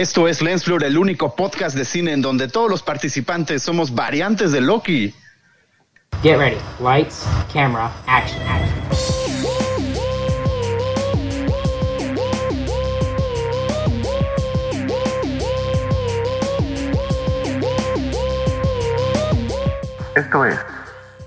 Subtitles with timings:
[0.00, 3.94] Esto es Lens Fleur, el único podcast de cine en donde todos los participantes somos
[3.94, 5.14] variantes de Loki.
[6.22, 6.56] Get ready.
[6.82, 8.80] Lights, camera, action, action.
[20.16, 20.58] Esto es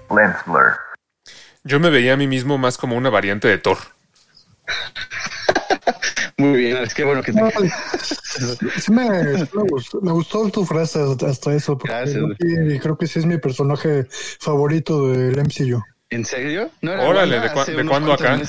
[0.09, 0.79] Lens Blur.
[1.63, 3.77] Yo me veía a mí mismo más como una variante de Thor.
[6.38, 7.41] Muy bien, es que bueno que te...
[8.79, 13.19] Sí me, me gustó, me gustó tu frase hasta eso, porque Gracias, creo que sí
[13.19, 14.07] es mi personaje
[14.39, 15.82] favorito del MCU.
[16.09, 16.69] ¿En serio?
[16.82, 18.39] ¿No era Órale, ¿de cuándo acá?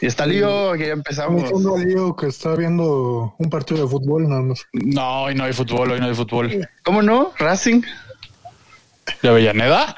[0.00, 1.50] y está lío, que ya empezamos.
[1.50, 4.64] al lío que está viendo un partido de fútbol, nada más.
[4.72, 6.68] No, hoy no hay fútbol, hoy no hay fútbol.
[6.84, 7.32] ¿Cómo no?
[7.38, 7.82] ¿Racing?
[9.20, 9.96] ¿De Avellaneda?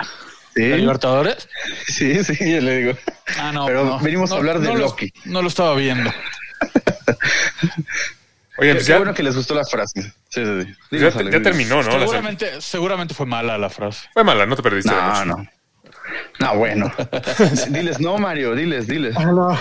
[0.54, 1.48] Sí, ¿De Libertadores?
[1.86, 2.92] sí, sí, yo le digo.
[3.38, 3.66] Ah, no.
[3.66, 3.98] Pero no.
[4.00, 5.12] venimos a No, hablar de no lo- Loki.
[5.24, 6.10] no lo estaba viendo.
[8.58, 10.02] Oye, Qué, pues qué ya, bueno que les gustó la frase.
[10.28, 10.98] Sí, sí, sí.
[10.98, 11.10] ya,
[11.42, 11.90] terminó, ¿no?
[11.90, 14.08] Seguramente, seguramente fue mala la frase.
[14.12, 15.46] Fue mala, no te perdiste No, no.
[16.38, 16.92] No, bueno.
[17.70, 19.14] diles no, Mario, diles, diles.
[19.16, 19.58] Ah, no.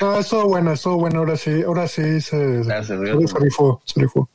[0.00, 1.20] No, estuvo bueno, estuvo bueno.
[1.20, 2.96] Ahora sí, ahora sí se, Gracias, se
[3.38, 4.28] rifó, se rifó.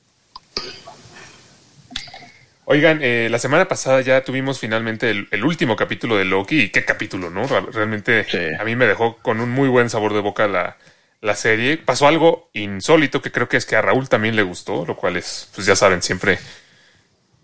[2.72, 6.62] Oigan, eh, la semana pasada ya tuvimos finalmente el, el último capítulo de Loki.
[6.62, 7.46] Y qué capítulo, ¿no?
[7.48, 8.38] Realmente Sí.
[8.58, 10.78] a mí me dejó con un muy buen sabor de boca la,
[11.20, 11.76] la serie.
[11.76, 15.18] Pasó algo insólito que creo que es que a Raúl también le gustó, lo cual
[15.18, 16.40] es, pues ya saben, siempre.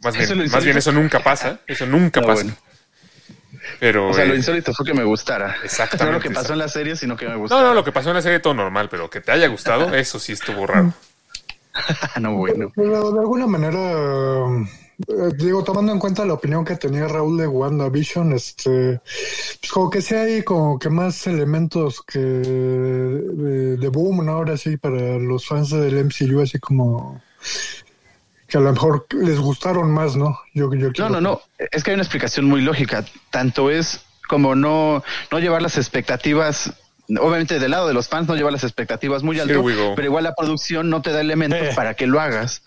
[0.02, 1.60] Más ¿Eso bien, es lo más bien eso nunca pasa.
[1.68, 2.44] Eso nunca No, pasa.
[2.44, 2.58] bueno.
[3.82, 4.08] Pero.
[4.10, 5.58] O sea, lo eh, insólito fue que me gustara.
[5.62, 7.62] Exactamente, No lo que pasó en la serie, sino que me gustara.
[7.64, 9.94] no, no, lo que pasó en la serie todo normal, pero que te haya gustado,
[9.94, 10.94] eso sí estuvo raro.
[11.74, 12.72] Ah, no, bueno.
[12.76, 13.78] Pero de alguna manera,
[15.08, 19.00] eh, digo, tomando en cuenta la opinión que tenía Raúl de WandaVision, este,
[19.60, 24.34] pues como que sí hay como que más elementos que de, de boom, ¿no?
[24.34, 27.22] Ahora sí, para los fans del MCU, así como
[28.48, 30.40] que a lo mejor les gustaron más, ¿no?
[30.54, 31.42] Yo, yo No, no, no.
[31.72, 33.06] Es que hay una explicación muy lógica.
[33.30, 36.74] Tanto es como no, no llevar las expectativas.
[37.20, 39.94] Obviamente del lado de los fans no llevar las expectativas muy go.
[39.96, 41.72] pero igual la producción no te da elementos Eh.
[41.76, 42.64] para que lo hagas.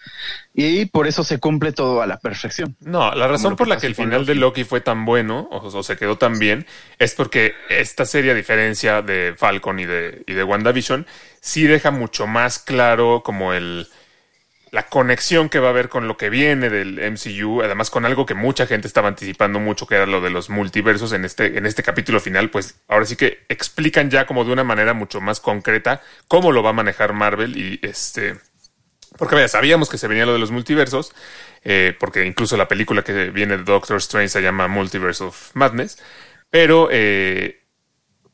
[0.55, 2.75] Y por eso se cumple todo a la perfección.
[2.81, 4.61] No, la razón por la que el final de Loki.
[4.61, 6.67] Loki fue tan bueno o, o se quedó tan bien
[6.99, 11.07] es porque esta serie, a diferencia de Falcon y de, y de WandaVision,
[11.41, 13.87] sí deja mucho más claro como el
[14.71, 18.25] la conexión que va a haber con lo que viene del MCU, además con algo
[18.25, 21.67] que mucha gente estaba anticipando mucho, que era lo de los multiversos en este, en
[21.67, 25.41] este capítulo final, pues ahora sí que explican ya como de una manera mucho más
[25.41, 28.39] concreta cómo lo va a manejar Marvel y este...
[29.19, 31.13] Porque vaya, sabíamos que se venía lo de los multiversos,
[31.65, 35.99] eh, porque incluso la película que viene de Doctor Strange se llama Multiverse of Madness,
[36.49, 37.60] pero eh,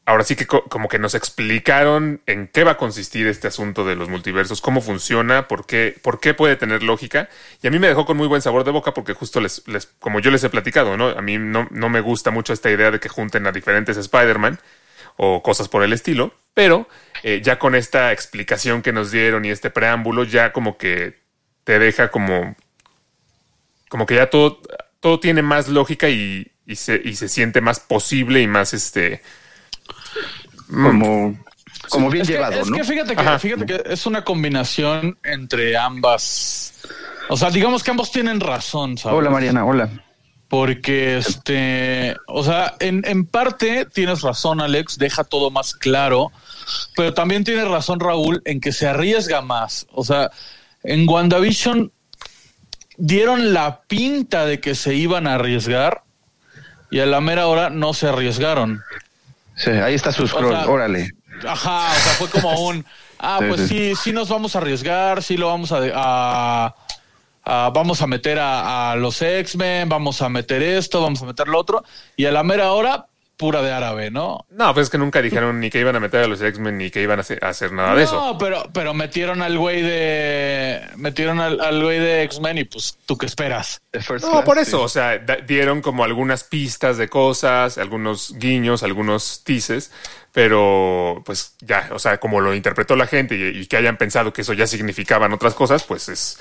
[0.07, 3.85] ahora sí que co- como que nos explicaron en qué va a consistir este asunto
[3.85, 7.29] de los multiversos, cómo funciona, por qué, por qué puede tener lógica.
[7.63, 9.63] Y a mí me dejó con muy buen sabor de boca porque justo les,
[9.99, 11.09] como yo les he platicado, ¿no?
[11.11, 14.61] A mí no, no me gusta mucho esta idea de que junten a diferentes Spider-Man
[15.17, 16.89] o cosas por el estilo, pero
[17.23, 21.19] eh, ya con esta explicación que nos dieron y este preámbulo, ya como que
[21.65, 22.57] te deja como,
[23.89, 24.61] como que ya todo,
[25.01, 29.23] todo tiene más lógica y se, y se siente más posible y más este...
[30.69, 31.39] Como,
[31.89, 32.77] como bien es llevado, que, es ¿no?
[32.77, 33.39] que fíjate que, Ajá.
[33.39, 36.75] fíjate que es una combinación entre ambas.
[37.29, 39.19] O sea, digamos que ambos tienen razón, ¿sabes?
[39.19, 39.91] Hola, Mariana, hola.
[40.49, 46.31] Porque este, o sea, en, en parte tienes razón, Alex, deja todo más claro,
[46.95, 49.87] pero también tiene razón Raúl en que se arriesga más.
[49.91, 50.31] O sea,
[50.85, 51.93] en WandaVision
[52.97, 56.05] dieron la pinta de que se iban a arriesgar
[56.91, 58.83] y a la mera hora no se arriesgaron.
[59.57, 61.11] Sí, ahí está su scroll, sea, órale.
[61.47, 62.85] Ajá, o sea, fue como un,
[63.19, 63.69] ah, Sí, pues sí.
[63.69, 66.75] sí, sí nos vamos a arriesgar, sí lo vamos a, a-
[67.45, 71.49] a- vamos a meter a, a los X-Men, vamos a meter esto, vamos a meter
[71.49, 71.85] lo otro,
[72.17, 73.07] y a la mera hora,
[73.37, 74.47] pura de árabe, ¿no?
[74.51, 76.91] No, pues es que nunca dijeron ni que iban a meter a los X-Men ni
[76.91, 78.15] que iban a hacer, a hacer nada de eso.
[78.19, 82.99] No, pero, pero metieron al güey de, metieron al, al güey de X-Men y pues,
[83.07, 83.81] ¿tú qué esperas?
[83.93, 84.63] First No, Class, por sí.
[84.63, 89.93] eso, o sea, dieron como algunas pistas de cosas, algunos guiños, algunos teases,
[90.33, 94.33] pero pues ya, o sea, como lo interpretó la gente y, y que hayan pensado
[94.33, 96.39] que eso ya significaban otras cosas, pues es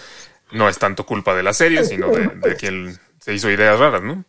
[0.51, 4.03] no es tanto culpa de la serie, sino de, de quien se hizo ideas raras,
[4.03, 4.23] ¿no?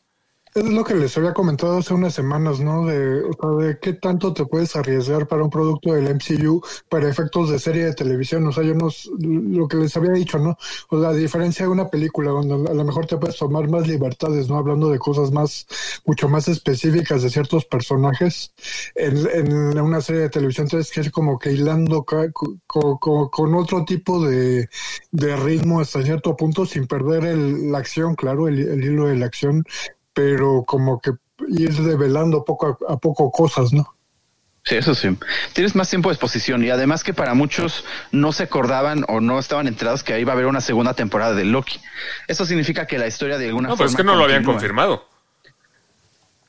[0.57, 2.87] Es lo que les había comentado hace unas semanas, ¿no?
[2.87, 7.11] De, o sea, de qué tanto te puedes arriesgar para un producto del MCU para
[7.11, 8.47] efectos de serie de televisión.
[8.47, 8.89] O sea, yo no,
[9.19, 10.57] lo que les había dicho, ¿no?
[10.89, 13.87] O sea, a diferencia de una película donde a lo mejor te puedes tomar más
[13.87, 14.57] libertades, ¿no?
[14.57, 15.67] Hablando de cosas más,
[16.07, 18.55] mucho más específicas de ciertos personajes.
[18.95, 22.03] En, en una serie de televisión tienes que ir como que hilando
[22.67, 24.69] con otro tipo de,
[25.11, 29.27] de ritmo hasta cierto punto sin perder el- la acción, claro, el hilo de la
[29.27, 29.65] acción
[30.17, 31.11] pero como que
[31.49, 33.95] ir develando poco a, a poco cosas, ¿no?
[34.65, 35.15] Sí, eso sí.
[35.53, 39.39] Tienes más tiempo de exposición y además que para muchos no se acordaban o no
[39.39, 41.79] estaban enterados que iba a haber una segunda temporada de Loki.
[42.27, 43.79] Eso significa que la historia de alguna No, forma.
[43.79, 45.07] pero es que no lo habían confirmado.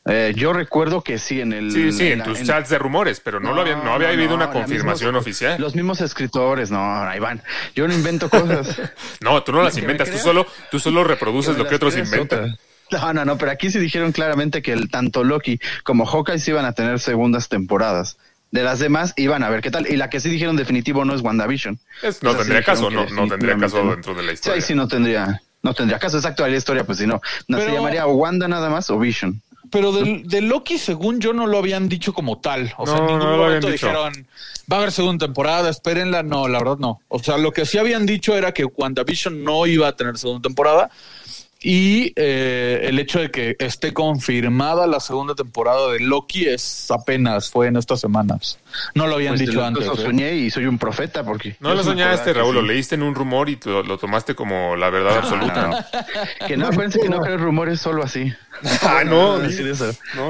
[0.10, 1.70] Eh, yo recuerdo que sí en el.
[1.70, 4.14] Sí, sí, en tus en- chats de rumores, pero no, lo habían, no había no,
[4.14, 5.60] habido no, una confirmación oficial.
[5.60, 7.44] Los mismos escritores, no, Iván.
[7.76, 8.82] Yo no invento cosas.
[9.20, 12.40] No, tú no las inventas, tú solo, tú solo reproduces lo que otros inventan.
[12.46, 12.58] otra.
[12.92, 16.52] No, no, no, pero aquí sí dijeron claramente que el, tanto Loki como Hawkeye sí
[16.52, 18.18] iban a tener segundas temporadas.
[18.52, 19.88] De las demás iban a ver qué tal.
[19.92, 21.80] Y la que sí dijeron definitivo no es WandaVision.
[22.02, 24.56] Es- no sí tendría caso, no, no tendría caso dentro de la Sí, historia.
[24.56, 26.16] ahí sí no tendría, no tendría caso.
[26.18, 27.20] Exacto, ahí la historia, pues si no,
[27.50, 29.42] no se Pero- llamaría o Wanda nada más o Vision.
[29.70, 32.74] Pero de Loki, según yo, no lo habían dicho como tal.
[32.78, 33.88] O sea, No, en ningún no lo momento habían dicho.
[33.88, 34.28] dijeron,
[34.72, 36.24] va a haber segunda temporada, espérenla.
[36.24, 37.02] No, la verdad no.
[37.10, 40.48] O sea, lo que sí habían dicho era que WandaVision no iba a tener segunda
[40.48, 40.90] temporada.
[41.62, 47.50] Y eh, el hecho de que esté confirmada la segunda temporada de Loki es apenas,
[47.50, 48.60] fue en estas semanas.
[48.94, 49.86] No lo habían Pues, dicho antes.
[49.86, 49.98] Lo ¿eh?
[49.98, 51.56] soñé y soy un profeta porque...
[51.60, 52.68] No lo soñaste, Raúl, lo sí.
[52.68, 55.68] leíste en un rumor y lo, lo tomaste como la verdad absoluta.
[55.68, 56.48] No, no.
[56.48, 58.32] Que no, acuérdense que no creer rumores solo así.
[58.84, 59.40] Ah, no,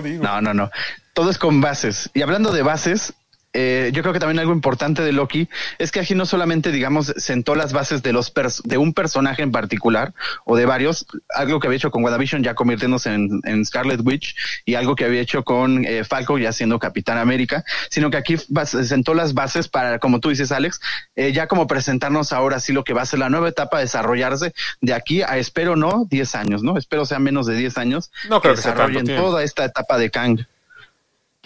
[0.01, 0.23] digo.
[0.23, 0.69] No, no, no.
[1.13, 2.09] Todo es con bases.
[2.13, 3.13] Y hablando de bases,
[3.59, 5.49] eh, yo creo que también algo importante de Loki
[5.79, 9.41] es que aquí no solamente, digamos, sentó las bases de los pers- de un personaje
[9.41, 10.13] en particular
[10.45, 14.35] o de varios, algo que había hecho con WandaVision ya convirtiéndose en, en Scarlet Witch
[14.63, 18.35] y algo que había hecho con eh, Falco ya siendo Capitán América, sino que aquí
[18.37, 20.79] sentó las bases para, como tú dices, Alex,
[21.15, 24.53] eh, ya como presentarnos ahora sí lo que va a ser la nueva etapa, desarrollarse
[24.81, 26.77] de aquí a, espero no, 10 años, ¿no?
[26.77, 28.11] Espero sea menos de 10 años.
[28.29, 30.45] No creo que sea tanto desarrollen toda esta etapa de Kang.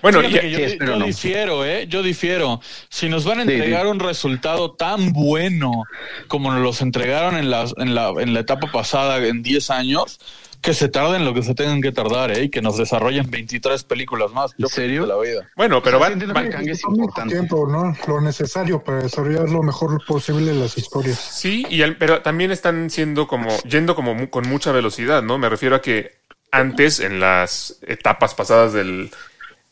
[0.01, 1.06] Bueno, Fíjate y- que yo, sí, yo no.
[1.06, 1.86] difiero, ¿eh?
[1.88, 2.62] Yo difiero.
[2.89, 3.88] Si nos van a entregar sí.
[3.88, 5.83] un resultado tan bueno
[6.27, 10.19] como nos los entregaron en la, en la, en la etapa pasada en 10 años,
[10.62, 12.44] que se tarden lo que se tengan que tardar, ¿eh?
[12.44, 14.51] Y que nos desarrollen 23 películas más.
[14.59, 15.01] Yo ¿En serio?
[15.01, 15.50] de la vida.
[15.56, 17.33] bueno, pero O sea, van, van- Kang es importante.
[17.33, 17.95] tiempo, ¿no?
[18.07, 21.18] Lo necesario para desarrollar lo mejor posible las historias.
[21.18, 25.39] Sí, y pero también están siendo como, yendo como mu- con mucha velocidad, ¿no?
[25.39, 26.12] Me refiero a que
[26.51, 29.09] antes, en las etapas pasadas del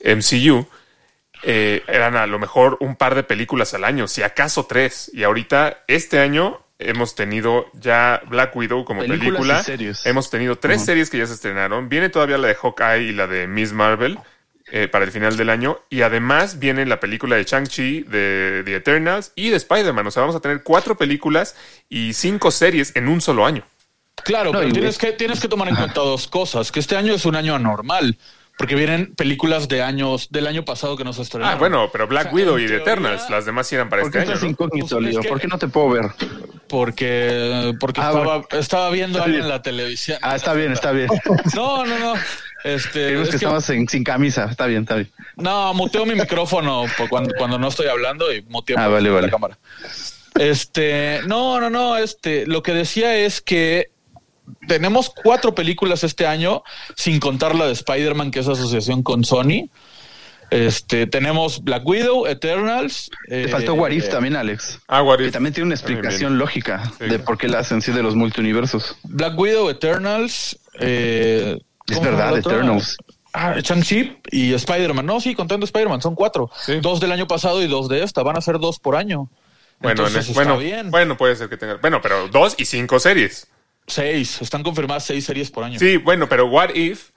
[0.04, 0.66] MCU,
[1.44, 5.10] eh, eran a lo mejor un par de películas al año, si acaso tres.
[5.14, 9.60] Y ahorita, este año, hemos tenido ya Black Widow como Películas película.
[9.62, 10.06] y series.
[10.06, 11.90] Hemos tenido tres series que ya se estrenaron.
[11.90, 14.18] Viene todavía la de Hawkeye y la de Miss Marvel.
[14.72, 18.76] eh, para el final del año y además viene la película de Shang-Chi, de The
[18.76, 20.06] Eternals y de Spider-Man.
[20.06, 21.56] O sea, vamos a tener cuatro películas
[21.90, 23.64] y cinco series en un solo año.
[24.24, 26.72] Claro, No, pero tienes que, tienes que tomar en cuenta dos cosas.
[26.72, 28.16] Que este año es un año anormal.
[28.60, 31.56] Porque vienen películas de años, del año pasado que no se estrenaron.
[31.56, 33.88] Ah, bueno, pero Black O sea, Widow y The teoría- Eternals, las demás sí eran
[33.88, 34.42] para ¿Por qué este año.
[34.52, 34.56] ¿no?
[34.58, 35.22] Pues es Leo?
[35.22, 36.06] que- ¿Por qué no te puedo ver?
[36.68, 38.48] Porque, porque Ah, estaba, bueno.
[38.52, 40.20] estaba viendo algo en la televisión.
[40.22, 41.08] Ah, está bien, está bien.
[41.56, 42.14] No, no, no.
[42.66, 44.50] Este, es que que- estamos en- sin camisa.
[44.52, 45.10] Está bien, está bien.
[45.38, 49.16] no, muteo mi micrófono cuando, cuando no estoy hablando y muteo Ah, por vale, la
[49.16, 49.30] vale.
[49.30, 49.58] cámara.
[50.38, 53.90] Este, no, no, no, este, lo que decía es que
[54.68, 56.64] tenemos cuatro películas este año,
[56.96, 59.70] sin contar la de Spider-Man, que es asociación con Sony.
[60.52, 63.12] Este, tenemos Black Widow, Eternals.
[63.28, 64.80] Te eh, faltó What If también, Alex.
[64.88, 65.32] Ah, What Que If.
[65.34, 67.06] también tiene una explicación lógica Sí.
[67.06, 68.98] de por qué la hacen sí de los multiuniversos.
[69.04, 70.58] Black Widow, Eternals.
[70.80, 71.58] eh,
[71.88, 72.38] Es ¿cómo se llama verdad?
[72.40, 72.98] Eternals.
[73.32, 75.06] Ah, Shang-Chi y Spider-Man.
[75.06, 76.50] No, sí, contando Spider-Man, son cuatro.
[76.66, 76.80] Sí.
[76.82, 78.24] Dos del año pasado y dos de esta.
[78.24, 79.30] Van a ser dos por año.
[79.82, 80.90] Bueno, en el- bueno, bien.
[80.90, 81.76] bueno, puede ser que tenga.
[81.76, 83.48] Bueno, pero dos y cinco series.
[83.90, 84.42] Seis.
[84.42, 85.80] Están confirmadas seis series por año.
[85.80, 87.10] Sí, bueno, pero What If.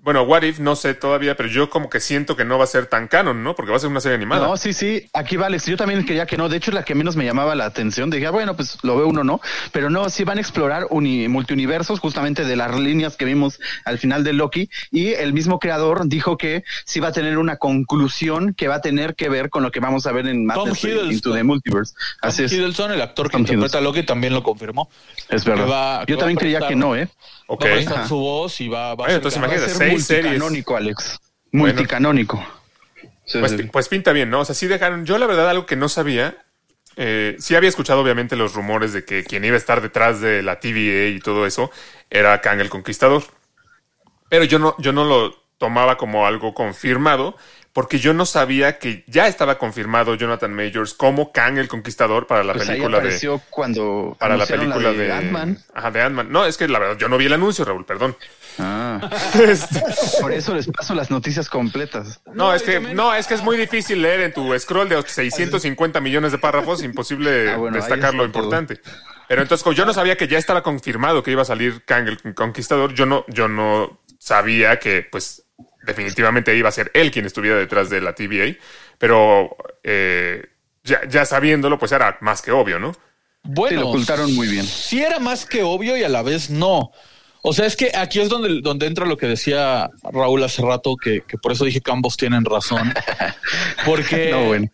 [0.00, 2.68] Bueno, What If no sé todavía, pero yo como que siento que no va a
[2.68, 3.54] ser tan canon, ¿no?
[3.54, 4.46] Porque va a ser una serie animada.
[4.46, 5.66] No, sí, sí, aquí va Alex.
[5.66, 6.48] Yo también quería que no.
[6.48, 8.08] De hecho, la que menos me llamaba la atención.
[8.08, 9.40] Dije, ah, bueno, pues lo veo uno, ¿no?
[9.72, 13.98] Pero no, sí van a explorar uni- multiuniversos justamente de las líneas que vimos al
[13.98, 14.70] final de Loki.
[14.92, 18.80] Y el mismo creador dijo que sí va a tener una conclusión que va a
[18.80, 21.12] tener que ver con lo que vamos a ver en Tom Hiddleston.
[21.12, 21.92] Into the Multiverse.
[22.22, 22.52] Tom Así es.
[22.52, 24.88] Hiddleston, el actor que Tom interpreta a Loki, también lo confirmó.
[25.28, 25.68] Es verdad.
[25.68, 27.08] va- Yo también creía que no, ¿eh?
[27.48, 27.64] Ok.
[27.64, 28.08] Va a prestar Ajá.
[28.08, 30.24] su voz y va, va a Bueno, ser entonces a imagínate, ser seis series.
[30.24, 31.20] multicanónico, Alex.
[31.52, 32.44] Multicanónico.
[33.24, 33.62] Sí, Pues, sí.
[33.72, 34.40] pues pinta bien, ¿no?
[34.40, 35.04] O sea, sí dejaron.
[35.06, 36.44] Yo, la verdad, algo que no sabía.
[36.96, 40.42] eh, sí había escuchado, obviamente, los rumores de que quien iba a estar detrás de
[40.42, 41.70] la TVA y todo eso
[42.10, 43.22] era Kang el Conquistador.
[44.28, 47.36] pero yo no, yo no lo tomaba como algo confirmado,
[47.78, 52.42] porque yo no sabía que ya estaba confirmado Jonathan Majors como Kang el Conquistador para
[52.42, 55.58] la Pues ahí película de apareció cuando para la película de, de Ant-Man.
[55.72, 56.26] Ajá, de Ant-Man.
[56.32, 58.16] No, es que la verdad yo no vi el anuncio, Raúl, perdón.
[58.58, 58.98] Ah,
[59.34, 59.80] Este,
[60.20, 62.20] por eso les paso las noticias completas.
[62.34, 65.00] no, es que también- no, es que es muy difícil leer en tu scroll de
[65.00, 68.40] 650 millones de párrafos, imposible Ah, bueno, ahí destacar lo todo.
[68.42, 68.80] importante.
[69.28, 72.08] Pero entonces, como yo no sabía que ya estaba confirmado que iba a salir Kang
[72.08, 75.44] el Conquistador, yo no, yo no sabía que, pues,
[75.88, 78.56] definitivamente iba a ser él quien estuviera detrás de la TVA.
[78.98, 80.46] Pero eh,
[80.84, 82.92] ya, ya sabiéndolo, pues era más que obvio, ¿no?
[83.42, 84.64] Bueno, Sí, lo ocultaron muy bien.
[84.66, 86.92] Sí era más que obvio y a la vez no.
[87.42, 90.96] O sea, es que aquí es donde, donde entra lo que decía Raúl hace rato,
[90.96, 92.92] que, que por eso dije que ambos tienen razón.
[93.86, 94.68] Porque No, bueno.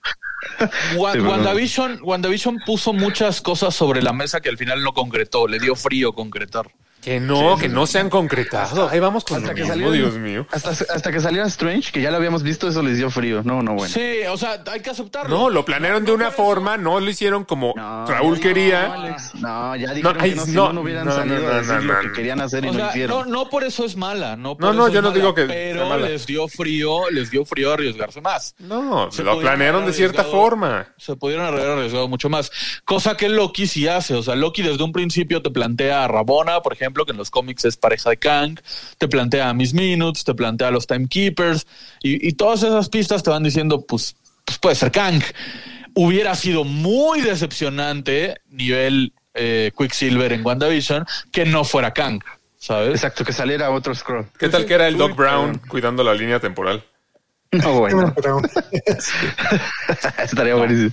[0.96, 1.30] Wa- Sí, bueno.
[1.30, 5.74] WandaVision, WandaVision puso muchas cosas sobre la mesa que al final no concretó, le dio
[5.76, 6.70] frío concretar.
[7.04, 8.88] Que no, que no se han concretado.
[8.88, 10.46] Ahí vamos con Hasta lo que mismo, Dios mío.
[10.50, 13.42] Hasta, hasta que saliera Strange, que ya lo habíamos visto, eso les dio frío.
[13.44, 13.92] No, no, bueno.
[13.92, 15.36] Sí, o sea, hay que aceptarlo.
[15.36, 18.94] No, lo planearon de una forma, no lo hicieron como No, Raúl no, quería.
[18.94, 19.34] Alex.
[19.34, 21.54] No, ya dijeron que no, si no, no, no hubieran no, no, salido no, a
[21.56, 22.12] decir no, lo no, que no.
[22.14, 23.30] querían hacer y O no sea, hicieron.
[23.30, 25.34] no, no por eso es mala, no, por No, no, eso yo no mala, digo
[25.34, 26.08] que pero mala.
[26.08, 28.54] les dio frío, les dio frío arriesgarse más.
[28.58, 30.88] No, Se lo planearon de cierta forma.
[30.96, 32.50] Se pudieron haber arriesgado mucho más.
[32.86, 34.14] Cosa que Loki sí hace.
[34.14, 37.30] O sea, Loki desde un principio te plantea a Rabona, por ejemplo, que en los
[37.30, 38.60] cómics es pareja de Kang,
[38.98, 41.66] te plantea a Miss Minutes, te plantea a los Timekeepers,
[42.02, 45.22] y, y todas esas pistas te van diciendo, pues, pues puede ser Kang.
[45.94, 52.22] Hubiera sido muy decepcionante nivel eh, Quicksilver en WandaVision que no fuera Kang,
[52.56, 52.94] ¿sabes?
[52.94, 54.26] Exacto, que saliera otro scroll.
[54.38, 56.84] ¿Qué tal que era el Doc Brown cuidando la línea temporal?
[57.50, 58.14] No, bueno.
[60.22, 60.92] Estaría buenísimo.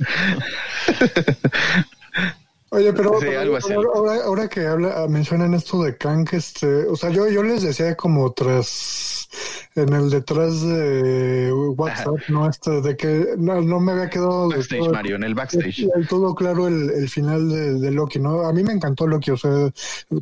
[2.73, 3.73] Oye, pero Sí, pero algo así.
[3.73, 7.95] ahora, ahora- que habla, mencionan esto de Kang, este, o sea, yo, yo les decía
[7.95, 9.27] como tras
[9.75, 14.57] en el detrás de WhatsApp, no este, de que no, no me había quedado de
[14.57, 15.87] Backstage, todo- Mario, en el backstage.
[16.09, 18.41] todo claro el, el final de, de Loki, ¿no?
[18.45, 19.71] A mí me encantó Loki, o sea,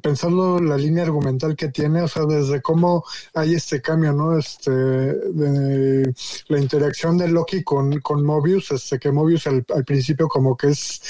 [0.01, 3.03] pensando la línea argumental que tiene, o sea, desde cómo
[3.33, 4.37] hay este cambio, ¿no?
[4.37, 6.13] Este, de
[6.47, 10.67] la interacción de Loki con, con Mobius, este, que Mobius al, al principio como que
[10.69, 11.01] es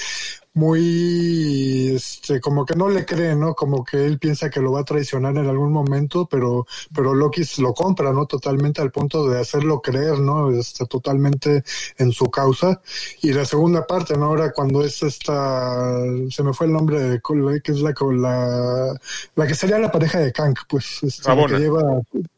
[0.54, 3.54] muy, este, como que no le cree, ¿no?
[3.54, 7.44] Como que él piensa que lo va a traicionar en algún momento, pero, pero Loki
[7.60, 8.26] lo compra, ¿no?
[8.26, 10.52] Totalmente al punto de hacerlo creer, ¿no?
[10.52, 11.64] Este, totalmente
[11.98, 12.82] en su causa.
[13.22, 14.26] Y la segunda parte, ¿no?
[14.26, 15.94] Ahora cuando es esta,
[16.30, 17.22] se me fue el nombre de,
[17.64, 19.00] que es la, la,
[19.36, 21.58] la que sería la pareja de Kang, pues, este, la Ramona.
[21.58, 21.84] que lleva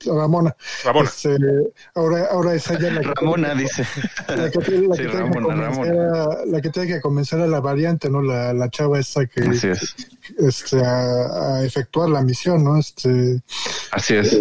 [0.05, 0.55] Ramona.
[0.83, 1.09] Rabona.
[1.09, 1.37] Este,
[1.95, 3.85] ahora, ahora es ella la que- Ramona dice.
[4.27, 7.01] la que, tiene- la Sí, que tiene que Ramona, convencer a- la que tiene que
[7.01, 8.22] convencer a la variante, ¿no?
[8.22, 9.96] La, la chava esta que Así es.
[10.39, 12.77] este, a, a efectuar la misión, ¿no?
[12.79, 13.41] Este,
[13.91, 14.38] Así es.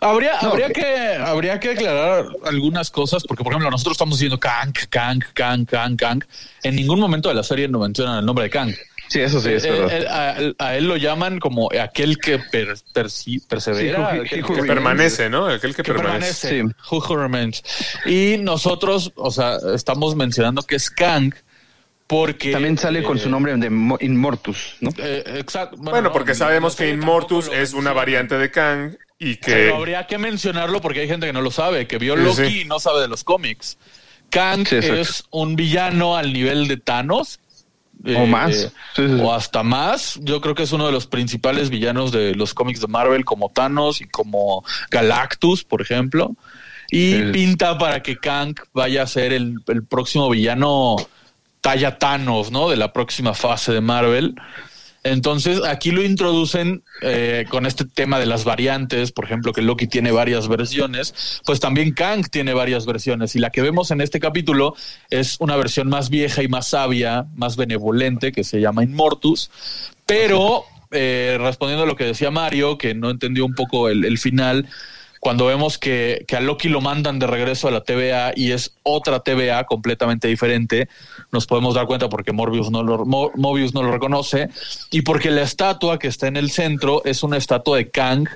[0.00, 4.18] Habría, No, habría que- que habría que aclarar algunas cosas, porque por ejemplo, nosotros estamos
[4.18, 6.22] diciendo Kang, Kang, Kang, Kang, Kang.
[6.62, 8.72] En ningún momento de la serie nos mencionan el nombre de Kang.
[9.08, 10.42] Sí, eso sí es Eh, verdad.
[10.42, 14.26] eh, a, a él lo llaman como aquel que per- persi- persevera, Sí, who- aquel
[14.26, 15.46] he que- who permanece, ¿no?
[15.46, 16.48] Aquel que, que permanece.
[16.48, 16.74] permanece.
[16.78, 16.94] Sí.
[16.94, 17.62] Who who remains.
[18.04, 21.32] Y nosotros, o sea, estamos mencionando que es Kang
[22.08, 24.90] porque También sale con eh, su nombre de Mo- Inmortus, ¿no?
[24.98, 25.76] eh, exacto.
[25.78, 29.52] Bueno, no, porque sabemos que Inmortus es una variante de Kang y que...
[29.52, 32.60] Pero habría que mencionarlo porque hay gente que no lo sabe, que vio Loki sí.
[32.62, 33.76] y no sabe de los cómics.
[34.30, 37.40] Kang Sí, es un villano al nivel de Thanos.
[38.04, 38.54] O eh, más.
[38.54, 39.20] Sí, sí, sí.
[39.22, 40.18] O hasta más.
[40.22, 43.50] Yo creo que es uno de los principales villanos de los cómics de Marvel, como
[43.50, 46.34] Thanos y como Galactus, por ejemplo.
[46.90, 47.22] Y Sí.
[47.32, 50.96] pinta para que Kang vaya a ser el, el próximo villano
[51.60, 52.68] talla Thanos, ¿no?
[52.68, 54.34] De la próxima fase de Marvel.
[55.04, 59.86] Entonces, aquí lo introducen eh, con este tema de las variantes, por ejemplo, que Loki
[59.86, 64.18] tiene varias versiones, pues también Kang tiene varias versiones y la que vemos en este
[64.18, 64.74] capítulo
[65.08, 69.50] es una versión más vieja y más sabia, más benevolente, que se llama Inmortus,
[70.04, 74.18] pero eh, respondiendo a lo que decía Mario, que no entendió un poco el, el
[74.18, 74.66] final,
[75.20, 78.72] cuando vemos que, que a Loki lo mandan de regreso a la TVA y es
[78.82, 80.88] otra TVA completamente diferente,
[81.32, 84.48] nos podemos dar cuenta porque Morbius no lo, Mo- Mobius no lo reconoce
[84.90, 88.28] y porque la estatua que está en el centro es una estatua de Kang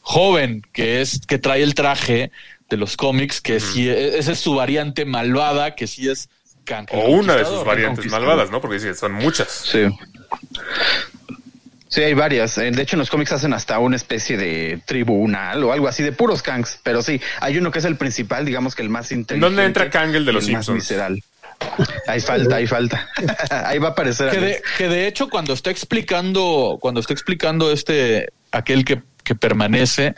[0.00, 2.30] joven, que es que trae el traje
[2.70, 6.28] de los cómics, que sí, esa es su variante malvada, que sí es
[6.64, 6.86] Kang.
[6.92, 8.60] O una de sus variantes malvadas, ¿no?
[8.60, 9.48] Porque sí, son muchas.
[9.70, 9.86] Sí.
[11.88, 12.56] Sí, hay varias.
[12.58, 16.02] Eh, De hecho, en los cómics hacen hasta una especie de tribunal o algo así
[16.02, 16.78] de puros Kangs.
[16.82, 19.44] Pero sí, hay uno que es el principal, digamos que el más inteligente.
[19.44, 20.76] dónde entra Kang, el de los más Simpsons?
[20.78, 21.22] visceral.
[22.06, 23.08] Ahí falta, ahí falta.
[23.50, 24.30] ahí va a aparecer.
[24.30, 29.34] que de, que de hecho cuando está explicando cuando está explicando este aquel que, que
[29.34, 30.14] permanece,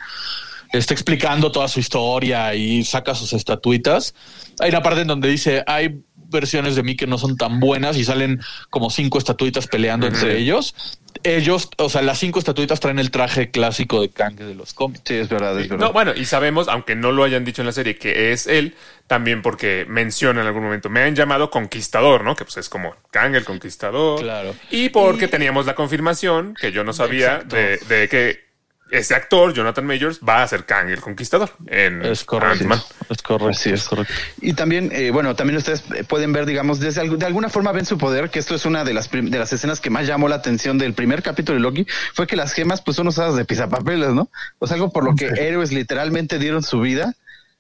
[0.72, 4.14] está explicando toda su historia y saca sus estatuitas.
[4.60, 7.96] Hay una parte en donde dice, hay versiones de mí que no son tan buenas
[7.96, 10.74] y salen como cinco estatuitas peleando entre ellos.
[11.22, 15.02] Ellos, o sea, las cinco estatuitas traen el traje clásico de Kang de los cómics.
[15.04, 15.86] Sí, es verdad, es verdad.
[15.86, 18.74] No, bueno, y sabemos, aunque no lo hayan dicho en la serie, que es él,
[19.06, 22.36] también porque menciona en algún momento, me han llamado Conquistador, ¿no?
[22.36, 24.20] Que pues es como Kang el Conquistador.
[24.20, 24.54] Claro.
[24.70, 28.49] Y porque teníamos la confirmación, que yo no sabía, de, de que
[28.90, 32.64] ese actor, Jonathan Majors, va a ser Kang el Conquistador en Es correcto.
[32.64, 32.80] Ant-Man.
[33.08, 33.48] Es correcto.
[33.50, 33.84] Así es.
[33.84, 34.12] correcto.
[34.40, 37.98] Y también, eh, bueno, también ustedes pueden ver, digamos, desde de alguna forma ven su
[37.98, 40.36] poder, que esto es una de las prim- de las escenas que más llamó la
[40.36, 44.10] atención del primer capítulo de Loki, fue que las gemas pues son usadas de pisapapeles,
[44.10, 44.30] ¿no?
[44.58, 47.14] O sea, algo por lo que héroes literalmente dieron su vida.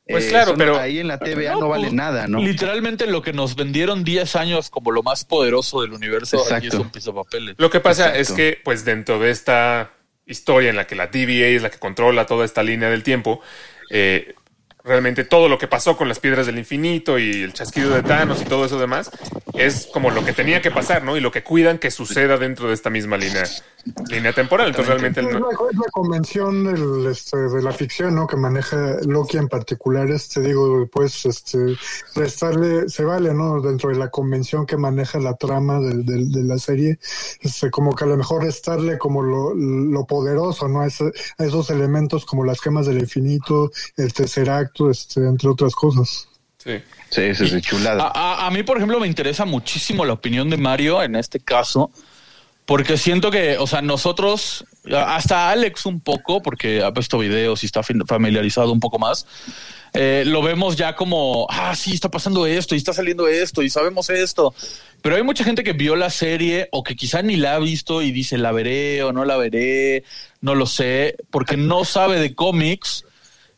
[0.08, 2.40] Pues Eh, claro, pero- ahí en la TVA no, No, vale pues, nada, ¿no?
[2.40, 6.80] Literalmente lo que nos vendieron 10 años como lo más poderoso del universo es Exacto.
[6.82, 7.54] un piso de papeles.
[7.58, 8.20] Lo que pasa Exacto.
[8.20, 9.92] es que, pues, dentro de esta
[10.30, 13.40] historia en la que la TVA es la que controla toda esta línea del tiempo,
[13.90, 14.34] eh,
[14.84, 18.40] realmente todo lo que pasó con las piedras del infinito y el chasquido de Thanos
[18.40, 19.10] y todo eso demás
[19.54, 21.16] es como lo que tenía que pasar, ¿no?
[21.16, 23.44] Y lo que cuidan que suceda dentro de esta misma línea,
[24.10, 24.68] línea temporal.
[24.68, 25.20] Entonces, realmente.
[25.20, 28.26] Es el la, es la convención del, este, de la ficción, ¿no?
[28.26, 31.76] Que maneja Loki en particular, este, digo, pues, este,
[32.14, 33.60] restarle, se vale, ¿no?
[33.60, 36.98] Dentro de la convención que maneja la trama del- del- de, la serie,
[37.40, 40.80] este, como que a lo mejor restarle como lo, lo poderoso, ¿no?
[40.80, 45.48] A, ese- a esos elementos como las gemas del infinito, el tercer acto, este, entre
[45.48, 46.28] otras cosas.
[46.58, 46.82] sí.
[47.12, 48.04] Sí, sí, sí, chulada.
[48.04, 51.40] A, a- a mí, por ejemplo, me interesa muchísimo la opinión de Mario en este
[51.40, 51.90] caso,
[52.70, 57.66] porque siento que, o sea, nosotros, hasta Alex un poco, porque ha visto videos y
[57.66, 59.26] está familiarizado un poco más,
[59.92, 63.70] eh, lo vemos ya como, ah, sí, está pasando esto y está saliendo esto y
[63.70, 64.54] sabemos esto.
[65.02, 68.02] Pero hay mucha gente que vio la serie o que quizá ni la ha visto
[68.02, 70.04] y dice, la veré o no la veré,
[70.40, 73.04] no lo sé, porque no sabe de cómics.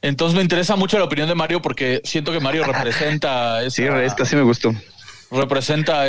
[0.01, 3.83] Entonces me interesa mucho la opinión de Mario porque siento que Mario representa esa, Sí,
[3.83, 4.73] esta sí me gustó.
[5.33, 6.07] Representa a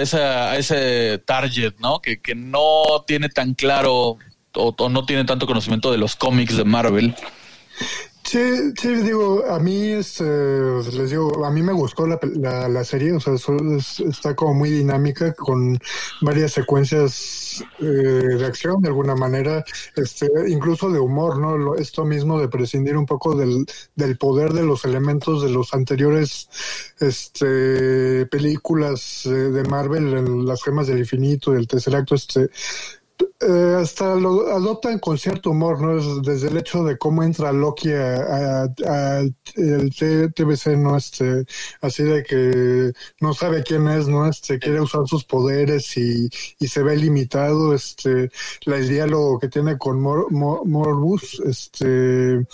[0.51, 2.01] a ese target, ¿no?
[2.01, 4.17] Que, que no tiene tan claro
[4.55, 7.15] o, o no tiene tanto conocimiento de los cómics de Marvel.
[8.25, 8.39] Sí,
[8.79, 13.11] sí, digo, a mí, este, les digo, a mí me gustó la, la, la serie,
[13.13, 15.77] o sea, es- está como muy dinámica con
[16.21, 19.63] varias secuencias eh, de acción, de alguna manera,
[19.97, 21.75] este, incluso de humor, ¿no?
[21.75, 26.49] Esto mismo de prescindir un poco del, del poder de los elementos de los anteriores,
[27.01, 32.49] este, películas eh, de Marvel, en las gemas del infinito, del tercer acto, este,
[33.39, 35.97] eh, hasta lo adoptan con cierto humor, ¿no?
[35.97, 39.19] Es desde el hecho de cómo entra Loki a, a- a
[39.55, 40.95] el T- TVC, ¿no?
[40.97, 41.45] Este,
[41.81, 44.27] así de que no sabe quién es, ¿no?
[44.27, 48.31] Este, quiere usar sus poderes y, y se ve limitado, este,
[48.65, 52.45] el diálogo que tiene con Mor- Morbus, este,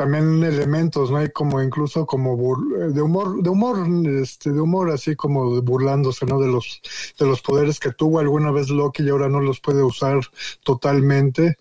[0.00, 1.18] también elementos, ¿no?
[1.18, 3.76] Hay como incluso como bur- de humor, de humor,
[4.22, 6.40] este, de humor así como burlándose, ¿no?
[6.40, 6.80] De los,
[7.18, 10.20] de los poderes que tuvo alguna vez Loki y ahora no los puede usar
[10.64, 11.58] totalmente.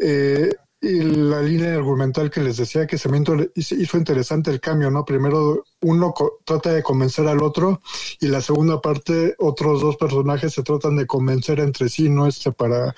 [0.00, 3.22] Eh, y la línea argumental que les decía que se me
[3.54, 5.04] hizo interesante el cambio, ¿no?
[5.04, 6.14] Primero uno
[6.46, 7.82] trata de convencer al otro
[8.20, 12.26] y la segunda parte otros dos personajes se tratan de convencer entre sí, ¿no?
[12.26, 12.94] Este para,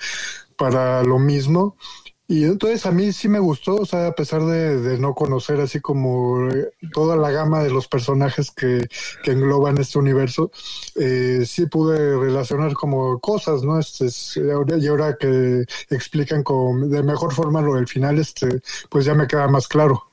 [0.55, 1.75] para lo mismo.
[2.27, 5.61] Y entonces a mí sí me gustó, o sea, a pesar de, de no conocer
[5.61, 8.87] así como eh, toda la gama de los personajes que,
[9.23, 10.51] que engloban este universo,
[10.95, 13.77] eh, sí pude relacionar como cosas, ¿no?
[13.79, 18.59] Este, es- y ahora, que explican como de mejor forma lo del final, este,
[18.89, 20.03] pues ya me queda más claro.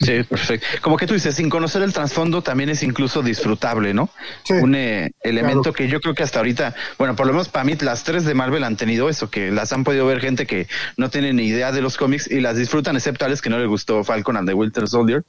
[0.00, 0.64] Sí, perfecto.
[0.80, 4.10] Como que tú dices, sin conocer el trasfondo también es incluso disfrutable, ¿no?
[4.44, 4.52] Sí.
[4.52, 5.72] Un eh, elemento Claro.
[5.74, 8.32] que yo creo que hasta ahorita, bueno, por lo menos para mí las tres de
[8.32, 11.72] Marvel han tenido eso, que las han podido ver gente que no tiene ni idea
[11.72, 14.48] de los cómics y las disfrutan, excepto a Alex que no le gustó Falcon and
[14.48, 15.24] the Winter Soldier,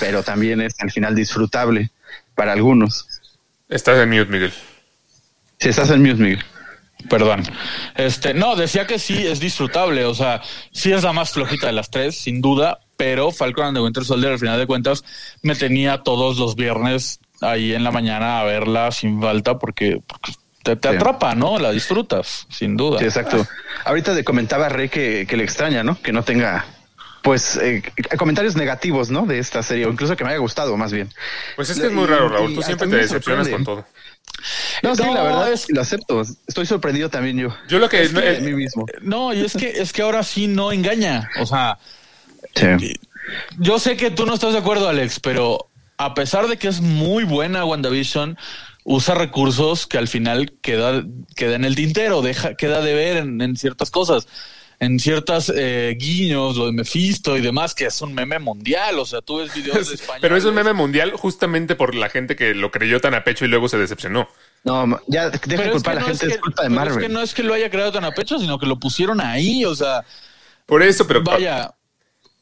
[0.00, 1.90] pero también es al final disfrutable
[2.34, 3.06] para algunos.
[3.70, 4.52] Estás en mute, Miguel.
[5.58, 6.44] Si estás en Mute, Miguel.
[7.08, 7.42] Perdón.
[7.94, 11.72] Este, no, decía que sí es disfrutable, o sea, sí es la más flojita de
[11.72, 15.02] las tres, sin duda, pero Falcon and the Winter Soldier al final de cuentas
[15.40, 20.32] me tenía todos los viernes ahí en la mañana a verla sin falta porque, porque
[20.62, 20.96] te, te Sí.
[20.96, 21.58] atrapa, ¿no?
[21.58, 22.98] La disfrutas, sin duda.
[22.98, 23.46] Sí, exacto.
[23.86, 25.98] Ahorita le comentaba a Rey que, que le extraña, ¿no?
[26.02, 26.66] Que no tenga,
[27.22, 27.82] pues, eh,
[28.18, 29.24] comentarios negativos, ¿no?
[29.24, 31.08] De esta serie, o incluso que me haya gustado, más bien.
[31.56, 32.54] Pues es que es muy raro, Raúl.
[32.54, 33.86] Tú siempre te decepcionas con todo.
[34.82, 36.20] No, sí, No, la verdad, es- lo acepto.
[36.46, 37.48] Estoy sorprendido también yo.
[37.66, 38.02] Yo lo que.
[38.02, 38.84] Es que- de mí mismo.
[39.00, 41.78] No, y es que es que ahora sí no engaña, o sea,
[42.54, 42.94] Sí.
[43.58, 46.80] Yo sé que tú no estás de acuerdo, Alex, pero a pesar de que es
[46.80, 48.36] muy buena WandaVision,
[48.84, 51.04] usa recursos que al final queda,
[51.36, 54.26] queda en el tintero, deja, queda de ver en, en ciertas cosas.
[54.80, 58.98] en ciertas eh, guiños, lo de Mephisto y demás, que es un meme mundial.
[58.98, 60.20] O sea, tú ves videos de España.
[60.22, 63.44] Pero es un meme mundial justamente por la gente que lo creyó tan a pecho
[63.44, 64.26] y luego se decepcionó.
[64.64, 66.40] No, ya deja de Pero es culpar que a la no gente, es es, que-
[66.40, 67.06] culpa de pero es Marvel.
[67.06, 69.64] que no es que lo haya creado tan a pecho, sino que lo pusieron ahí.
[69.66, 70.02] O sea,
[70.64, 71.74] Por eso, pero vaya.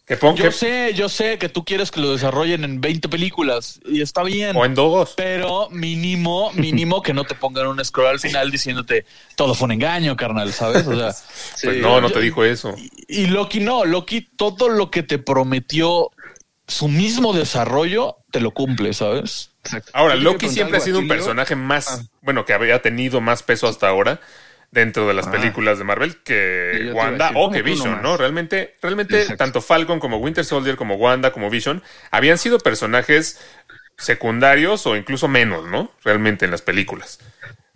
[0.08, 3.08] Que pon- Yo que- sé, yo sé que tú quieres que lo desarrollen en 20
[3.10, 4.56] películas y está bien.
[4.56, 5.12] o en dos.
[5.16, 9.04] Pero mínimo, mínimo que no te pongan un scroll al final diciéndote
[9.36, 10.86] todo fue un engaño, carnal, ¿sabes?
[10.86, 11.14] O sea,
[11.62, 12.74] Pues no, no te dijo eso.
[13.06, 16.10] y Loki no, Loki todo lo que te prometió
[16.66, 19.50] su mismo desarrollo te lo cumple, ¿sabes?
[19.64, 19.90] Exacto.
[19.94, 22.02] Ahora, Loki siempre ha sido a un personaje más, Ah.
[22.22, 24.20] bueno, que había tenido más peso hasta ahora
[24.70, 25.30] dentro de las Ah.
[25.32, 28.02] películas de Marvel que Wanda o ¿cómo que Vision?
[28.02, 28.16] ¿no?
[28.16, 29.36] Realmente, realmente Exacto.
[29.44, 33.40] tanto Falcon como Winter Soldier, como Wanda, como Vision, habían sido personajes
[33.96, 35.90] secundarios o incluso menos, ¿no?
[36.04, 37.18] Realmente en las películas.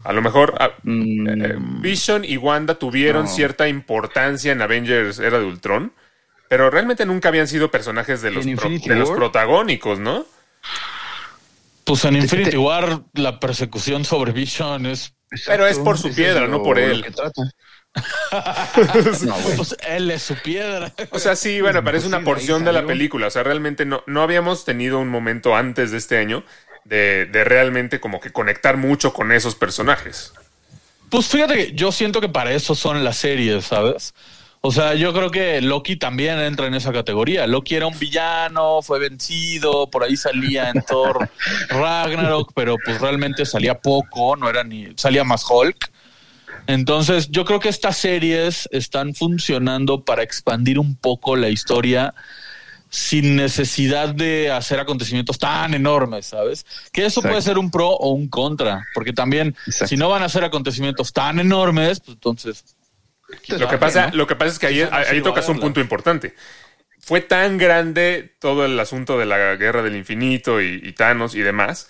[0.05, 3.29] A lo mejor Mm, eh, Vision y Wanda tuvieron No.
[3.31, 5.93] cierta importancia en Avengers Era de Ultron,
[6.49, 10.27] pero realmente nunca habían sido personajes de los, pro- de los protagónicos, ¿no?
[11.85, 15.15] Pues en Infinity te- War la persecución sobre Vision es
[15.47, 17.05] Pero es por su piedra, lo- no por él.
[19.27, 20.93] no, pues él es su piedra.
[21.11, 23.27] O sea, sí, bueno, parece una porción de la película.
[23.27, 26.45] O sea, realmente no, no habíamos tenido un momento antes de este año
[26.85, 30.33] de, de realmente como que conectar mucho con esos personajes.
[31.11, 34.15] Pues fíjate que yo siento que para eso son las series, ¿sabes?
[34.65, 37.49] O sea, yo creo que Loki también entra en esa categoría.
[37.49, 41.29] Loki era un villano, fue vencido, por ahí salía en Thor
[41.69, 45.91] Ragnarok, pero pues realmente salía poco, no era ni salía más Hulk.
[46.69, 52.15] Entonces, yo creo que estas series están funcionando para expandir un poco la historia
[52.89, 56.67] sin necesidad de hacer acontecimientos tan enormes, ¿sabes?
[56.93, 57.29] Que eso Exacto.
[57.31, 59.89] puede ser un pro o un contra, porque también Exacto.
[59.89, 62.65] si no van a hacer acontecimientos tan enormes, pues entonces
[63.49, 64.17] Lo que pasa, ¿no?
[64.17, 66.35] lo que pasa es que ahí, ahí tocas un punto importante.
[67.01, 71.41] Fue tan grande todo el asunto de la guerra del infinito y, y Thanos y
[71.41, 71.89] demás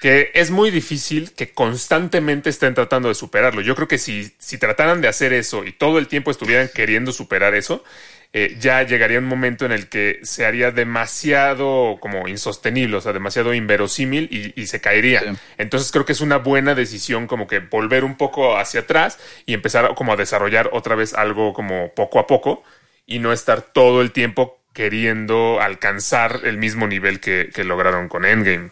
[0.00, 3.60] que es muy difícil que constantemente estén tratando de superarlo.
[3.60, 7.12] Yo creo que si, si trataran de hacer eso y todo el tiempo estuvieran queriendo
[7.12, 7.84] superar eso,
[8.32, 13.12] eh, ya llegaría un momento en el que se haría demasiado como insostenible, o sea,
[13.12, 15.20] demasiado inverosímil y, y se caería.
[15.20, 15.26] Sí.
[15.58, 19.54] Entonces creo que es una buena decisión como que volver un poco hacia atrás y
[19.54, 22.62] empezar a- como a desarrollar otra vez algo como poco a poco
[23.06, 28.24] y no estar todo el tiempo queriendo alcanzar el mismo nivel que, que lograron con
[28.24, 28.70] Endgame.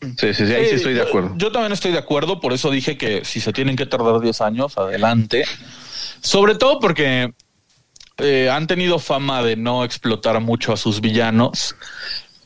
[0.00, 1.32] Sí, sí, sí, ahí sí estoy de yo- acuerdo.
[1.36, 4.40] Yo, también estoy de acuerdo, por eso dije que si se tienen que tardar 10
[4.40, 5.44] años, adelante.
[6.20, 7.32] Sobre todo porque
[8.18, 11.76] eh, han tenido fama de no explotar mucho a sus villanos,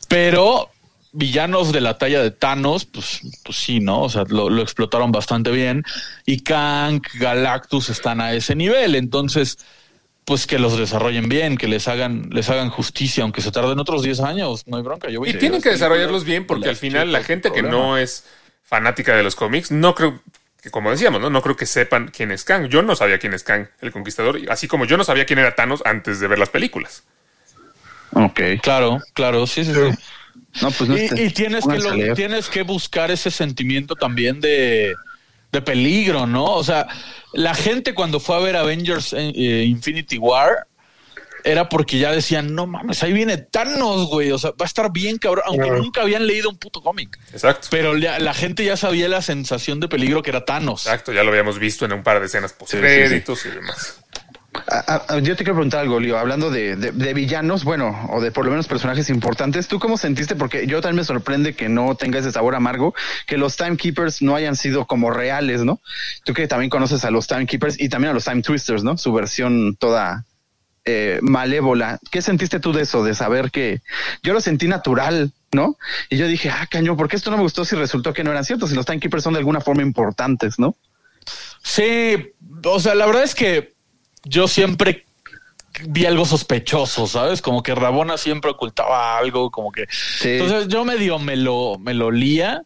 [0.08, 0.68] pero
[1.12, 4.02] villanos de la talla de Thanos, pues, pues sí, ¿no?
[4.02, 5.85] O sea, lo, lo explotaron bastante bien.
[6.26, 9.58] Y Kang, Galactus están a ese nivel, entonces
[10.24, 14.04] pues que los desarrollen bien, que les hagan, les hagan justicia, aunque se tarden otros
[14.04, 15.11] 10 años, no hay bronca.
[15.11, 17.98] Yo voy Y a- tienen que desarrollarlos bien porque al final la gente que no
[17.98, 18.24] es
[18.62, 20.20] fanática de los cómics, no creo
[20.62, 21.29] que como decíamos, ¿no?
[21.29, 22.68] No creo que sepan quién es Kang.
[22.68, 25.55] Yo no sabía quién es Kang, el conquistador, así como yo no sabía quién era
[25.55, 27.03] Thanos antes de ver las películas.
[28.12, 28.40] Ok.
[28.62, 29.81] Claro, claro, sí, sí, sí.
[30.61, 34.94] No, pues no y, tienes, que lo- tienes que buscar ese sentimiento también de,
[35.51, 36.44] de peligro, ¿no?
[36.44, 36.87] O sea,
[37.33, 40.66] la gente cuando fue a ver Avengers eh, Infinity War
[41.44, 44.31] era porque ya decían, no mames, ahí viene Thanos, güey.
[44.33, 47.18] O sea, va a estar bien cabrón, aunque nunca habían leído un puto cómic.
[47.33, 47.68] Exacto.
[47.70, 50.87] Pero la gente ya sabía la sensación de peligro que era Thanos.
[50.87, 53.98] Exacto, ya lo habíamos visto en un par de escenas post créditos y demás.
[55.22, 56.18] Yo te quiero preguntar algo, Leo.
[56.18, 59.96] Hablando de, de- de villanos, bueno, o de por lo menos personajes importantes, ¿tú cómo
[59.96, 60.37] sentiste?
[60.37, 62.94] Porque yo también me sorprende que no tenga ese sabor amargo,
[63.26, 65.81] que los Timekeepers no hayan sido como reales, ¿no?
[66.24, 68.98] Tú que también conoces a los Timekeepers y también a los Time Twisters, ¿no?
[68.98, 70.26] Su versión toda
[70.85, 71.99] eh, malévola.
[72.11, 73.05] ¿Qué sentiste tú de eso?
[73.05, 73.83] De saber que
[74.23, 75.77] yo lo sentí natural, ¿no?
[76.11, 78.31] Y yo dije, ah, caño, ¿por qué esto no me gustó si resultó que no
[78.31, 78.71] eran ciertos?
[78.71, 80.77] Si los Timekeepers son de alguna forma importantes, ¿no?
[81.62, 82.33] Sí,
[82.64, 83.75] o sea, la verdad es que
[84.25, 85.07] yo siempre
[85.88, 87.40] vi algo sospechoso, ¿sabes?
[87.40, 89.87] Como que Rabona siempre ocultaba algo, como que...
[89.90, 90.31] Sí.
[90.31, 92.62] Entonces yo medio me lo, me lo olía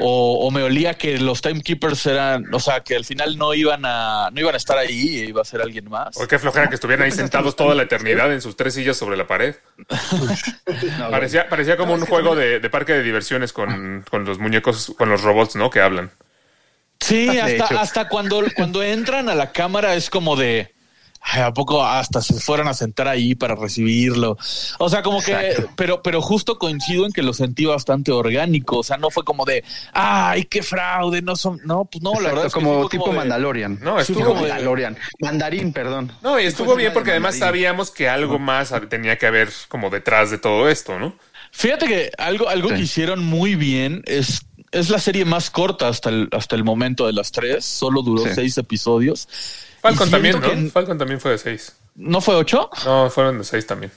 [0.00, 3.82] o, o me olía que los timekeepers eran, o sea, que al final no iban
[3.84, 6.16] a, no iban a estar ahí, iba a ser alguien más.
[6.16, 9.16] O qué flojera que estuvieran ahí sentados toda la eternidad en sus tres sillas sobre
[9.16, 9.54] la pared.
[10.98, 14.92] No, Parecía, parecía como un juego de, de parque de diversiones con, con los muñecos,
[14.96, 15.70] con los robots, ¿no?
[15.70, 16.10] Que hablan.
[17.00, 20.74] Sí, hasta, hasta cuando, cuando entran a la cámara es como de,
[21.32, 24.36] ay, ¿a poco hasta se fueron a sentar ahí para recibirlo?
[24.78, 25.70] O sea, como que, Exacto.
[25.76, 28.78] pero, pero justo coincido en que lo sentí bastante orgánico.
[28.78, 32.28] O sea, no fue como de, ay, qué fraude, no son, no, pues no, la
[32.30, 33.78] verdad es que como tipo de- Mandalorian.
[33.82, 34.96] No, estuvo como de- Mandalorian.
[35.20, 36.12] Mandarín, perdón.
[36.22, 39.48] No, y estuvo fue bien porque de además sabíamos que algo más tenía que haber
[39.68, 41.14] como detrás de todo esto, ¿no?
[41.50, 42.74] Fíjate que algo, algo Sí.
[42.74, 47.06] que hicieron muy bien es, es la serie más corta hasta el, hasta el momento
[47.06, 47.64] de las tres.
[47.64, 48.30] Solo duró Sí.
[48.34, 49.28] seis episodios.
[49.80, 50.50] Falcon también, ¿no?
[50.50, 51.76] que- Falcon también fue de seis.
[51.94, 52.70] ¿No fue ocho?
[52.84, 53.90] No, fueron de seis también.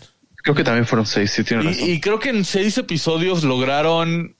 [0.44, 1.84] Creo que también fueron seis, sí, tienes razón.
[1.88, 4.36] Y, y creo que en seis episodios lograron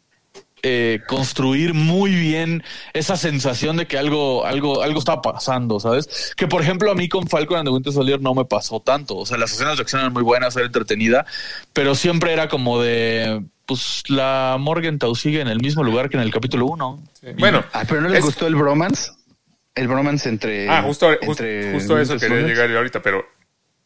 [0.64, 6.34] eh, construir muy bien esa sensación de que algo, algo, algo estaba pasando, ¿sabes?
[6.38, 9.18] Que por ejemplo a mí con Falcon and the Winter Soldier no me pasó tanto.
[9.18, 11.26] O sea, las escenas de acción eran muy buenas, era entretenida,
[11.74, 16.24] pero siempre era como de pues la Morgenthau sigue en el mismo lugar que en
[16.24, 17.02] el capítulo uno.
[17.20, 17.28] Sí.
[17.40, 19.12] Bueno, Ah, pero ¿no les es- gustó el bromance?
[19.76, 20.70] El bromance entre...
[20.70, 23.26] Ah, justo, justo, entre justo a eso quería llegar yo ahorita, pero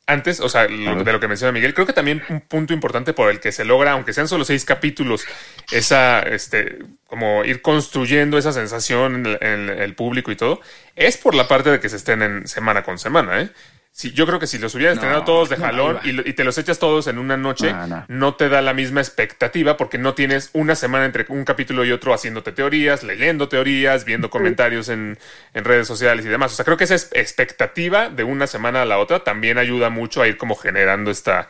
[0.08, 3.14] antes, o sea, lo- de lo que menciona Miguel, creo que también un punto importante
[3.14, 5.26] por el que se logra, aunque sean solo seis capítulos,
[5.72, 10.62] esa, este, como ir construyendo esa sensación en el, en el público y todo,
[10.96, 13.50] es por la parte de que se estén en semana con semana, ¿eh?
[13.98, 16.12] Sí, yo creo que si los hubieras No, estrenado todos de no, jalón ahí y,
[16.12, 18.06] lo- y te los echas todos en una noche, No, no.
[18.10, 21.94] no te da la misma expectativa porque no tienes una semana entre un capítulo y
[21.94, 25.18] otro haciéndote teorías, leyendo teorías, viendo comentarios en,
[25.54, 26.52] en redes sociales y demás.
[26.52, 29.90] O sea, creo que esa es- expectativa de una semana a la otra también ayuda
[29.90, 31.48] mucho a ir como generando esta,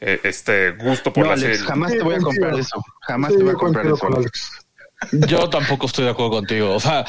[0.00, 1.64] eh, este gusto por No, la Alex, serie.
[1.68, 2.84] jamás te voy a comprar eso.
[3.02, 4.06] Jamás Sí, te voy a comprar eso.
[4.16, 4.63] Alex.
[5.12, 6.74] Yo tampoco estoy de acuerdo contigo.
[6.74, 7.04] O sea,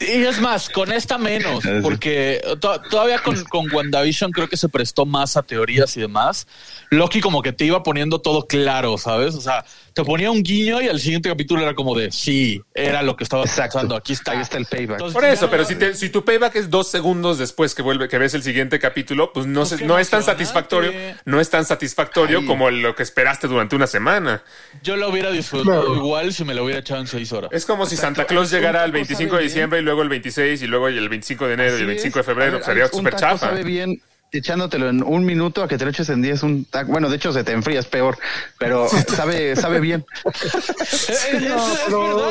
[0.00, 1.70] y es más, con esta menos, Sí.
[1.82, 6.46] porque to- todavía con, con WandaVision creo que se prestó más a teorías y demás.
[6.90, 9.34] Loki como que te iba poniendo todo claro, ¿sabes?
[9.34, 13.02] O sea, te ponía un guiño y al siguiente capítulo era como de, sí, era
[13.02, 13.74] lo que estaba Exacto.
[13.78, 14.32] pensando, aquí está.
[14.32, 14.92] Ahí está el payback.
[14.98, 18.08] Entonces, Por eso, pero si, te- si tu payback es dos segundos después que vuelve,
[18.08, 20.92] que ves el siguiente capítulo, pues no, Pues se- no es tan satisfactorio,
[21.24, 22.46] no es tan satisfactorio Ay.
[22.46, 24.42] como lo que esperaste durante una semana.
[24.82, 27.50] Yo lo hubiera disfrutado igual si me lo hubiera echado en seis horas.
[27.52, 27.96] Es como si.
[27.96, 31.08] Santa Claus llegara el taco 25 de diciembre y luego el 26 y luego el
[31.08, 32.52] 25 de enero y el Así 25 de febrero.
[32.58, 33.38] Ver, Sería súper chafa.
[33.48, 34.00] sabe bien
[34.32, 36.90] echándotelo en un minuto a que te lo eches en 10 un taco.
[36.92, 38.18] Bueno, de hecho se te enfrías peor,
[38.58, 40.04] pero sabe, sabe bien.
[40.80, 41.90] Es, es- No, es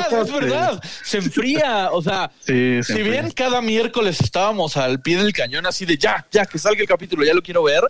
[0.09, 0.83] verdad, es verdad.
[1.03, 1.89] Se enfría.
[1.91, 3.21] O sea, Sí, se si enfría.
[3.21, 6.87] bien cada miércoles estábamos al pie del cañón así de ya, ya, que salga el
[6.87, 7.83] capítulo, ya lo quiero ver.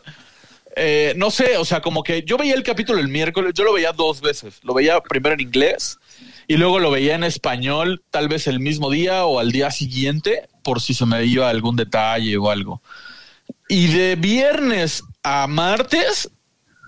[0.76, 3.74] eh, no sé, o sea, como que yo veía el capítulo el miércoles, yo lo
[3.74, 4.60] veía dos veces.
[4.64, 5.98] Lo veía primero en inglés
[6.48, 10.48] y luego lo veía en español, tal vez el mismo día o al día siguiente,
[10.64, 12.82] por si se me iba algún detalle o algo.
[13.68, 16.30] Y de viernes a martes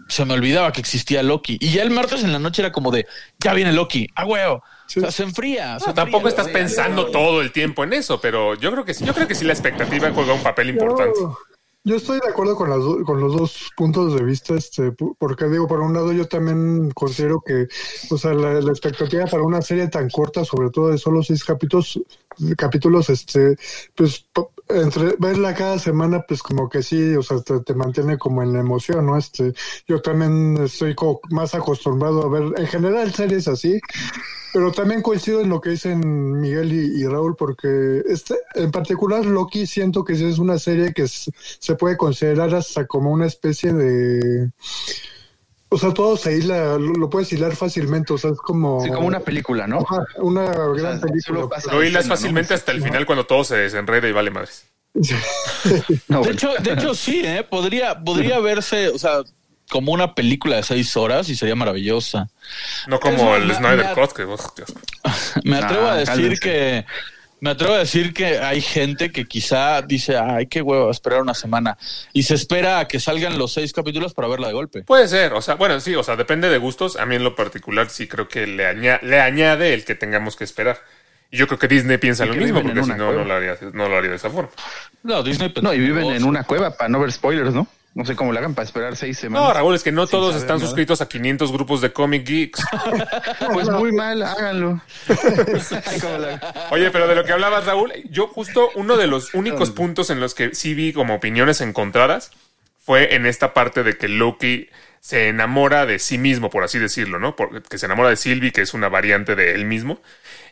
[0.10, 1.58] se me olvidaba que existía Loki.
[1.60, 3.08] Y ya el martes en la noche era como de,
[3.40, 4.64] ya viene Loki, a huevo.
[4.88, 5.00] Sí.
[5.00, 5.80] O sea, se enfría.
[5.80, 6.42] se No, tampoco enfría.
[6.42, 9.36] estás pensando todo el tiempo en eso, pero yo creo que sí, yo creo que
[9.36, 11.18] sí la expectativa juega un papel importante.
[11.20, 11.38] Yo,
[11.86, 15.68] yo estoy de acuerdo con, las con los dos puntos de vista, este, porque digo,
[15.68, 17.68] por un lado yo también considero que,
[18.10, 22.00] o sea, la, expectativa para una serie tan corta, sobre todo de solo seis capítulos,
[22.58, 23.58] capítulos, este,
[23.96, 24.26] pues
[24.70, 28.54] entre verla cada semana, pues como que sí, o sea, te, te mantiene como en
[28.54, 29.18] la emoción, ¿no?
[29.18, 29.54] Este,
[29.86, 30.96] yo también estoy
[31.32, 33.82] más acostumbrado a ver, en general series así,
[34.54, 39.26] pero también coincido en lo que dicen Miguel y, y Raúl, porque este, en particular
[39.26, 44.52] Loki siento que es una serie que se puede considerar hasta como una especie de...
[45.70, 48.84] O sea, todo se hila, lo, lo puedes hilar fácilmente, o sea, es como...
[48.84, 49.80] Sí, como una película, ¿no?
[49.80, 51.48] Ajá, una gran sea, película.
[51.72, 54.68] Lo hilas fácilmente hasta el final cuando todo se desenreda y vale madres.
[56.08, 57.44] No, De hecho, de hecho, sí, ¿eh?
[57.50, 59.24] Podría, podría verse, o sea,
[59.70, 62.30] como una película de seis horas y sería maravillosa.
[62.88, 64.24] No como Es el me- Snyder me- Cut, que.
[65.44, 66.40] Me atrevo Ah, a decir cálmense.
[66.42, 66.86] que
[67.40, 71.34] me atrevo a decir que hay gente que quizá dice, ay, qué huevo, esperar una
[71.34, 71.78] semana.
[72.14, 74.84] Y se espera a que salgan los seis capítulos para verla de golpe.
[74.84, 76.96] Puede ser, o sea, bueno, sí, o sea, depende de gustos.
[76.96, 80.38] A mí en lo particular sí creo que le, aña- le añade el que tengamos
[80.38, 80.80] que esperar.
[81.32, 83.58] Y yo creo que Disney piensa Y lo mismo, porque si no, no lo, haría,
[83.74, 84.52] no lo haría de esa forma.
[85.02, 85.52] No, Disney.
[85.62, 87.68] No, y viven en una cueva para no ver spoilers, ¿no?
[87.96, 89.48] No sé cómo le hagan para esperar seis semanas.
[89.50, 90.66] No, Raúl, es que no todos están nada.
[90.68, 92.60] suscritos a 500 grupos de Comic Geeks.
[93.54, 94.82] Pues muy mal, háganlo.
[96.02, 99.72] ¿Cómo la- Oye, pero de lo que hablabas, Raúl, yo justo uno de los únicos
[99.72, 102.32] puntos en los que sí vi como opiniones encontradas
[102.80, 107.20] fue en esta parte de que Loki se enamora de sí mismo, por así decirlo,
[107.20, 107.36] ¿no?
[107.36, 110.02] Porque que se enamora de Sylvie, que es una variante de él mismo.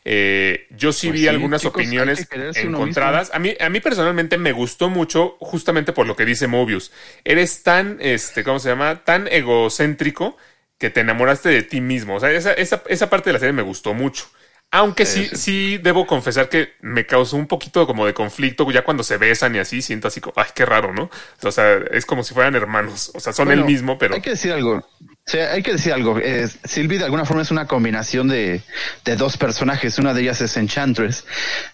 [0.04, 3.32] Eh, yo sí Pues vi sí, algunas chicos, opiniones que encontradas.
[3.34, 6.92] A mí, a mí personalmente me gustó mucho, justamente por lo que dice Mobius.
[7.24, 9.04] Eres tan, este, ¿cómo se llama?
[9.04, 10.38] Tan egocéntrico
[10.78, 12.16] que te enamoraste de ti mismo.
[12.16, 14.26] O sea, esa, esa, esa parte de la serie me gustó mucho.
[14.74, 19.04] Aunque sí, sí debo confesar que me causó un poquito como de conflicto ya cuando
[19.04, 21.10] se besan y así, siento así como, ay, qué raro, ¿no?
[21.44, 23.12] O sea, es como si fueran hermanos.
[23.14, 24.88] O sea, son Bueno, el mismo, pero Hay que decir algo.
[25.26, 26.18] Sí, hay que decir algo.
[26.18, 28.62] Eh, Sylvie de alguna forma es una combinación de,
[29.06, 29.98] de dos personajes.
[30.00, 31.26] Una de ellas es Enchantress,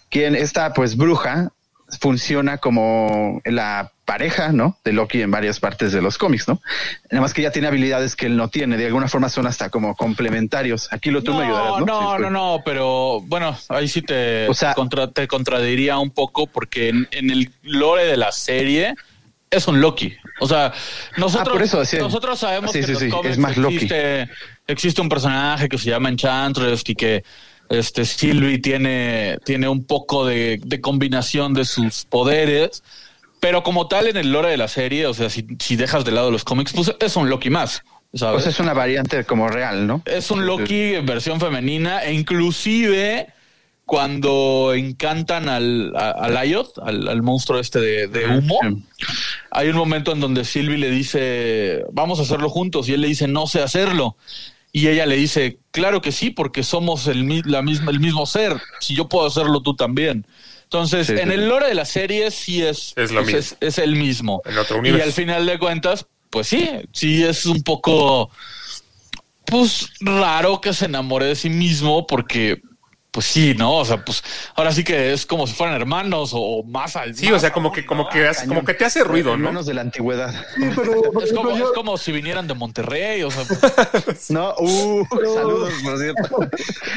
[0.10, 1.49] quien esta pues bruja
[2.01, 4.77] funciona como la pareja, ¿no?
[4.83, 6.62] De Loki en varias partes de los cómics, ¿no?
[7.10, 8.75] Nada más que ella tiene habilidades que él no tiene.
[8.77, 10.89] De alguna forma son hasta como complementarios.
[10.91, 11.86] Aquí lo tú me ayudarás, ¿no?
[11.86, 15.97] no, Sí, no, no, pero bueno, ahí sí te, O sea- te contra- te contradiría
[15.97, 18.93] un poco porque en, en el lore de la serie
[19.49, 20.13] es un Loki.
[20.39, 20.73] O sea,
[21.17, 21.99] nosotros, Ah, por eso decía.
[21.99, 23.75] nosotros sabemos Sí, que sí, los es más Loki.
[23.75, 24.29] existe,
[24.67, 27.23] existe un personaje que se llama Enchantress y que
[27.69, 32.83] este Sylvie tiene, tiene un poco de, de combinación de sus poderes.
[33.39, 36.12] Pero como tal en el lore de la serie, o sea, si, si dejas de
[36.12, 37.83] lado los cómics, pues es un Loki más.
[38.13, 38.43] ¿sabes?
[38.43, 40.01] Pues es una variante como real, ¿no?
[40.05, 43.27] Es un Loki en versión femenina e inclusive
[43.88, 48.60] cuando encantan al, a, a Lyot, al, al monstruo este de, de humo,
[49.50, 53.08] hay un momento en donde Sylvie le dice, vamos a hacerlo juntos, y él le
[53.08, 54.15] dice, no sé hacerlo.
[54.73, 58.62] Y ella le dice, claro que sí, porque somos el, la misma, el mismo ser.
[58.82, 60.28] Si yo puedo hacerlo, tú también.
[60.63, 61.34] Entonces, Sí, en sí.
[61.34, 63.39] el lore de la serie sí es, Es lo mismo.
[63.39, 64.41] es, es el mismo.
[64.45, 68.30] En otro y al final de cuentas, pues sí, sí es un poco
[69.45, 72.62] pues raro que se enamore de sí mismo porque
[73.17, 73.77] pues sí, ¿no?
[73.77, 74.23] O sea, pues
[74.56, 77.71] ahora sí que es como si fueran hermanos o más al sí, o sea, como
[77.71, 79.47] que, como que, hace- como que te hace ruido, ¿no?
[79.47, 80.32] Menos de la antigüedad.
[80.56, 83.43] Sí, pero por es como, ejemplo, yo- es como si vinieran de Monterrey, o sea,
[84.30, 85.03] No, uh,
[85.34, 86.38] saludos, por cierto.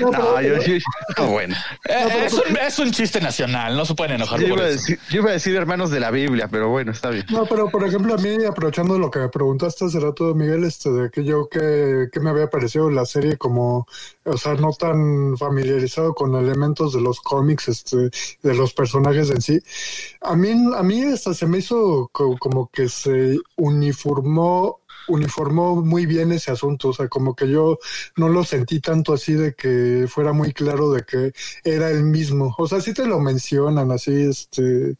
[0.13, 0.75] No, yo, yo-
[1.17, 1.57] no, bueno.
[1.89, 4.71] eh, es, un, es un chiste nacional, no se pueden enojar Yo por iba, a
[4.71, 4.77] eso.
[4.81, 7.25] decir, yo iba a decir hermanos de la Biblia, pero bueno, está bien.
[7.31, 10.91] No, pero por ejemplo, a mí, aprovechando lo que me preguntaste hace rato, Miguel, este,
[10.91, 13.87] de que yo que, que me había parecido la serie como,
[14.25, 18.11] o sea, no tan familiarizado con elementos de los cómics, este,
[18.43, 19.61] de los personajes en sí.
[20.21, 24.79] A mí, a mí hasta se me hizo co- como que se uniformó
[25.09, 27.79] uniformó muy bien ese asunto, o sea, como que yo
[28.17, 31.33] no lo sentí tanto así de que fuera muy claro de que
[31.65, 32.55] era el mismo.
[32.59, 34.97] O sea, sí te lo mencionan así, este,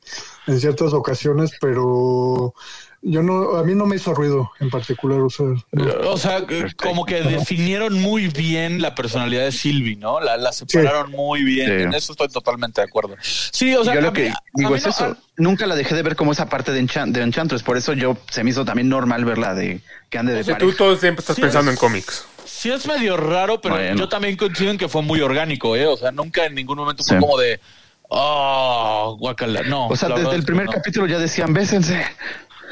[0.47, 2.55] en ciertas ocasiones, pero
[3.03, 6.11] yo no, a mí no me hizo ruido en particular, o sea, no.
[6.11, 6.43] O sea,
[6.77, 10.21] como que definieron muy bien la personalidad de Sylvie, ¿no?
[10.21, 11.67] La, la separaron muy bien.
[11.67, 11.83] Sí.
[11.85, 13.17] En eso estoy totalmente de acuerdo.
[13.23, 15.17] Sí, o sea, yo a lo que a digo es no- eso.
[15.37, 17.63] Nunca la dejé de ver como esa parte de, Enchan- de Enchantress.
[17.63, 20.55] Por eso yo se me hizo también normal verla de que ande de O sea,
[20.59, 20.79] tú pareja.
[20.79, 22.27] todo el tiempo estás Sí, pensando es- en cómics.
[22.45, 23.97] Sí es medio raro, pero Bueno.
[23.99, 25.87] yo también coincido en que fue muy orgánico, ¿eh?
[25.87, 27.21] O sea, nunca en ningún momento fue Sí.
[27.21, 27.59] como de,
[28.09, 29.63] oh, guacala.
[29.63, 29.87] No.
[29.89, 30.73] O sea, desde el primer no.
[30.73, 32.05] capítulo ya decían, bésense.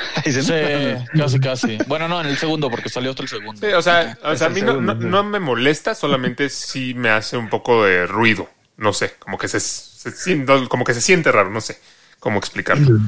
[0.25, 1.79] Sí, casi, casi.
[1.87, 3.67] Bueno, no, en el segundo, porque salió hasta el segundo.
[3.67, 5.07] Sí, o sea, o sea a mí no, segundo, no- sí.
[5.07, 8.49] no me molesta, solamente sí me hace un poco de ruido.
[8.77, 9.59] No sé, como que se,
[10.69, 11.79] como que se siente raro, no sé
[12.21, 12.99] cómo explicarlo.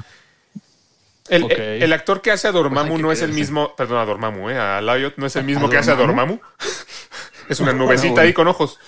[1.29, 4.05] El, el- el actor que hace a Dormammu Pues no es el mismo, perdón, a
[4.05, 6.39] Dormammu, eh, a Lyot no es el mismo ¿A que hace a Dormammu?
[6.39, 6.41] Dormammu.
[7.49, 8.27] es una nubecita bueno.
[8.27, 8.79] ahí con ojos.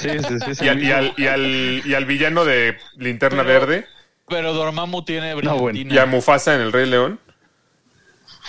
[0.00, 0.64] Sí, sí, sí, sí.
[0.64, 3.86] Y al, y al, y al, y al villano de Linterna Pero- Verde
[4.30, 5.64] Pero Dormammu tiene No, bueno.
[5.66, 5.94] brillantina.
[5.94, 7.20] y a Mufasa en el Rey León.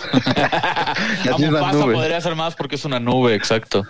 [0.14, 0.96] A
[1.38, 3.84] Mufasa podría ser más porque es una nube, exacto.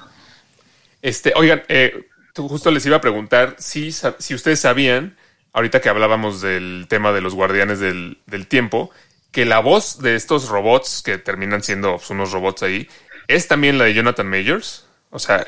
[1.01, 5.17] Este, oigan, eh, tú- justo les iba a preguntar si, si ustedes sabían,
[5.53, 8.89] ahorita que hablábamos del tema de los guardianes del, del tiempo,
[9.31, 12.87] que la voz de estos robots, que terminan siendo pues, unos robots ahí,
[13.27, 14.85] es también la de Jonathan Majors.
[15.09, 15.45] O sea,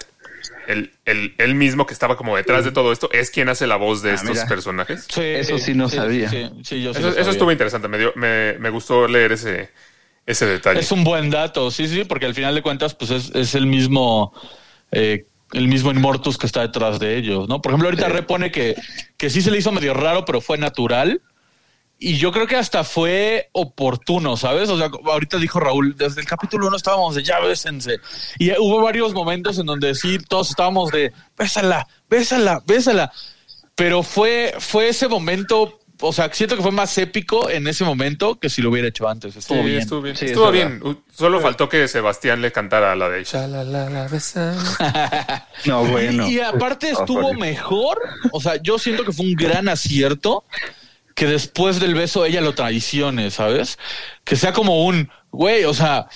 [0.68, 3.76] el, el, él mismo que estaba como detrás de todo esto es quien hace la
[3.76, 4.48] voz de Ah, estos mira.
[4.48, 5.06] personajes.
[5.10, 6.30] Sí, Eso sí no sabía.
[6.30, 9.70] Sí, sí, yo sí Eso, estuvo interesante, me, dio, me, me gustó leer ese,
[10.26, 10.80] ese detalle.
[10.80, 13.66] Es un buen dato, sí, sí, porque al final de cuentas, pues es, es el
[13.68, 14.34] mismo,
[14.92, 17.62] eh, el mismo Immortus que está detrás de ellos, ¿no?
[17.62, 18.76] Por ejemplo, ahorita repone que,
[19.18, 21.22] que sí se le hizo medio raro, pero fue natural.
[22.00, 24.68] Y yo creo que hasta fue oportuno, ¿sabes?
[24.70, 27.98] O sea, ahorita dijo Raúl, desde el capítulo uno estábamos de ya bésense.
[28.40, 33.10] Y hubo varios momentos en donde sí, todos estábamos de bésala, bésala, bésala.
[33.76, 38.38] Pero fue, fue ese momento, o sea, siento que fue más épico en ese momento
[38.38, 39.38] que si lo hubiera hecho antes.
[39.38, 39.80] Estuvo Sí, bien.
[39.80, 40.16] estuvo bien.
[40.18, 40.82] Sí, estuvo es bien.
[41.16, 43.48] Solo faltó que Sebastián le cantara la de besa.
[45.66, 46.28] No, bueno.
[46.28, 48.02] Y aparte estuvo mejor.
[48.32, 50.44] O sea, yo siento que fue un gran acierto
[51.16, 53.78] que después del beso ella lo traicione, ¿sabes?
[54.24, 56.08] Que sea como un, güey, o sea,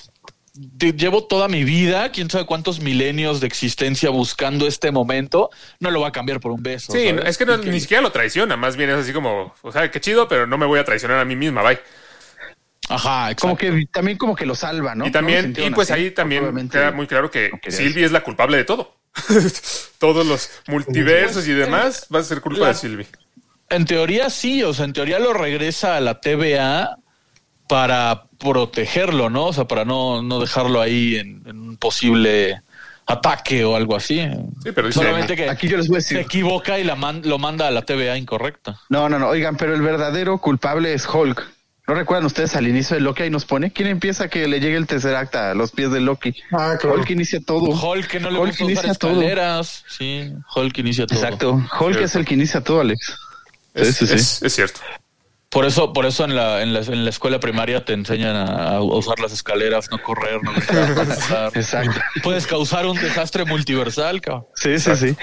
[0.76, 5.90] te- llevo toda mi vida, quién sabe cuántos milenios de existencia buscando este momento, no
[5.90, 6.92] lo va a cambiar por un beso.
[6.92, 7.24] Sí, ¿sabes?
[7.26, 10.00] es que, no- ni siquiera lo traiciona, más bien es así como, o sea, qué
[10.00, 11.78] chido, pero no me voy a traicionar a mí misma, bye.
[12.90, 13.42] Ajá, exacto.
[13.42, 15.04] Como que también como que lo salva, ¿no?
[15.04, 16.00] y ¿No también, y pues así?
[16.00, 18.96] ahí también queda muy claro que no Sylvie es la culpable de todo.
[19.98, 23.06] todos los multiversos y demás, va a ser culpa La- de Sylvie.
[23.70, 26.96] En teoría sí, o sea, en teoría lo regresa a la TVA
[27.68, 29.46] para protegerlo, ¿no?
[29.46, 32.62] O sea, para no, no dejarlo ahí en, en un posible
[33.06, 34.20] ataque o algo así.
[34.62, 36.26] Sí, pero dice- Solamente que Aquí yo les voy a se decir.
[36.26, 38.80] equivoca y la man- lo manda a la TVA incorrecta.
[38.88, 39.28] No, no, no.
[39.28, 41.46] Oigan, pero el verdadero culpable es Hulk.
[41.86, 43.22] ¿No recuerdan ustedes al inicio de Loki?
[43.22, 43.72] Ahí nos pone.
[43.72, 46.34] ¿Quién empieza a que le llegue el Tesseract a los pies de Loki?
[46.52, 46.96] Ah, claro.
[46.96, 47.60] Hulk inicia todo.
[47.70, 49.22] Hulk que no le Hulk inicia todo.
[49.88, 51.18] Sí, Hulk inicia todo.
[51.18, 51.52] Exacto.
[51.52, 52.04] Hulk Cierto.
[52.04, 53.16] es el que inicia todo, Alex.
[53.78, 54.14] Es, Sí, sí, sí.
[54.14, 54.80] es- es cierto.
[55.50, 58.72] Por eso, por eso en la, en la, en la escuela primaria te enseñan a,
[58.76, 61.50] a usar las escaleras, no correr, no gritar.
[61.54, 61.98] Exacto.
[62.22, 64.46] Puedes causar un desastre multiversal, cabrón.
[64.54, 65.16] Sí, sí, sí.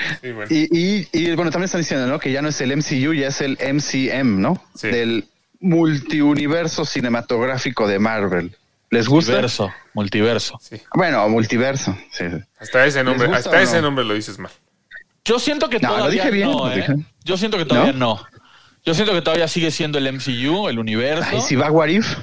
[0.50, 2.18] Y, y, y, bueno, también están diciendo, ¿no?
[2.18, 4.60] Que ya no es el MCU, ya es el MCM, ¿no?
[4.74, 4.88] Sí.
[4.88, 5.28] Del
[5.60, 8.56] multiuniverso cinematográfico de Marvel.
[8.90, 9.32] ¿Les gusta?
[9.34, 10.60] Multiverso, multiverso.
[10.62, 10.82] Sí.
[10.94, 11.96] Bueno, multiverso.
[12.12, 12.26] Sí.
[12.60, 13.84] Hasta ese nombre, hasta ese no?
[13.84, 14.52] nombre lo dices mal.
[15.24, 16.76] Yo siento que No, lo todavía dije bien, no, lo ¿eh?
[16.78, 16.96] dije.
[17.24, 18.24] Yo siento que todavía no.
[18.86, 21.28] Yo siento que todavía sigue siendo el MCU, el universo.
[21.32, 22.18] Ay, si va What If.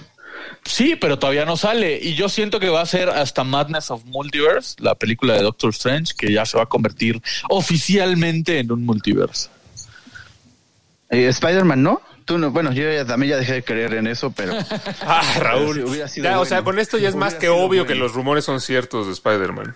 [0.64, 1.98] Sí, pero todavía no sale.
[2.00, 5.70] Y yo siento que va a ser hasta Madness of Multiverse, la película de Doctor
[5.70, 9.50] Strange, que ya se va a convertir oficialmente en un multiverso.
[11.10, 12.00] Eh, Spider-Man, ¿no?
[12.24, 14.54] Tú no, bueno, yo ya, también ya dejé de creer en eso, pero
[15.02, 15.80] Ah, Raúl.
[15.84, 17.86] hubiera sido Ya, o sea, con esto ya es más que obvio bueno.
[17.86, 19.74] que los rumores son ciertos de Spider-Man.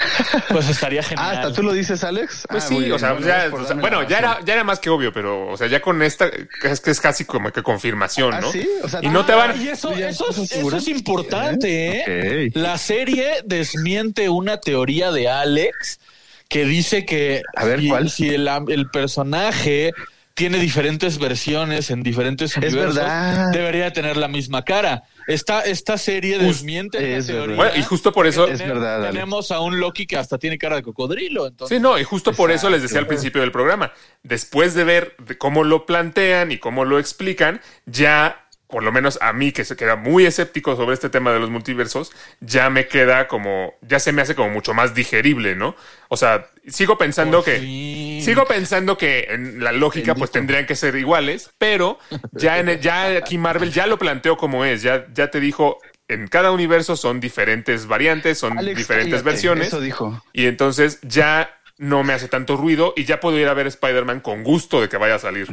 [0.48, 1.36] Pues estaría Ah, genial.
[1.36, 2.44] ¿hasta tú lo dices, Alex?
[2.48, 4.64] Pues Ah, sí, bien, o sea, bueno, ya, o sea, bueno, ya era, ya era
[4.64, 6.28] más que obvio, pero, o sea, ya con esta,
[6.62, 8.50] es que es casi como que confirmación, ¿Ah, ¿no?
[8.52, 8.66] sí?
[8.82, 12.46] O sea, y no te Ah, van, y eso, ¿Ya eso, es, eso es importante,
[12.46, 12.50] ¿eh?
[12.54, 16.00] La serie desmiente una teoría de Alex
[16.48, 18.10] que dice que A ver, si, ¿cuál?
[18.10, 19.92] si el, el personaje
[20.34, 23.52] tiene diferentes versiones en diferentes universos, verdad.
[23.52, 25.02] debería tener la misma cara.
[25.32, 27.56] Esta, esta serie desmiente esa es teoría.
[27.56, 29.10] Bueno, y justo por eso, Es Tenem- verdad.
[29.10, 31.46] Tenemos a un Loki que hasta tiene cara de cocodrilo.
[31.46, 34.84] Entonces, Sí, no, y justo por eso les decía al principio del programa, después de
[34.84, 39.64] ver cómo lo plantean y cómo lo explican, ya, por lo menos a mí que
[39.64, 43.98] se queda muy escéptico sobre este tema de los multiversos, ya me queda como, ya
[43.98, 45.74] se me hace como mucho más digerible, ¿no?
[46.08, 47.58] O sea, sigo pensando Por que...
[47.58, 48.22] fin.
[48.22, 51.98] Sigo pensando que en la lógica pues tendrían que ser iguales, pero
[52.32, 55.78] ya en el- ya aquí Marvel ya lo planteó como es, ya, ya te dijo
[56.08, 59.68] en cada universo son diferentes variantes, son Alex, diferentes cállate, versiones.
[59.68, 60.22] Eso dijo.
[60.32, 64.20] Y entonces ya no me hace tanto ruido y ya puedo ir a ver Spider-Man
[64.20, 65.48] con gusto de que vaya a salir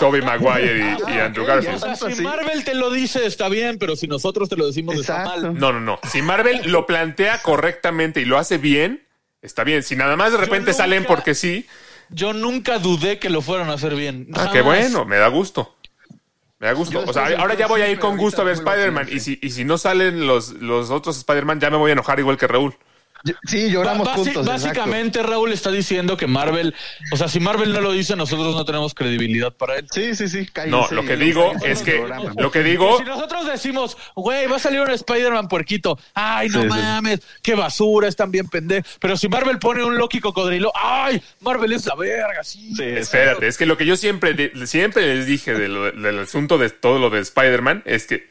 [0.00, 1.78] Tobey Maguire y, y Andrew O Garfield.
[1.78, 2.22] sea, si.
[2.22, 5.54] Marvel te lo dice, está bien, pero si nosotros te lo decimos, está mal.
[5.58, 6.00] No, no, no.
[6.10, 9.06] Si Marvel lo plantea correctamente y lo hace bien,
[9.42, 9.82] está bien.
[9.82, 11.66] Si nada más de repente nunca- salen porque sí,
[12.08, 14.26] Yo nunca dudé que lo fueran a hacer bien.
[14.34, 15.76] ah, qué bueno, me da gusto.
[16.60, 17.04] Me da gusto.
[17.06, 19.08] O sea, ahora ya voy a ir con gusto a ver Spider-Man.
[19.12, 22.18] Y si, y si no salen los, los otros Spider-Man, ya me voy a enojar
[22.18, 22.74] igual que Raúl.
[23.44, 24.46] Sí, lloramos Ba- basi- juntos.
[24.46, 24.50] exacto.
[24.50, 26.74] básicamente, Raúl está diciendo que Marvel,
[27.12, 29.86] o sea, si Marvel no lo dice, nosotros no tenemos credibilidad para él.
[29.90, 30.46] Sí, sí, sí.
[30.46, 32.02] cállense No, lo que digo es que
[32.36, 36.62] lo que digo Si nosotros decimos, güey, va a salir un Spider-Man puerquito, ay, no
[36.62, 36.74] Sí, sí.
[36.74, 38.96] mames, qué basura, están bien pendejos.
[39.00, 42.74] Pero si Marvel pone un Loki cocodrilo, ay, Marvel es la verga, sí.
[42.76, 46.58] Sí, Espérate, es que lo que yo siempre, siempre les dije de lo- del asunto
[46.58, 48.28] de todo lo de Spider-Man es que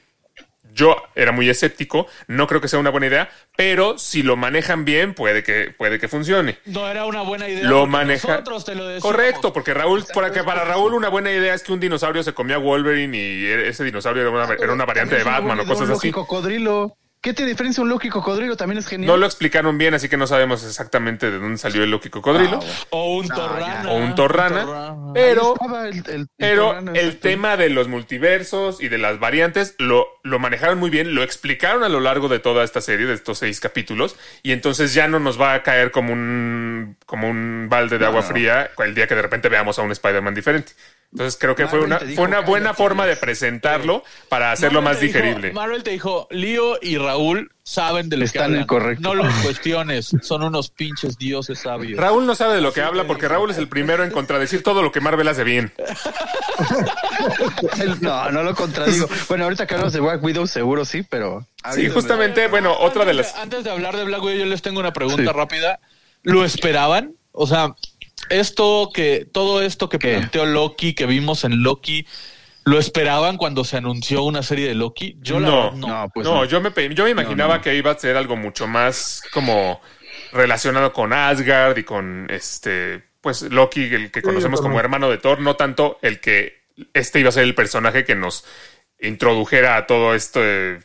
[0.78, 4.86] yo era muy escéptico, no creo que sea una buena idea, pero si lo manejan
[4.86, 6.60] bien, puede que, puede que funcione.
[6.66, 7.68] No era una buena idea.
[7.68, 8.28] Lo maneja.
[8.30, 9.12] Nosotros te lo decimos.
[9.12, 12.34] Correcto, porque Raúl, para que para Raúl una buena idea es que un dinosaurio se
[12.34, 15.90] comía a Wolverine y ese dinosaurio era una, era una variante de Batman o cosas
[15.90, 16.12] así.
[16.12, 16.96] Cocodrilo.
[17.28, 18.56] ¿Qué te diferencia un Loki cocodrilo?
[18.56, 19.08] También es genial.
[19.08, 22.54] No lo explicaron bien, así que no sabemos exactamente de dónde salió el Loki cocodrilo.
[22.62, 22.74] Ah, bueno.
[22.92, 23.28] O un.
[23.28, 23.92] Torrana.
[23.92, 24.64] O un Torrana.
[24.64, 25.14] Torrana.
[25.14, 25.54] Pero
[25.84, 30.40] el- el- el Pero el tema de los multiversos y de las variantes lo, lo
[30.40, 33.60] manejaron muy bien, lo explicaron a lo largo de toda esta serie, de estos seis
[33.60, 38.06] capítulos, y entonces ya no nos va a caer como un, como un balde de
[38.06, 38.28] agua no.
[38.28, 40.72] fría el día que de repente veamos a un Spider-Man diferente.
[41.14, 43.22] Entonces creo que fue una, dijo, fue una buena "Cállate, forma de Alex".
[43.22, 45.54] presentarlo para hacerlo Marvel más dijo- digerible.
[45.54, 48.98] Marvel te dijo, Lío y Raúl saben de lo que Están en hablan.
[49.00, 51.98] No los cuestiones, son unos pinches dioses sabios.
[52.00, 54.82] Raúl no sabe de lo que habla porque Raúl es el primero en contradecir todo
[54.84, 55.72] lo que Marvel hace bien.
[58.02, 59.08] No, no lo contradigo.
[59.28, 61.46] Bueno, ahorita que hablamos de Black Widow, seguro sí, pero.
[61.74, 63.36] Sí, justamente, bueno, otra de las...
[63.36, 65.38] Antes de hablar de Black Widow, yo les tengo una pregunta Sí.
[65.38, 65.80] rápida.
[66.24, 67.14] ¿Lo esperaban?
[67.32, 67.76] O sea,
[68.30, 70.18] esto que, todo esto que ¿Qué?
[70.18, 72.06] planteó Loki, que vimos en Loki,
[72.66, 75.18] ¿lo esperaban cuando se anunció una serie de Loki?
[75.22, 75.88] Yo No, verdad, no.
[75.88, 76.46] No, pues no, no.
[76.46, 77.62] yo me, yo me imaginaba no.
[77.62, 79.82] que iba a ser algo mucho más como
[80.32, 85.40] relacionado con Asgard y con este, pues Loki, el que conocemos como hermano de Thor,
[85.40, 86.62] no tanto el que
[86.94, 88.46] este iba a ser el personaje que nos
[89.00, 90.80] introdujera a todo este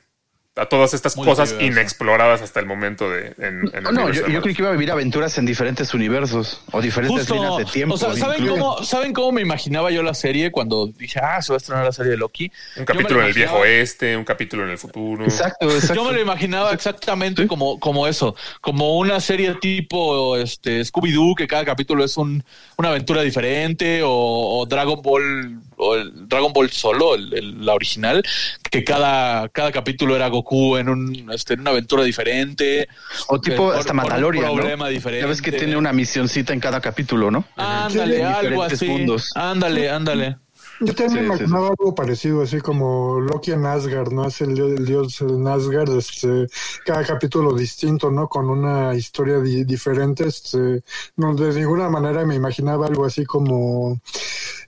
[0.55, 4.15] a todas estas cosas inexploradas hasta el momento de en, en el No, yo, de
[4.15, 4.43] yo Marvel.
[4.43, 7.95] creí que iba a vivir aventuras en diferentes universos o diferentes líneas de tiempo.
[7.95, 11.53] o sea, ¿saben cómo, ¿saben cómo me imaginaba yo la serie cuando dije, ah, se
[11.53, 12.53] va a estrenar la serie de Loki?
[12.77, 15.25] Un Yo capítulo en el viejo oeste, un capítulo en el futuro.
[15.25, 15.95] Exacto, exacto.
[15.95, 21.47] Yo me lo imaginaba exactamente como, como eso, como una serie tipo este, Scooby-Doo, que
[21.47, 22.45] cada capítulo es un,
[22.77, 27.75] una aventura diferente, o, o Dragon Ball, o el Dragon Ball solo, el- el- la
[27.75, 28.23] original,
[28.71, 32.89] que cada, cada capítulo era Goku en, un, este, en una aventura diferente.
[33.29, 34.55] O tipo por- hasta por un Mandalorian, ¿no?
[34.55, 35.23] problema diferente.
[35.23, 37.45] Ya ves que tiene una misioncita en cada capítulo, ¿no?
[37.57, 38.87] Ándale, Sí, algo así.
[38.87, 39.31] mundos.
[39.35, 40.37] Ándale, ándale.
[40.85, 44.27] Yo también Sí, me sí, imaginaba algo parecido, así como Loki en Asgard, ¿no?
[44.27, 46.47] Es el, dios- el dios en Asgard, este,
[46.85, 48.29] cada capítulo distinto, ¿no?
[48.29, 50.83] Con una historia di- diferente, este,
[51.17, 54.01] no, de ninguna manera me imaginaba algo así como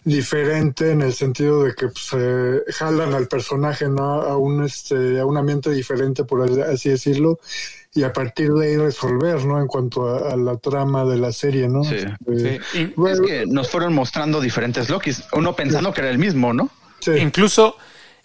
[0.05, 4.23] diferente en el sentido de que pues, eh, jalan al personaje, ¿no?
[4.23, 7.39] A un, este, a un ambiente diferente, por así decirlo,
[7.95, 9.61] y a partir de ahí resolver, ¿no?
[9.61, 11.85] En cuanto a, a la trama de la serie, ¿no?
[11.85, 11.97] Sí.
[12.27, 12.79] Este, Sí.
[12.79, 16.53] In- bueno, Es que nos fueron mostrando diferentes Lokis, uno pensando que era el mismo,
[16.53, 16.71] ¿no?
[17.01, 17.13] sí.
[17.13, 17.77] Incluso,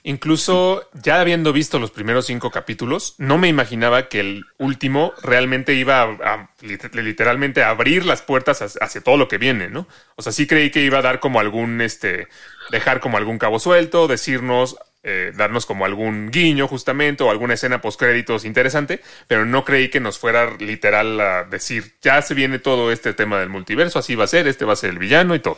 [0.03, 5.74] incluso ya habiendo visto los primeros cinco capítulos, no me imaginaba que el último realmente
[5.76, 9.70] iba a, a lit- literalmente a abrir las puertas hacia, hacia todo lo que viene,
[9.70, 9.88] ¿no?
[10.15, 12.28] O sea, sí creí que iba a dar como algún, este,
[12.72, 17.80] dejar como algún cabo suelto, decirnos, eh, darnos como algún guiño justamente o alguna escena
[17.80, 22.60] post créditos interesante, pero no creí que nos fuera literal a decir, ya se viene
[22.60, 25.36] todo este tema del multiverso, así va a ser, este va a ser el villano
[25.36, 25.58] y todo.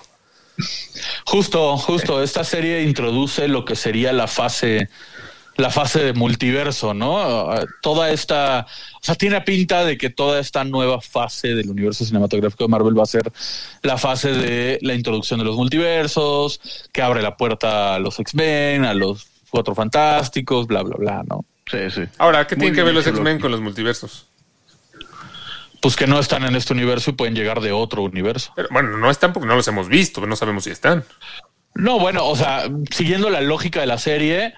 [1.26, 4.90] Justo, justo, esta serie introduce lo que sería la fase,
[5.56, 7.46] la fase de multiverso, ¿no?
[7.48, 12.06] Uh, Toda esta, o sea, tiene pinta de que toda esta nueva fase del universo
[12.06, 13.32] cinematográfico de Marvel va a ser
[13.82, 16.62] la fase de la introducción de los multiversos,
[16.92, 21.46] que abre la puerta a los X-Men, a los Cuatro Fantásticos, bla, bla, bla, ¿no?
[21.70, 22.02] Sí, sí.
[22.18, 24.28] Ahora, ¿qué tienen que ver los X-Men con los multiversos?
[25.82, 28.54] Pues que no están en este universo y pueden llegar de otro universo.
[28.56, 31.04] Pero, bueno, no están porque no los hemos visto, no sabemos si están.
[31.74, 34.54] No, bueno, o sea, siguiendo la lógica de la serie,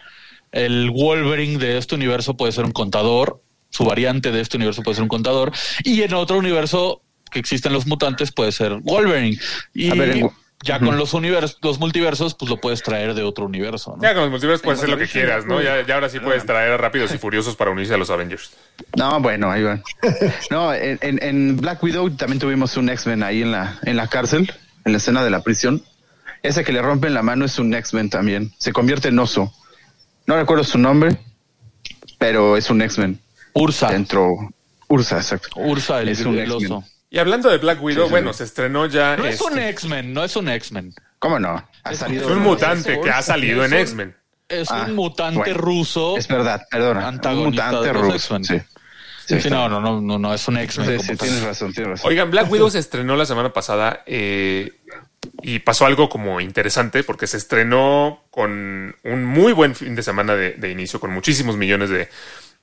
[0.52, 4.96] el Wolverine de este universo puede ser un contador, su variante de este universo puede
[4.96, 5.52] ser un contador,
[5.84, 9.38] y en otro universo que existen los mutantes puede ser Wolverine.
[9.74, 10.30] Y A ver, en-
[10.64, 14.02] ya con los universos, los multiversos, pues lo puedes traer de otro universo, ¿no?
[14.02, 15.62] Ya con los multiversos puedes hacer lo que quieras, ¿no?
[15.62, 18.52] Ya, ya ahora sí puedes traer a Rápidos y Furiosos para unirse a los Avengers.
[18.96, 19.84] No, bueno, ahí van.
[20.50, 24.52] No, en, Black Widow también tuvimos un X-Men ahí en la, en la cárcel,
[24.86, 25.84] en la escena de la prisión.
[26.42, 28.54] Ese que le rompen la mano es un X-Men también.
[28.58, 29.54] Se convierte en oso.
[30.26, 31.18] No recuerdo su nombre,
[32.18, 33.20] pero es un X-Men.
[33.54, 34.32] Ursa, Dentro.
[34.88, 35.50] Ursa, exacto.
[35.56, 36.72] Ursa el, Es un el X-Men.
[36.72, 36.84] oso.
[37.14, 38.40] Y hablando de Black Widow, Sí, sí, bueno, sí.
[38.40, 39.16] se estrenó ya.
[39.16, 40.96] No es este, un X-Men, no es un X-Men.
[41.20, 41.64] ¿Cómo no?
[41.84, 42.26] Ha Es salido.
[42.28, 44.16] es un mutante que ha salido en un- X-Men.
[44.50, 45.54] Es Ah, un mutante bueno.
[45.54, 46.18] ruso.
[46.18, 47.02] Es verdad, perdona.
[47.02, 48.38] Un Antagonista mutante de los ruso.
[48.44, 48.60] Sí.
[49.28, 51.00] Sí, Sí, no, no, no, no, no, es un Sí, X-Men.
[51.02, 51.18] sí, tal.
[51.20, 52.10] tienes razón, tienes razón.
[52.10, 54.72] Oigan, Black Widow se estrenó la semana pasada eh,
[55.44, 60.34] y pasó algo como interesante porque se estrenó con un muy buen fin de semana
[60.36, 62.10] de, de inicio, con muchísimos millones de,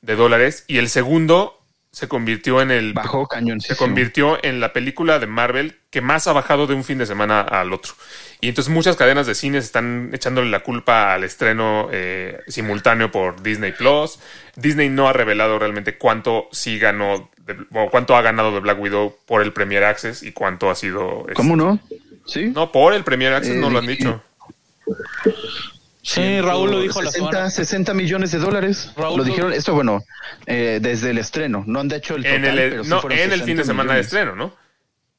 [0.02, 0.64] de dólares.
[0.66, 1.59] Y el segundo
[1.92, 2.92] se convirtió en el.
[2.92, 3.60] Bajó cañón.
[3.60, 7.06] se convirtió en la película de Marvel que más ha bajado de un fin de
[7.06, 7.94] semana al otro.
[8.40, 13.42] Y entonces muchas cadenas de cines están echándole la culpa al estreno eh, simultáneo por
[13.42, 14.18] Disney Plus.
[14.56, 18.80] Disney no ha revelado realmente cuánto sí ganó de- o cuánto ha ganado de Black
[18.80, 21.22] Widow por el Premier Access y cuánto ha sido.
[21.22, 21.80] este, ¿Cómo no?
[22.26, 22.46] Sí.
[22.54, 24.22] No, por el Premier Access Eh, no lo han dije- dicho.
[26.14, 27.50] Sí, Raúl lo dijo la 60, semana.
[27.50, 28.92] 60 millones de dólares.
[28.96, 30.02] Raúl, lo dijeron, esto bueno,
[30.46, 31.62] eh, desde el estreno.
[31.66, 33.56] No han de hecho el total, En el, pero sí no, en el 60 fin
[33.56, 34.56] de semana de estreno, ¿no?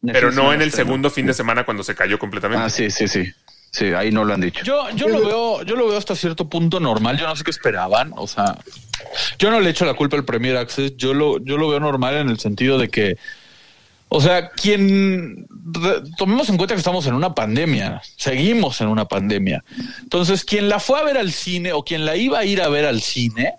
[0.03, 0.87] El Pero no en el estreno.
[0.87, 2.63] segundo fin de semana cuando se cayó completamente.
[2.65, 3.31] Ah, sí, sí, sí.
[3.71, 4.65] Sí, ahí no lo han dicho.
[4.65, 7.17] Yo, yo lo veo, yo lo veo hasta cierto punto normal.
[7.17, 8.11] Yo no sé qué esperaban.
[8.17, 8.57] O sea,
[9.39, 10.97] yo no le echo la culpa al Premier Access.
[10.97, 13.17] Yo lo, yo lo veo normal en el sentido de que,
[14.14, 15.47] o sea, quien
[16.18, 19.64] tomemos en cuenta que estamos en una pandemia, seguimos en una pandemia.
[20.01, 22.68] Entonces, quien la fue a ver al cine o quien la iba a ir a
[22.68, 23.53] ver al cine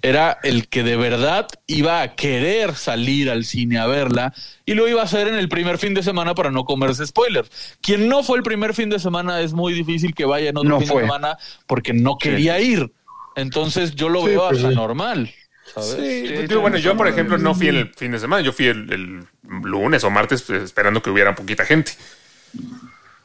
[0.00, 4.32] era el que de verdad iba a querer salir al cine a verla
[4.64, 7.50] y lo iba a hacer en el primer fin de semana para no comerse spoilers.
[7.80, 10.70] Quien no fue el primer fin de semana es muy difícil que vaya en otro
[10.70, 11.02] No fin fue.
[11.02, 12.92] de semana porque no quería ir.
[13.34, 14.76] Entonces yo lo Sí, veo pues hasta sí.
[14.76, 15.30] normal.
[15.64, 15.90] ¿Sabes?
[15.90, 18.66] Sí, Sí, digo, bueno, yo por ejemplo no fui el fin de semana, yo fui
[18.66, 19.26] el, el
[19.62, 21.92] lunes o martes pues, esperando que hubiera poquita gente.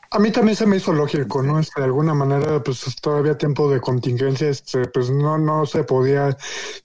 [0.09, 1.59] A mí también se me hizo lógico, ¿no?
[1.59, 6.35] Este, de alguna manera, pues todavía tiempo de contingencia, este, pues no, no se podía,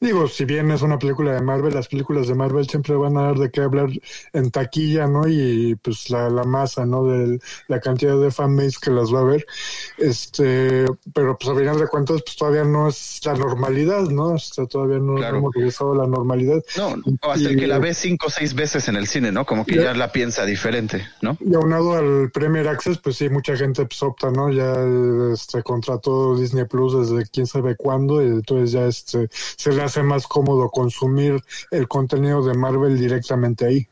[0.00, 3.22] digo, si bien es una película de Marvel, las películas de Marvel siempre van a
[3.22, 3.88] dar de qué hablar
[4.32, 5.28] en taquilla, ¿no?
[5.28, 7.04] Y pues la, la masa, ¿no?
[7.06, 9.46] De la cantidad de fanbase que las va a ver,
[9.98, 14.34] este, pero pues a final de cuentas, pues todavía no es la normalidad, ¿no?
[14.34, 15.38] Este, todavía no Claro.
[15.38, 16.62] hemos regresado a la normalidad.
[16.76, 19.46] No, hasta el Y- que la ve cinco o seis veces en el cine, ¿no?
[19.46, 21.38] Como que ya la piensa diferente, ¿no?
[21.40, 24.50] Y aunado al Premier Access, pues sí, mucha gente pues, opta, ¿no?
[24.50, 24.74] Ya
[25.32, 30.02] este, contrató Disney Plus desde quién sabe cuándo, y entonces ya este, se le hace
[30.02, 31.40] más cómodo consumir
[31.70, 33.88] el contenido de Marvel directamente ahí.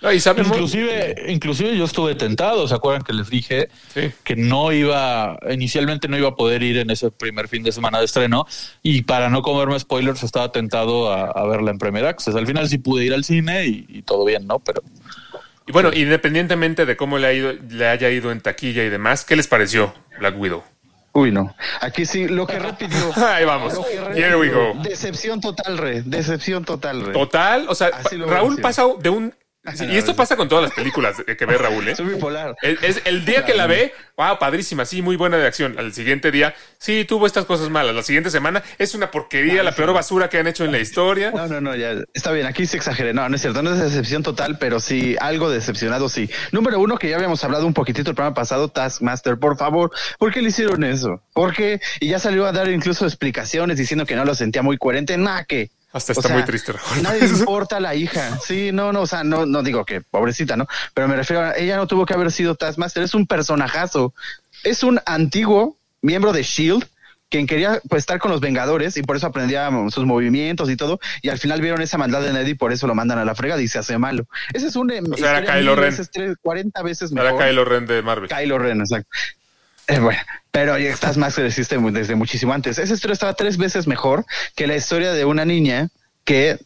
[0.00, 4.12] No, y Inclusive, inclusive yo estuve tentado, ¿se acuerdan que les dije Sí.
[4.22, 7.98] que no iba, inicialmente no iba a poder ir en ese primer fin de semana
[7.98, 8.46] de estreno
[8.80, 12.36] y para no comerme spoilers estaba tentado a, a verla en Premier Access.
[12.36, 14.60] Al final sí pude ir al cine y, y todo bien, ¿no?
[14.60, 14.82] Pero
[15.68, 19.26] Y bueno, independientemente de cómo le, ha ido, le haya ido en taquilla y demás,
[19.26, 20.64] ¿qué les pareció Black Widow?
[21.12, 21.54] Uy, no.
[21.80, 23.12] Aquí sí, lo que repitió.
[23.16, 23.78] Ahí vamos.
[24.14, 24.72] Que Here we go.
[24.82, 26.02] Decepción total, re.
[26.02, 27.12] Decepción total, re.
[27.12, 27.90] Total, o sea,
[28.26, 29.34] Raúl pasa de un...
[29.74, 31.94] sí, y esto pasa con todas las películas que que ve Raúl, ¿eh?
[31.96, 32.56] Soy bipolar.
[32.62, 35.76] Es, es el día que la ve, wow, padrísima, sí, muy buena de acción.
[35.78, 37.94] Al siguiente día, sí, tuvo estas cosas malas.
[37.94, 41.30] La siguiente semana es una porquería, la peor basura que han hecho en la historia.
[41.30, 42.46] No, no, no, ya está bien.
[42.46, 43.14] Aquí sí exageré.
[43.14, 43.62] No, no es cierto.
[43.62, 46.28] No es decepción total, pero sí algo decepcionado, sí.
[46.52, 50.32] Número uno, que ya habíamos hablado un poquitito el programa pasado, Taskmaster, por favor, ¿por
[50.32, 51.22] qué le hicieron eso?
[51.32, 51.80] ¿Por qué?
[52.00, 55.16] Y ya salió a dar incluso explicaciones diciendo que no lo sentía muy coherente.
[55.16, 55.70] Nada, que.
[55.92, 56.74] Hasta O está sea, muy triste.
[57.02, 58.38] Nadie le importa a la hija.
[58.44, 60.66] Sí, no, no, o sea, no, no digo que pobrecita, ¿no?
[60.94, 64.14] Pero me refiero a ella no tuvo que haber sido Taskmaster, es un personajazo.
[64.64, 66.84] Es un antiguo miembro de Shield
[67.30, 70.98] quien quería pues estar con los Vengadores y por eso aprendía sus movimientos y todo
[71.20, 73.34] y al final vieron esa maldad de Ned y por eso lo mandan a la
[73.34, 74.26] fregada y se hace malo.
[74.52, 75.94] Ese es un O sea, era Kylo Ren.
[76.40, 77.38] 40 veces mejor.
[77.38, 78.28] Kylo Ren de Marvel.
[78.28, 79.08] Kylo Ren, exacto.
[79.88, 80.20] Eh, bueno,
[80.50, 81.34] pero ya estás más
[81.92, 82.78] desde muchísimo antes.
[82.78, 84.24] Esa historia estaba tres veces mejor
[84.54, 85.88] que la historia de una niña
[86.24, 86.58] que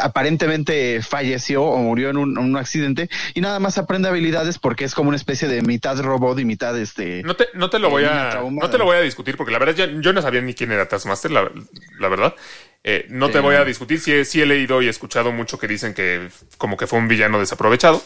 [0.00, 4.94] aparentemente falleció o murió en un, un accidente y nada más aprende habilidades porque es
[4.94, 8.02] como una especie de mitad robot y mitad este No te, no te lo voy
[8.02, 10.40] niña a no te lo voy a discutir porque la verdad yo, yo no sabía
[10.40, 11.50] ni quién era Taskmaster, la,
[11.98, 12.34] la verdad.
[12.82, 14.00] Eh, no te voy a discutir.
[14.00, 16.28] Sí, he- sí he leído y escuchado mucho que dicen que
[16.58, 18.02] como que fue un villano desaprovechado.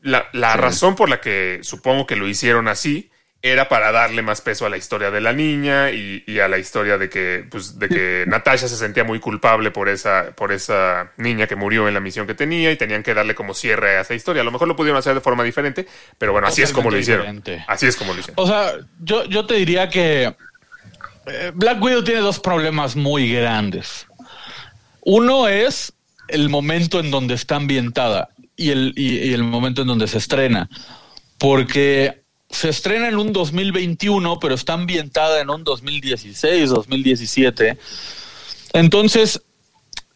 [0.00, 3.10] La, la razón por la que supongo que lo hicieron así
[3.44, 6.58] era para darle más peso a la historia de la niña y, y a la
[6.58, 11.10] historia de que, pues, de que Natasha se sentía muy culpable por esa, por esa
[11.16, 14.02] niña que murió en la misión que tenía y tenían que darle como cierre a
[14.02, 14.42] esa historia.
[14.42, 15.88] A lo mejor lo pudieron hacer de forma diferente,
[16.18, 17.22] pero bueno, así es como lo hicieron.
[17.42, 17.64] diferente.
[17.66, 18.42] Así es como lo hicieron.
[18.44, 20.34] O sea, yo, yo te diría que
[21.26, 24.06] eh, Black Widow tiene dos problemas muy grandes.
[25.00, 25.92] Uno es
[26.28, 30.18] el momento en donde está ambientada y el, y- y el momento en donde se
[30.18, 30.68] estrena.
[31.38, 32.21] Porque
[32.52, 37.78] se estrena en un 2021, pero está ambientada en un 2016, 2017.
[38.72, 39.42] Entonces,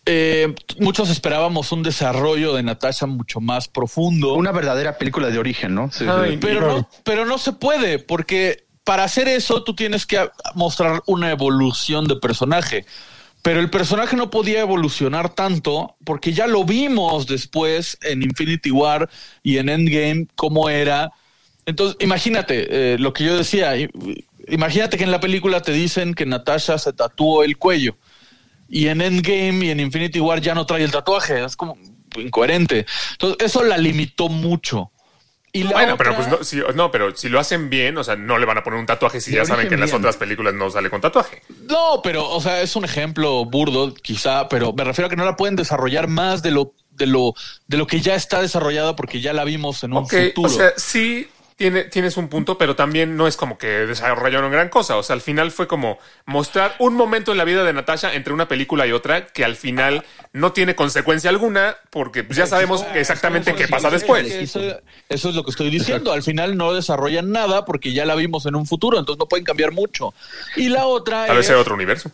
[0.05, 4.35] eh, muchos esperábamos un desarrollo de Natasha mucho más profundo.
[4.35, 5.91] una verdadera película de origen, ¿no?
[5.91, 6.07] Sí, sí.
[6.09, 10.31] Ay, Pero no, pero no se puede, porque para hacer eso tú tienes que a-
[10.55, 12.87] mostrar una evolución de personaje.
[13.43, 19.09] Pero el personaje no podía evolucionar tanto porque ya lo vimos después en Infinity War
[19.43, 21.13] y en Endgame cómo era.
[21.67, 23.73] Entonces, imagínate eh, lo que yo decía.
[24.49, 27.97] Imagínate que en la película te dicen que Natasha se tatuó el cuello
[28.69, 31.45] y en Endgame y en Infinity War ya no trae el tatuaje.
[31.45, 31.77] Es como
[32.17, 32.87] incoherente.
[33.13, 34.93] Entonces, eso la limitó mucho.
[35.53, 38.05] Y la Bueno, otra- pero pues no, si, no, pero si lo hacen bien, o
[38.05, 40.17] sea, no le van a poner un tatuaje si ya saben que en las otras
[40.17, 41.43] películas no sale con tatuaje.
[41.67, 45.25] No, pero, o sea, es un ejemplo burdo, quizá, pero me refiero a que no
[45.25, 47.35] la pueden desarrollar más de lo, de lo,
[47.69, 50.49] de lo que ya está desarrollada porque ya la vimos en un Ok, futuro.
[50.53, 51.27] o sea, sí
[51.57, 54.97] tiene, tienes un punto, pero también no es como que desarrollaron gran cosa.
[54.97, 58.35] O sea, al final fue como mostrar un momento en la vida de Natasha entre
[58.35, 60.05] una película y otra que al final
[60.35, 64.31] no tiene consecuencia alguna porque pues, ya sabemos exactamente qué pasa después.
[64.31, 64.61] Eso,
[65.09, 66.13] eso es lo que estoy diciendo.
[66.13, 69.45] Al final no desarrollan nada porque ya la vimos en un futuro, entonces no pueden
[69.45, 70.13] cambiar mucho.
[70.57, 72.11] Y la otra Tal vez es, sea otro universo.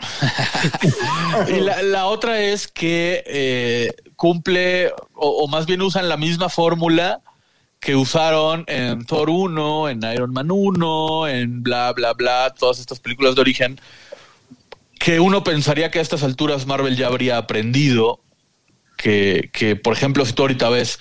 [1.48, 6.48] y la, la otra es que eh, cumple, o, o más bien usan la misma
[6.48, 7.22] fórmula
[7.84, 12.98] que usaron en Thor 1, en Iron Man 1, en bla, bla, bla, todas estas
[12.98, 13.80] películas de origen,
[14.98, 18.20] que uno pensaría que a estas alturas Marvel ya habría aprendido,
[18.96, 20.98] que, que por ejemplo, si tú ahorita ves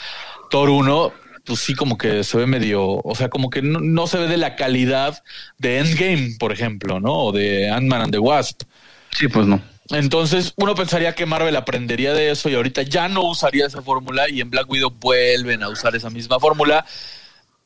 [0.50, 1.14] Thor 1,
[1.46, 4.28] pues sí como que se ve medio, o sea, como que no, no se ve
[4.28, 5.24] de la calidad
[5.58, 7.14] de Endgame, por ejemplo, ¿no?
[7.14, 8.64] O de Ant-Man and the Wasp.
[9.12, 9.62] Sí, pues no.
[9.90, 14.30] Entonces, uno pensaría que Marvel aprendería de eso y ahorita ya no usaría esa fórmula
[14.30, 16.86] y en Black Widow vuelven a usar esa misma fórmula.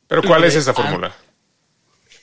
[0.07, 1.13] Pero ¿cuál es esa fórmula?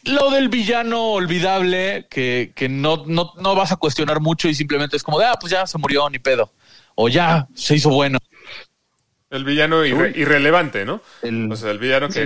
[0.05, 4.97] Lo del villano olvidable que, que no, no, no vas a cuestionar mucho y simplemente
[4.97, 6.53] es como de, ah, pues ya se murió, ni pedo.
[6.95, 8.19] O ya se hizo bueno.
[9.35, 11.01] El villano irre- irrelevante, ¿no?
[11.23, 12.25] El- o sea, el villano que,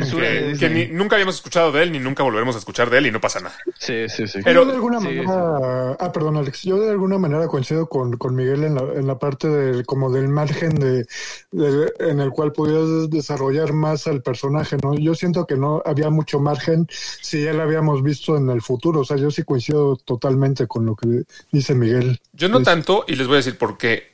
[0.70, 3.20] ni- nunca habíamos escuchado de él ni nunca volveremos a escuchar de él y no
[3.20, 3.56] pasa nada.
[3.78, 4.40] Sí, sí, sí.
[4.44, 8.16] Pero- yo de alguna sí, manera, ah, perdón, Alex, yo de alguna manera coincido con,
[8.18, 11.06] con Miguel en la, en la parte del, como del margen de,
[11.50, 14.94] de- en el cual pudieras desarrollar más al personaje, ¿no?
[14.94, 19.00] Yo siento que no había mucho margen si ya lo habíamos visto en el futuro,
[19.00, 22.20] o sea, yo sí coincido totalmente con lo que dice Miguel.
[22.32, 24.12] Yo no Es- tanto, y les voy a decir por qué.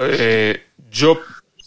[0.00, 0.60] Eh,
[0.90, 1.18] yo,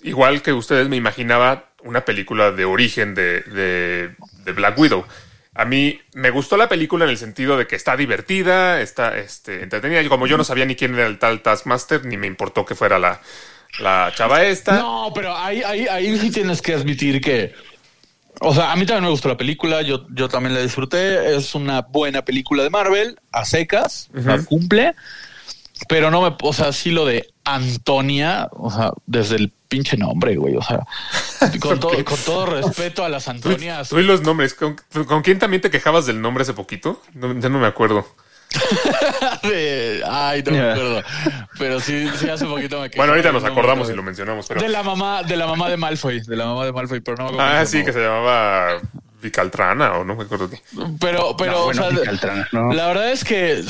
[0.04, 5.06] igual que ustedes, me imaginaba una película de origen de, de- de Black Widow.
[5.54, 9.64] A mí me gustó la película en el sentido de que está divertida, está este,
[9.64, 10.02] entretenida.
[10.04, 12.76] Y como yo no sabía ni quién era el tal Taskmaster, ni me importó que
[12.76, 13.20] fuera la,
[13.80, 14.74] la chava esta.
[14.78, 17.56] No, pero ahí, ahí, ahí sí tienes que admitir que.
[18.40, 21.36] O sea, a mí también me gustó la película, yo, yo también la disfruté.
[21.36, 24.94] Es una buena película de Marvel, a secas, o sea, cumple.
[25.88, 30.36] Pero no me, o sea, sí lo de Antonia, o sea, desde el pinche nombre,
[30.38, 30.80] güey, o sea,
[31.60, 33.90] con, todo, con todo respeto a las Antonias.
[33.90, 34.54] tú y los nombres.
[34.54, 34.76] ¿Con,
[35.06, 37.02] con quién también te quejabas del nombre hace poquito?
[37.14, 38.06] No, ya no me acuerdo.
[39.44, 41.04] de- ay, no me acuerdo.
[41.60, 44.62] Pero sí, sí hace poquito me quejé Bueno, ahorita nos acordamos y lo mencionamos, pero.
[44.62, 47.24] De la mamá, de la mamá de Malfoy, de la mamá de Malfoy, pero no
[47.26, 48.80] me acuerdo Ah, sí, que se llamaba
[49.22, 50.62] Vicaltrana o no me acuerdo qué.
[51.00, 52.72] Pero, pero, No, bueno, o sea, Caltrana, no.
[52.74, 53.64] la verdad es que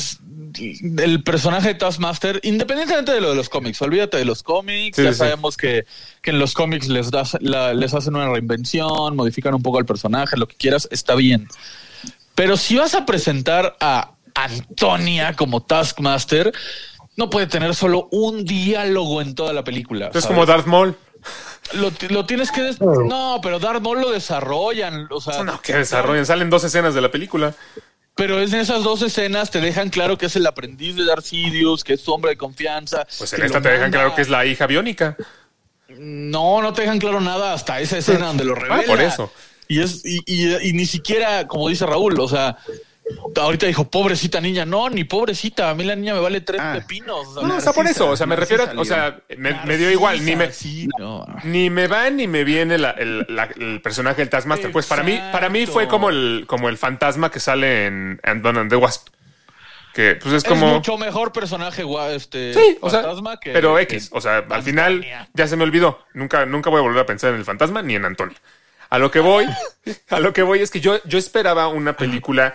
[0.59, 5.03] el personaje de Taskmaster, independientemente de lo de los cómics, olvídate de los cómics, Sí,
[5.03, 5.85] ya sí, sabemos que,
[6.21, 9.85] que en los cómics les, das, la- les hacen una reinvención, modifican un poco al
[9.85, 11.47] personaje, lo que quieras, está bien.
[12.35, 16.53] Pero si vas a presentar a Antonia como Taskmaster,
[17.15, 20.07] no puede tener solo un diálogo en toda la película.
[20.07, 20.27] Es ¿sabes?
[20.27, 20.95] como Darth Maul.
[21.73, 22.61] Lo, lo tienes que...
[22.61, 22.79] des-.
[22.79, 25.07] No, pero Darth Maul lo desarrollan.
[25.09, 26.25] O sea, No, que desarrollan.
[26.27, 27.55] Salen dos escenas de la película.
[28.17, 31.83] Pero en esas dos escenas te dejan claro que es el aprendiz de Darth Sidious,
[31.83, 33.05] que es su hombre de confianza.
[33.17, 35.15] Pues en esta te dejan claro que es la hija biónica.
[35.89, 38.81] No, no te dejan claro nada hasta esa escena donde lo revela.
[38.81, 39.31] Ah, por eso.
[39.67, 42.57] Y es y, y- y ni siquiera, como dice Raúl, o sea,
[43.35, 44.65] ahorita dijo pobrecita niña.
[44.65, 45.69] No, ni pobrecita.
[45.69, 46.73] A mí la niña me vale tres Ah.
[46.79, 47.35] pepinos.
[47.41, 48.09] No, o sea, por eso.
[48.09, 48.73] O sea, me refiero a.
[48.79, 50.23] O sea, me, me dio igual.
[50.25, 51.25] Ni me, Sí, no.
[51.43, 54.71] ni me va ni me viene la- el, la- el personaje del Taskmaster.
[54.71, 55.89] Pues para mí, para mí fue Exacto.
[55.91, 59.07] como el, como el fantasma que sale en Ant-Man and the Wasp.
[59.93, 60.67] Que pues es Es como.
[60.75, 63.51] mucho mejor personaje, este, Sí, o sea, fantasma que.
[63.51, 65.03] pero que- X, o sea, al final
[65.33, 66.05] ya se me olvidó.
[66.13, 68.37] Nunca, nunca voy a volver a pensar en el fantasma ni en Antonia.
[68.89, 69.45] A lo que voy,
[70.09, 72.53] a lo que voy es que yo, yo esperaba una película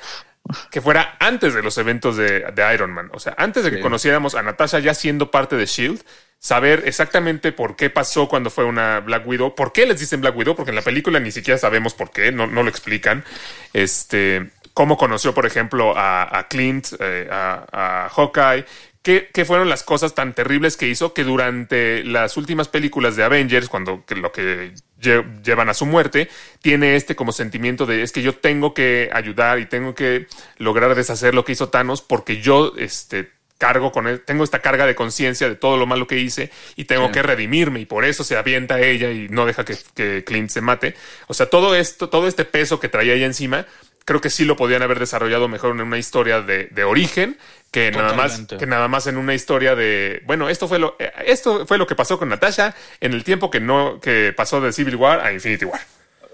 [0.71, 3.11] que fuera antes de los eventos de, de Iron Man.
[3.13, 3.83] O sea, antes de que Sí.
[3.83, 6.03] conociéramos a Natasha ya siendo parte de Shield,
[6.39, 10.37] saber exactamente por qué pasó cuando fue una Black Widow, por qué les dicen Black
[10.37, 13.25] Widow, porque en la película ni siquiera sabemos por qué, no, no lo explican.
[13.73, 18.65] Este, cómo conoció, por ejemplo, a, a Clint, eh, a, a Hawkeye.
[19.03, 23.25] ¿Qué, qué fueron las cosas tan terribles que hizo que durante las últimas películas de
[23.25, 26.29] Avengers, cuando que lo que lle- llevan a su muerte,
[26.61, 30.29] tiene este como sentimiento de es que yo tengo que ayudar y tengo que
[30.59, 34.87] lograr deshacer lo que hizo Thanos porque yo este, cargo con él, tengo esta carga
[34.87, 37.13] de conciencia de todo lo malo que hice y tengo Sí.
[37.15, 40.61] que redimirme y por eso se avienta ella y no deja que, que Clint se
[40.61, 40.95] mate.
[41.27, 43.67] O sea, todo esto, todo este peso que traía ella encima,
[44.05, 47.37] creo que sí lo podían haber desarrollado mejor en una historia de, de origen
[47.71, 51.11] que nada más que nada más en una historia de bueno esto fue lo eh,
[51.27, 54.73] esto fue lo que pasó con Natasha en el tiempo que no que pasó de
[54.73, 55.81] Civil War a Infinity War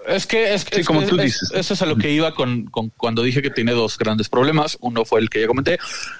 [0.07, 1.51] Es que es, Sí, es- como tú es- dices.
[1.53, 4.77] Eso es a lo que iba con, con cuando dije que tiene dos grandes problemas.
[4.81, 5.77] Uno fue el que ya comenté.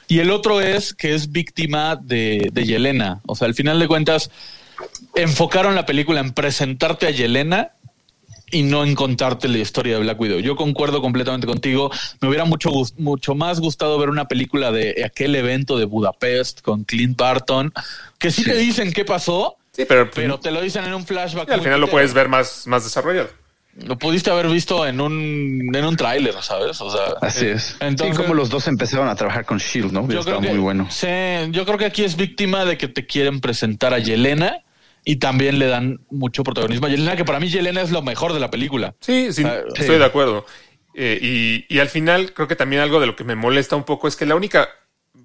[0.08, 3.22] Y el otro es que es víctima de, de Yelena.
[3.26, 4.30] O sea, al final de cuentas,
[5.16, 7.72] enfocaron la película en presentarte a Yelena
[8.52, 10.40] y no en contarte la historia de Black Widow.
[10.40, 11.92] Yo concuerdo completamente contigo.
[12.22, 16.84] Me hubiera mucho, mucho más gustado ver una película de aquel evento de Budapest con
[16.84, 17.74] Clint Barton,
[18.18, 21.50] que sí, te dicen qué pasó, sí pero, pero te lo dicen en un flashback.
[21.50, 23.30] al muy final lo puedes ver más más desarrollado
[23.86, 26.82] Lo pudiste haber visto en un, en un tráiler, ¿sabes?
[26.82, 27.78] O sea, Así es.
[27.80, 30.08] Entonces, sí, como los dos empezaron a trabajar con Shield, ¿no?
[30.08, 30.88] yo creo que, muy bueno.
[30.90, 31.08] sí,
[31.52, 34.64] yo creo que aquí es víctima de que te quieren presentar a Yelena
[35.10, 38.32] y también le dan mucho protagonismo a Yelena, que para mí Yelena es lo mejor
[38.32, 38.94] de la película.
[39.00, 39.98] Sí, sí, Ah, estoy sí.
[39.98, 40.46] de acuerdo.
[40.94, 43.86] Eh, y, y al final creo que también algo de lo que me molesta un
[43.86, 44.70] poco es que la única,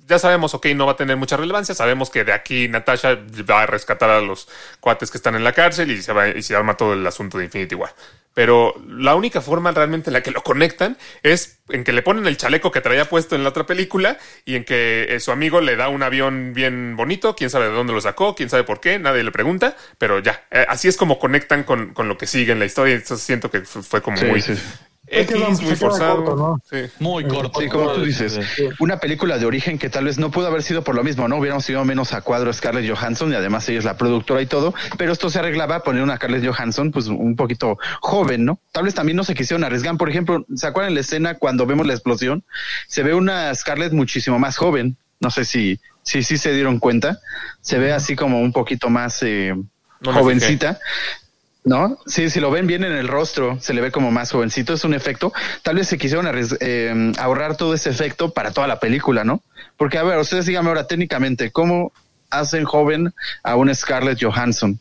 [0.07, 3.63] ya sabemos, ok, no va a tener mucha relevancia, sabemos que de aquí Natasha va
[3.63, 4.49] a rescatar a los
[4.81, 7.39] cuates que están en la cárcel y se, va, y se arma todo el asunto
[7.39, 7.95] de Infinity War.
[8.35, 12.27] Pero la única forma realmente en la que lo conectan es en que le ponen
[12.27, 15.61] el chaleco que traía puesto en la otra película y en que eh, su amigo
[15.61, 18.81] le da un avión bien bonito, quién sabe de dónde lo sacó, quién sabe por
[18.81, 22.27] qué, nadie le pregunta, pero ya, eh, así es como conectan con, con lo que
[22.27, 24.55] sigue en la historia eso siento que fue, como Sí, muy, sí.
[25.07, 26.25] Es que muy forzado.
[26.25, 26.61] corto, ¿no?
[26.69, 26.91] Sí.
[26.99, 27.61] Muy corto.
[27.61, 28.41] Sí, como tú dices,
[28.79, 31.37] una película de origen que tal vez no pudo haber sido por lo mismo, ¿no?
[31.37, 34.75] Hubiéramos sido menos a cuadro Scarlett Johansson y además ella es la productora y todo,
[34.97, 38.59] pero esto se arreglaba poner una Scarlett Johansson pues un poquito joven, ¿no?
[38.73, 41.87] Tal vez también no se quisieron arriesgar, por ejemplo, ¿se acuerdan la escena cuando vemos
[41.87, 42.45] la explosión?
[42.89, 47.19] Se ve una Scarlett muchísimo más joven, no sé si si sí se dieron cuenta,
[47.61, 49.55] se ve así como un poquito más eh,
[50.01, 50.79] No jovencita.
[51.65, 51.99] ¿No?
[52.07, 54.85] Sí, si lo ven bien en el rostro, se le ve como más jovencito, es
[54.85, 55.33] un efecto.
[55.63, 59.43] Tal vez se quisieron arries- eh, ahorrar todo ese efecto para toda la película, ¿no?
[59.79, 61.91] Porque, a ver, ustedes díganme ahora técnicamente, ¿cómo
[62.31, 64.79] hacen joven a una Scarlett Johansson?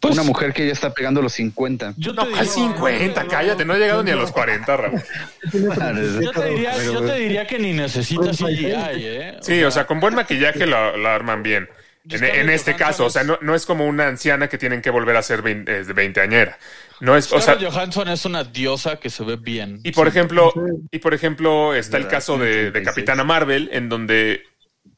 [0.00, 1.94] Pues- una mujer que ya está pegando los 50.
[1.96, 3.24] Yo No, ¿cuál 50?
[3.26, 5.00] Cállate, no he llegado ni a los 40, Raúl.
[5.52, 9.36] Yo te, diría, yo te diría que ni necesitas CGI, ¿eh?
[9.40, 11.68] Sí, o sea, con buen maquillaje la, la arman bien.
[12.10, 14.90] En, en este caso, o sea, no, no es como una anciana que tienen que
[14.90, 16.58] volver a ser 20, eh, de 20 añera.
[17.00, 19.80] No es, o sea, Johansson es una diosa que se ve bien.
[19.84, 20.52] y por ejemplo,
[20.90, 22.86] y por ejemplo, está el caso de, de 36.
[22.86, 24.42] Capitana Marvel, en donde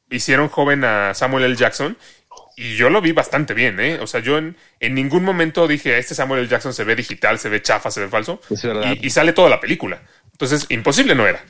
[0.09, 1.55] hicieron joven a Samuel L.
[1.55, 1.97] Jackson.
[2.57, 3.99] Y yo lo vi bastante bien, ¿eh?
[4.01, 6.49] O sea, yo en, en ningún momento dije, este Samuel L.
[6.49, 8.41] Jackson se ve digital, se ve chafa, se ve falso.
[8.49, 8.95] Es verdad.
[8.99, 10.01] Y, y sale toda la película.
[10.31, 11.43] Entonces, imposible no era.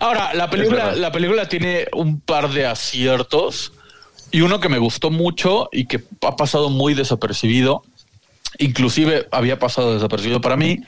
[0.00, 3.72] Ahora, la película, la película tiene un par de aciertos
[4.30, 7.82] y uno que me gustó mucho y que ha pasado muy desapercibido,
[8.58, 10.80] inclusive había pasado desapercibido para mí,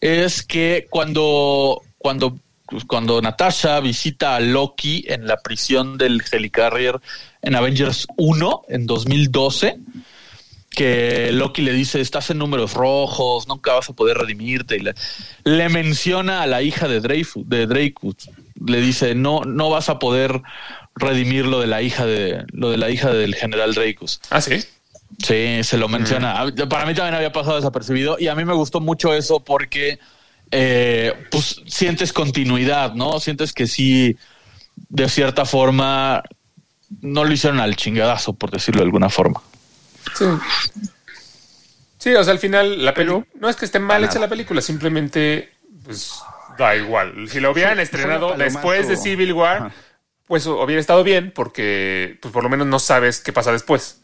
[0.00, 7.00] es que cuando, cuando, pues, cuando Natasha visita a Loki en la prisión del Helicarrier
[7.42, 9.78] en Avengers 1 en 2012,
[10.70, 14.76] que Loki le dice, estás en números rojos, nunca vas a poder redimirte.
[14.76, 14.94] Y le,
[15.44, 18.30] le menciona a la hija de Dreyfus, de Dreyfus.
[18.64, 20.40] Le dice, no, no vas a poder
[20.94, 24.20] redimir lo de la hija de, lo de la hija del general Dreyfus.
[24.30, 24.64] Ah, sí.
[25.22, 26.40] Sí, se lo menciona.
[26.40, 29.98] Ah, Para mí también había pasado desapercibido y a mí me gustó mucho eso porque
[30.50, 33.20] eh, pues sientes continuidad, ¿no?
[33.20, 34.16] Sientes que sí,
[34.88, 36.22] de cierta forma,
[37.00, 39.42] no lo hicieron al chingadazo, por decirlo de alguna forma.
[40.16, 40.24] Sí.
[41.98, 44.60] Sí, o sea, al final la película no es que esté mal hecha la película,
[44.60, 45.52] simplemente
[45.84, 46.20] pues
[46.58, 47.28] da igual.
[47.28, 49.72] Si lo hubieran estrenado después de Civil War, Ajá.
[50.32, 54.00] Pues hubiera estado bien porque pues por lo menos no sabes qué pasa después.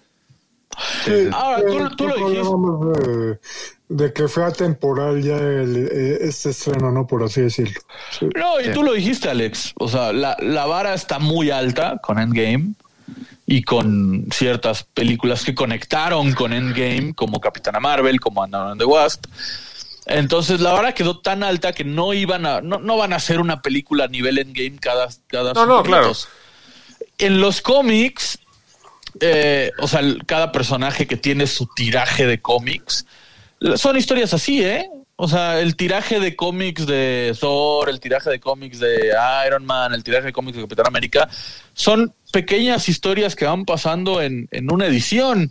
[1.07, 3.39] Sí, Ahora, tú- tú lo más de,
[3.89, 7.07] de que fue atemporal ya el, eh, este estreno, ¿no?
[7.07, 7.81] Por así decirlo.
[8.11, 8.29] Sí.
[8.37, 8.71] No, y Sí.
[8.75, 9.73] tú lo dijiste, Alex.
[9.77, 12.75] O sea, la, la vara está muy alta con Endgame
[13.47, 18.85] y con ciertas películas que conectaron con Endgame, como Capitana Marvel, como Ant-Man and the
[18.85, 19.25] Wasp.
[20.09, 23.41] Entonces la vara quedó tan alta que no iban a, no, no van a hacer
[23.41, 26.13] una película a nivel Endgame cada, cada No, no, claro.
[27.19, 28.39] En los cómics,
[29.21, 33.05] eh, o sea, cada personaje que tiene su tiraje de cómics,
[33.77, 34.89] son historias así, ¿eh?
[35.17, 39.13] O sea, el tiraje de cómics de Thor, el tiraje de cómics de
[39.47, 41.29] Iron Man, el tiraje de cómics de Capitán América,
[41.75, 45.51] son pequeñas historias que van pasando en, en una edición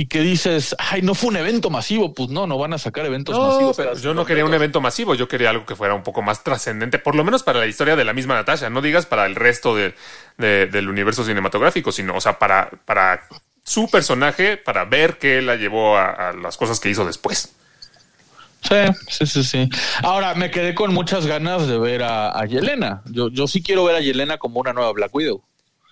[0.00, 2.14] y que dices, ay, no fue un evento masivo.
[2.14, 3.76] Pues no, no van a sacar eventos No, masivos.
[3.76, 6.44] pero yo no quería un evento masivo, yo quería algo que fuera un poco más
[6.44, 9.34] trascendente, por lo menos para la historia de la misma Natasha, no digas para el
[9.34, 9.94] resto de,
[10.36, 13.22] de- del universo cinematográfico, sino, o sea, para, para
[13.64, 17.56] su personaje, para ver qué la llevó a, a las cosas que hizo después.
[18.62, 18.76] Sí,
[19.08, 19.68] sí, sí, sí.
[20.04, 23.02] Ahora, me quedé con muchas ganas de ver a, a Yelena.
[23.06, 25.42] Yo, yo sí quiero ver a Yelena como una nueva Black Widow.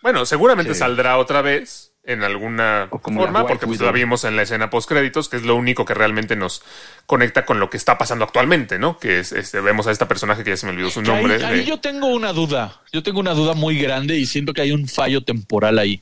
[0.02, 0.78] Bueno, seguramente Sí.
[0.80, 5.28] saldrá otra vez en alguna forma, porque pues, la vimos en la escena post créditos,
[5.28, 6.62] que es lo único que realmente nos
[7.04, 8.98] conecta con lo que está pasando actualmente, ¿no?
[8.98, 11.16] Que es, este, vemos a esta personaje que ya se me olvidó su Que ahí-
[11.24, 11.44] nombre.
[11.44, 12.80] ahí, de- yo tengo una duda.
[12.92, 16.00] Yo tengo una duda muy grande y siento que hay un fallo temporal ahí.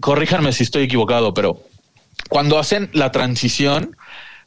[0.00, 1.60] Corríjanme si estoy equivocado, pero
[2.30, 3.96] cuando hacen la transición,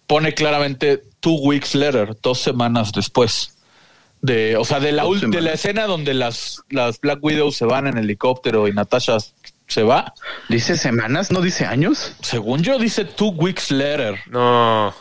[0.07, 3.51] pone claramente two weeks later, dos semanas después.
[4.21, 7.85] De, o sea, de la, de la escena donde las, las Black Widows se van
[7.85, 9.17] en helicóptero y Natasha
[9.67, 10.13] se va.
[10.49, 11.31] ¿Dice semanas?
[11.31, 12.15] ¿No dice años?
[12.21, 14.19] Según yo, dice two weeks later.
[14.27, 14.93] No,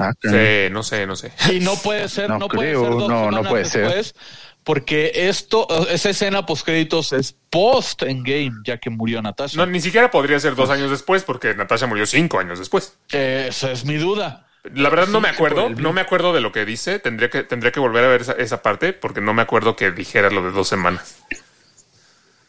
[0.00, 1.32] Ah, sé, no sé, no sé.
[1.52, 3.82] Y no puede ser, no, No puede creo, ser dos no, no semanas puede ser.
[3.84, 4.14] después,
[4.62, 9.56] porque esto, esa escena post créditos es post Endgame, ya que murió Natasha.
[9.56, 12.96] No, ni siquiera podría ser dos años después, porque Natasha murió cinco años después.
[13.10, 14.46] Esa es mi duda.
[14.74, 16.98] La verdad no me acuerdo, no me acuerdo de lo que dice.
[17.00, 19.90] Tendría que, tendría que volver a ver esa, esa parte, porque no me acuerdo que
[19.90, 21.16] dijera lo de dos semanas.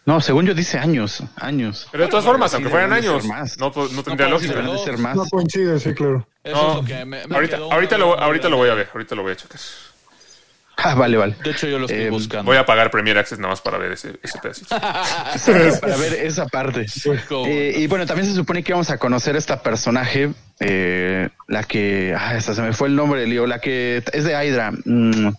[0.09, 1.87] No, según yo dice años, años.
[1.91, 3.25] Pero de todas formas, sí, aunque fueran años,
[3.59, 4.83] no, no tendría ser lógica.
[4.83, 5.15] ser más.
[5.15, 6.27] No coincide, sí, claro.
[6.43, 7.57] Eso No, es lo que me, me ahorita,
[7.99, 9.59] lo, ahorita voy a ver, ahorita lo voy a checar.
[10.77, 11.35] Ah, vale, vale.
[11.43, 12.45] De hecho, yo lo estoy Eh, buscando.
[12.45, 14.69] Voy a pagar Premier Access nada más para ver ese, ese pedacito.
[15.79, 16.87] Para ver esa parte.
[17.45, 22.15] Eh, y bueno, también se supone que vamos a conocer esta personaje, eh, la que,
[22.17, 25.33] ah, esta se me fue el nombre, Leo, la que es de Hydra, mm,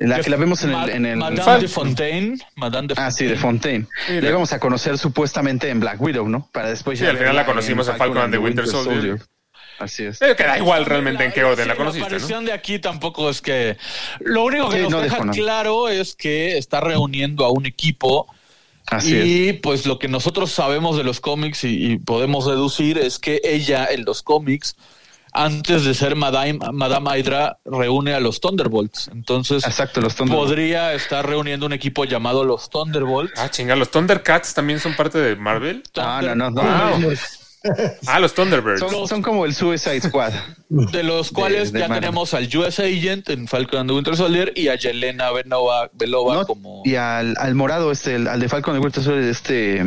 [0.00, 2.38] la que la vemos en el, en el Madame Fal- de Fontaine.
[2.56, 3.86] Madame de ah, sí, de Fontaine.
[3.86, 4.22] Fontaine.
[4.22, 6.48] La íbamos a conocer supuestamente en Black Widow, ¿no?
[6.52, 9.18] Para después Sí, ya al final la conocimos en Falcon and the Winter Soldier.
[9.78, 10.20] Así es.
[10.22, 12.16] Eh, que da igual realmente en qué orden Sí, la conociste, La ¿no?
[12.16, 13.76] aparición de aquí tampoco es que.
[14.20, 18.26] Lo único que Sí, nos no deja claro es que está reuniendo a un equipo.
[18.90, 23.18] Así y pues lo que nosotros sabemos de los cómics y, y podemos deducir es
[23.18, 24.76] que ella en los cómics,
[25.44, 29.08] antes de ser Madame, Madame Hydra, reúne a los Thunderbolts.
[29.12, 29.66] Entonces es.
[29.66, 30.50] Exacto, los Thunderbolts.
[30.50, 33.32] podría estar reuniendo un equipo llamado los Thunderbolts.
[33.38, 35.82] Ah, chinga, los Thundercats también son parte de Marvel.
[35.96, 36.62] Ah, no, no, no.
[36.62, 37.12] Wow.
[38.06, 38.78] Ah, los Thunderbirds.
[38.78, 40.32] Son, son como el Suicide Squad.
[40.68, 42.02] De los cuales de ya Marvel.
[42.04, 46.34] tenemos al US Agent en Falcon and the Winter Soldier y a Yelena Belova, Belova
[46.36, 46.46] ¿no?
[46.46, 46.82] como...
[46.84, 49.84] Y al, al morado, este, el- al de Falcon de Winter Soldier, este,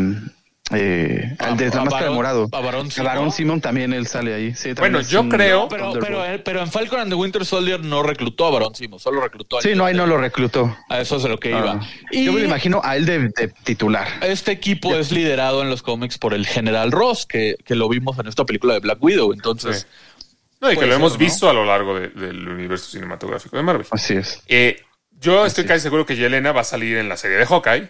[0.74, 2.47] eh, al de A- la a máscara de Barón- morado.
[2.51, 3.05] a Barón A Simón.
[3.07, 4.53] Barón Simón también él sale ahí.
[4.55, 7.80] Sí, Bueno, es yo un creo- Pero, pero, pero en Falcon and the Winter Soldier
[7.84, 10.76] no reclutó a Barón Simo, solo reclutó a Sí, no, ahí no lo reclutó.
[10.89, 11.80] A eso es lo que iba.
[11.82, 11.88] Ah.
[12.11, 14.07] Y Yo me lo imagino a él de, de titular.
[14.22, 18.17] este equipo es liderado en los cómics por el General Ross, que, que lo vimos
[18.19, 19.34] en esta película de Black Widow.
[19.34, 20.28] Entonces, Sí.
[20.61, 23.88] No, y que lo hemos visto a lo largo de- del universo cinematográfico de Marvel.
[23.89, 24.43] Así es.
[24.47, 24.80] Eh,
[25.19, 27.89] yo estoy casi seguro que Yelena va a salir en la serie de Hawkeye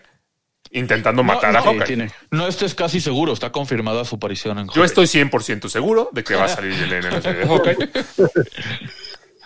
[0.72, 1.86] intentando matar a no, Hawkeye.
[1.86, 2.12] tiene.
[2.32, 4.86] no estés casi seguro, está confirmada su aparición en Yo Hawkeye.
[4.86, 7.78] estoy 100% seguro de que va a salir Yelena en la serie de Hawkeye.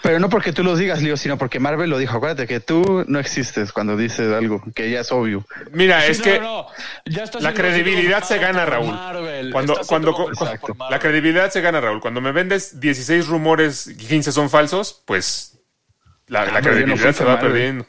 [0.03, 2.15] Pero no porque tú lo digas, Leo, sino porque Marvel lo dijo.
[2.15, 5.43] Acuérdate que tú no existes cuando dices algo, que ya es obvio.
[5.71, 6.67] Mira, Sí, es no, que no,
[7.07, 8.93] ya está la credibilidad se gana, Raúl.
[8.93, 10.29] Marvel, Cuando- cuando-
[10.91, 12.01] la credibilidad se gana, Raúl.
[12.01, 15.57] Cuando me vendes 16 rumores y 15 son falsos, pues
[16.27, 17.51] la, la Ah, yo no credibilidad se va Marvel.
[17.51, 17.87] perdiendo.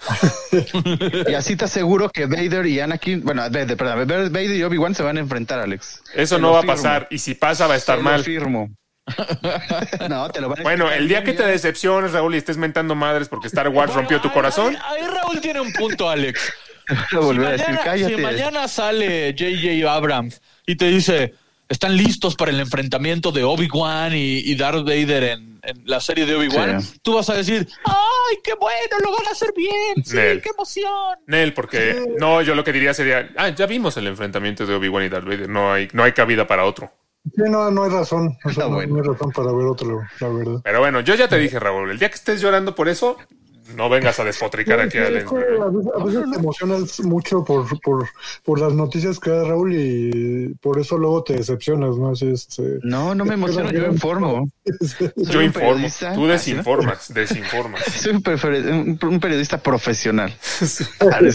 [1.28, 5.02] Y así te aseguro que Vader y Anakin, bueno, Vader, perdón, Vader y Obi-Wan se
[5.02, 6.02] van a enfrentar, Alex.
[6.14, 7.06] Eso Te no va a pasar.
[7.10, 8.24] Y si pasa, va a estar Te lo mal.
[8.24, 8.70] firmo.
[10.08, 12.94] no, te lo van a Bueno, el día que te decepciones, Raúl, y estés mentando
[12.94, 16.52] madres porque Star Wars rompió tu Ahí- corazón, Ahí, ahí Raúl tiene un punto, Alex.
[16.88, 18.14] a si, decir, mañana, cállate.
[18.16, 19.92] si mañana sale J.J.
[19.94, 21.34] Abrams y te dice,
[21.68, 26.24] están listos para el enfrentamiento de Obi-Wan y, y Darth Vader en, en la serie
[26.26, 26.98] de Obi-Wan, Sí.
[27.02, 30.04] tú vas a decir, ¡ay, qué bueno, lo van a hacer bien!
[30.04, 30.40] ¡Sí, Nel.
[30.42, 31.18] qué emoción!
[31.26, 35.04] Nel, porque no, yo lo que diría sería, ah, ya vimos el enfrentamiento de Obi-Wan
[35.04, 36.90] y Darth Vader, no hay, no hay cabida para otro.
[37.34, 38.38] Sí, no, no hay razón.
[38.44, 38.94] O sea, Ah, no, bueno.
[38.96, 40.60] no hay razón para ver otro, la verdad.
[40.64, 43.18] Pero bueno, yo ya te dije, Raúl, el día que estés llorando por eso,
[43.74, 45.92] no vengas a despotricar aquí Sí, a es Lens que Blur.
[46.00, 48.08] a veces, te emocionas mucho por, por,
[48.44, 52.10] por las noticias que da Raúl y por eso luego te decepcionas, ¿no?
[52.10, 54.48] Así es, eh, No, no me emociono, yo informo.
[55.16, 56.14] Yo informo, periodista.
[56.14, 57.82] tú Ah, desinformas, desinformas.
[58.00, 60.34] Soy un, prefer- un- un periodista profesional.
[61.00, 61.20] Ah,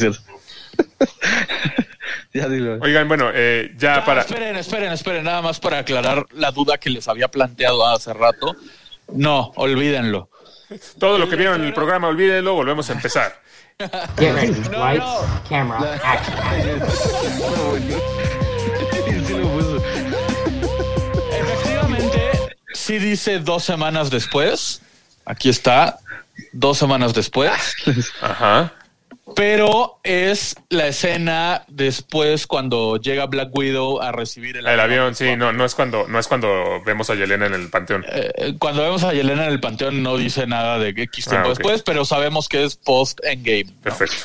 [2.33, 2.77] ya dilo.
[2.81, 4.21] Oigan, bueno, eh, ya Ah, para...
[4.21, 8.55] Esperen, esperen, esperen, nada más para aclarar la duda que les había planteado hace rato.
[9.13, 10.29] No, olvídenlo.
[10.99, 13.41] Todo lo que vieron en el programa, olvídenlo, volvemos a empezar.
[14.17, 14.53] Get ready.
[14.69, 15.05] Lights,
[15.49, 16.37] camera, action.
[21.31, 24.81] Efectivamente, sí dice dos semanas después.
[25.25, 25.99] Aquí está,
[26.51, 27.51] dos semanas después.
[28.21, 28.73] Ajá.
[29.35, 35.35] Pero es la escena después cuando llega Black Widow a recibir el, El avión, sí,
[35.37, 38.05] no, no es cuando, no es cuando vemos a Yelena en el panteón.
[38.09, 41.51] Eh, cuando vemos a Yelena en el panteón no dice nada de X tiempo Ah,
[41.51, 41.57] ok.
[41.57, 43.65] después, pero sabemos que es post Endgame.
[43.65, 43.81] ¿no?
[43.81, 44.15] Perfecto.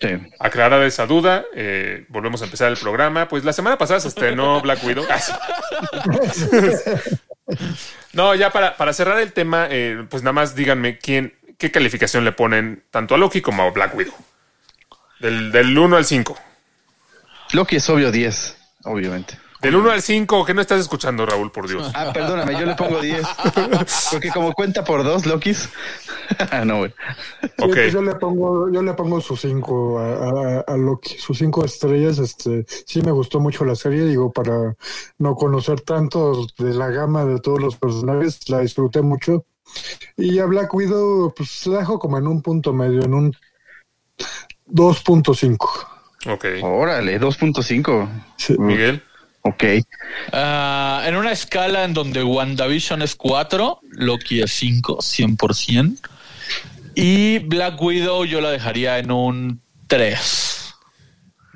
[0.00, 0.08] Sí.
[0.38, 3.28] Aclarada esa duda, eh, volvemos a empezar el programa.
[3.28, 5.04] Pues la semana pasada se estrenó Black Widow.
[8.12, 12.24] No, ya para, para cerrar el tema, eh, pues nada más díganme quién, qué calificación
[12.24, 14.14] le ponen tanto a Loki como a Black Widow.
[15.20, 16.36] Del, del 1 al 5.
[17.52, 19.38] Loki es obvio 10, obviamente.
[19.62, 21.90] Del 1 al 5, ¿qué no estás escuchando, Raúl, por Dios?
[21.94, 23.26] Ah, perdóname, yo le pongo 10.
[24.12, 25.68] Porque como cuenta por dos Lokis.
[26.50, 26.92] Ah, no, güey.
[27.56, 31.64] Pues yo le pongo, yo le pongo sus cinco a, a, a Loki, sus cinco
[31.64, 32.18] estrellas.
[32.18, 34.74] Este, sí me gustó mucho la serie, digo, para
[35.18, 39.44] no conocer tanto de la gama de todos los personajes, la disfruté mucho.
[40.16, 43.36] Y a Black Widow, pues la dejo como en un punto medio, en un
[44.68, 45.58] 2.5.
[46.28, 46.44] Ok.
[46.62, 48.08] Órale, 2.5.
[48.36, 48.54] Sí.
[48.58, 49.02] Miguel.
[49.42, 49.62] Ok.
[50.32, 56.00] Ah, en una escala en donde WandaVision es 4, Loki es 5, 100%.
[56.96, 60.74] Y Black Widow yo la dejaría en un 3.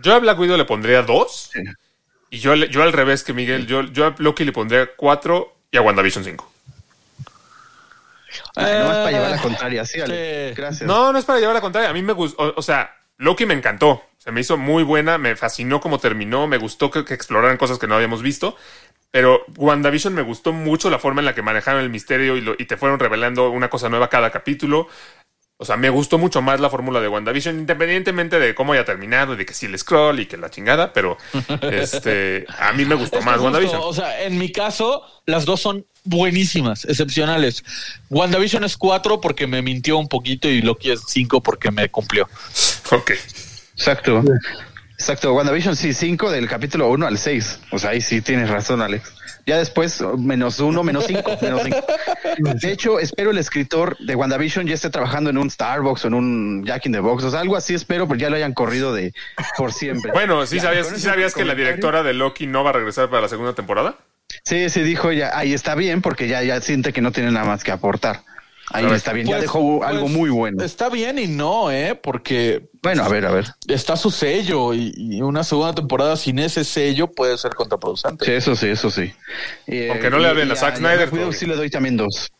[0.02, 1.50] Yo a Black Widow le pondría 2.
[1.52, 1.60] Sí.
[2.30, 5.76] Y yo, yo al revés que Miguel, yo, yo a Loki le pondría 4 y
[5.76, 6.52] a WandaVision 5.
[8.54, 10.50] Ay, nomás para llevar la Eh, contraria, sí, Ale.
[10.50, 10.54] sí.
[10.56, 10.86] Gracias.
[10.86, 11.90] No, no es para llevar la contraria.
[11.90, 14.02] A mí me gustó, o, o sea, Loki me encantó.
[14.18, 17.78] Se me hizo muy buena, me fascinó cómo terminó, me gustó que, que exploraran cosas
[17.78, 18.56] que no habíamos visto.
[19.10, 22.54] Pero WandaVision me gustó mucho la forma en la que manejaron el misterio y, lo-
[22.58, 24.88] y te fueron revelando una cosa nueva cada capítulo.
[25.56, 29.34] O sea, me gustó mucho más la fórmula de WandaVision, independientemente de cómo haya terminado
[29.34, 31.18] y de que sí el scroll y que la chingada, pero
[31.60, 33.80] este, a mí me gustó Es que más justo, WandaVision.
[33.82, 37.64] O sea, en mi caso, las dos son buenísimas, excepcionales.
[38.08, 42.28] WandaVision es cuatro porque me mintió un poquito y Loki es cinco porque me cumplió.
[42.90, 43.12] Ok.
[43.74, 44.22] Exacto.
[45.00, 45.32] Exacto.
[45.32, 47.60] WandaVision sí, 5 del capítulo 1 al 6.
[47.70, 49.14] O sea, ahí sí tienes razón, Alex.
[49.46, 51.78] Ya después, menos uno, menos cinco, menos cinco.
[52.60, 56.14] De hecho, espero el escritor de WandaVision ya esté trabajando en un Starbucks o en
[56.14, 57.24] un Jack in the Box.
[57.24, 59.14] O sea, algo así espero, pero ya lo hayan corrido de
[59.56, 60.12] por siempre.
[60.12, 63.08] Bueno, ¿sí Ya, sabías, sí sabías que la directora de Loki no va a regresar
[63.08, 63.96] para la segunda temporada?
[64.44, 67.46] Sí, sí, dijo ya, ahí está bien, porque ya, ya siente que no tiene nada
[67.46, 68.22] más que aportar.
[68.72, 70.62] Ahí está bien, ya Pues- dejó algo pues, muy bueno.
[70.62, 71.98] Está bien y no, ¿eh?
[72.00, 73.46] Porque Bueno, a ver, a ver.
[73.66, 78.24] está su sello y, y una segunda temporada sin ese sello puede ser contraproducente.
[78.24, 79.12] Sí, eso sí, eso sí.
[79.66, 82.30] Eh, Aunque no le hablen a Zack Snyder, sí le doy también dos.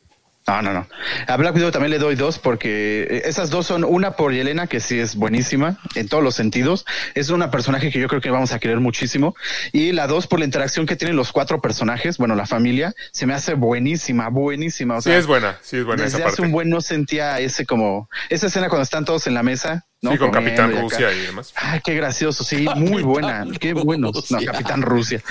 [0.50, 0.88] No, no, no.
[1.28, 4.66] A Black Widow también le doy dos porque eh, esas dos son una por Yelena,
[4.66, 6.84] que sí es buenísima en todos los sentidos.
[7.14, 9.36] Es una personaje que yo creo que vamos a querer muchísimo.
[9.72, 13.26] Y la dos por la interacción que tienen los cuatro personajes, bueno, la familia, se
[13.26, 14.96] me hace buenísima, buenísima.
[14.96, 16.42] O Sí sea, es buena, sí es buena desde esa hace parte.
[16.48, 20.10] un buen no sentía ese como, esa escena cuando están todos en la mesa, ¿no?
[20.10, 20.82] Sí, con Comiendo Capitán y.
[20.82, 21.52] Rusia y demás.
[21.54, 24.10] Ay, qué gracioso, sí, muy buena, qué bueno.
[24.30, 24.40] No.
[24.44, 25.22] Capitán Rusia.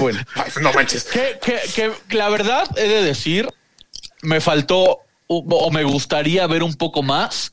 [0.00, 0.18] bueno.
[0.34, 1.04] Ay, no manches.
[1.04, 1.60] Que, que,
[2.08, 3.48] que la verdad he de decir,
[4.24, 7.52] me faltó o, me gustaría ver un poco más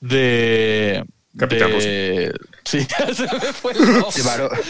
[0.00, 1.04] de.
[1.36, 3.78] Capitán de, Sí, se me fue el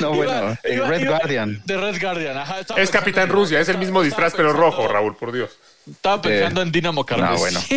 [0.00, 1.62] no, bueno, eh, Red Guardian.
[1.64, 2.60] De Red Guardian, ajá.
[2.60, 5.50] estaba Es Capitán en- Rusia, es el mismo disfraz, pero rojo, Raúl, por Dios.
[5.90, 7.30] Estaba pensando en Dinamo Carnes.
[7.30, 7.60] No, bueno.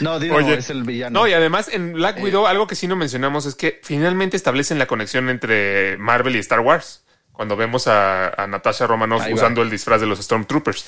[0.00, 1.18] No, Oye, es el villano.
[1.20, 4.78] No, y además en Black Widow, algo que sí no mencionamos es que finalmente establecen
[4.78, 7.02] la conexión entre Marvel y Star Wars.
[7.34, 9.36] Cuando vemos a, a Natasha Romanoff Ahí va.
[9.36, 10.86] usando el disfraz de los Stormtroopers.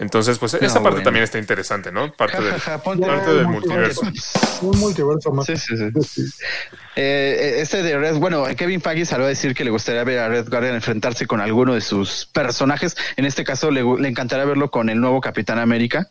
[0.00, 1.02] Entonces, pues esa parte bueno.
[1.04, 2.12] también está interesante, ¿no?
[2.12, 4.02] Parte, Ja, de- ja, ja, ponte- parte del multiverso.
[4.62, 5.46] Un multiverso más.
[5.46, 6.22] Sí, sí, sí.
[6.96, 10.28] Eh, este de Red, bueno, Kevin Feige salió a decir que le gustaría ver a
[10.28, 12.96] Red Guardian enfrentarse con alguno de sus personajes.
[13.16, 16.08] En este caso, le, le encantaría verlo con el nuevo Capitán América.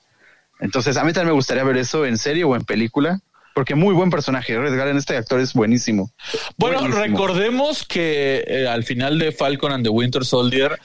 [0.60, 3.20] Entonces, a mí también me gustaría ver eso en serie o en película,
[3.54, 4.58] porque muy buen personaje.
[4.58, 6.12] Red Guardian, este actor es buenísimo.
[6.58, 7.04] Bueno, Buenísimo.
[7.06, 10.80] recordemos que eh, al final de Falcon and the Winter Soldier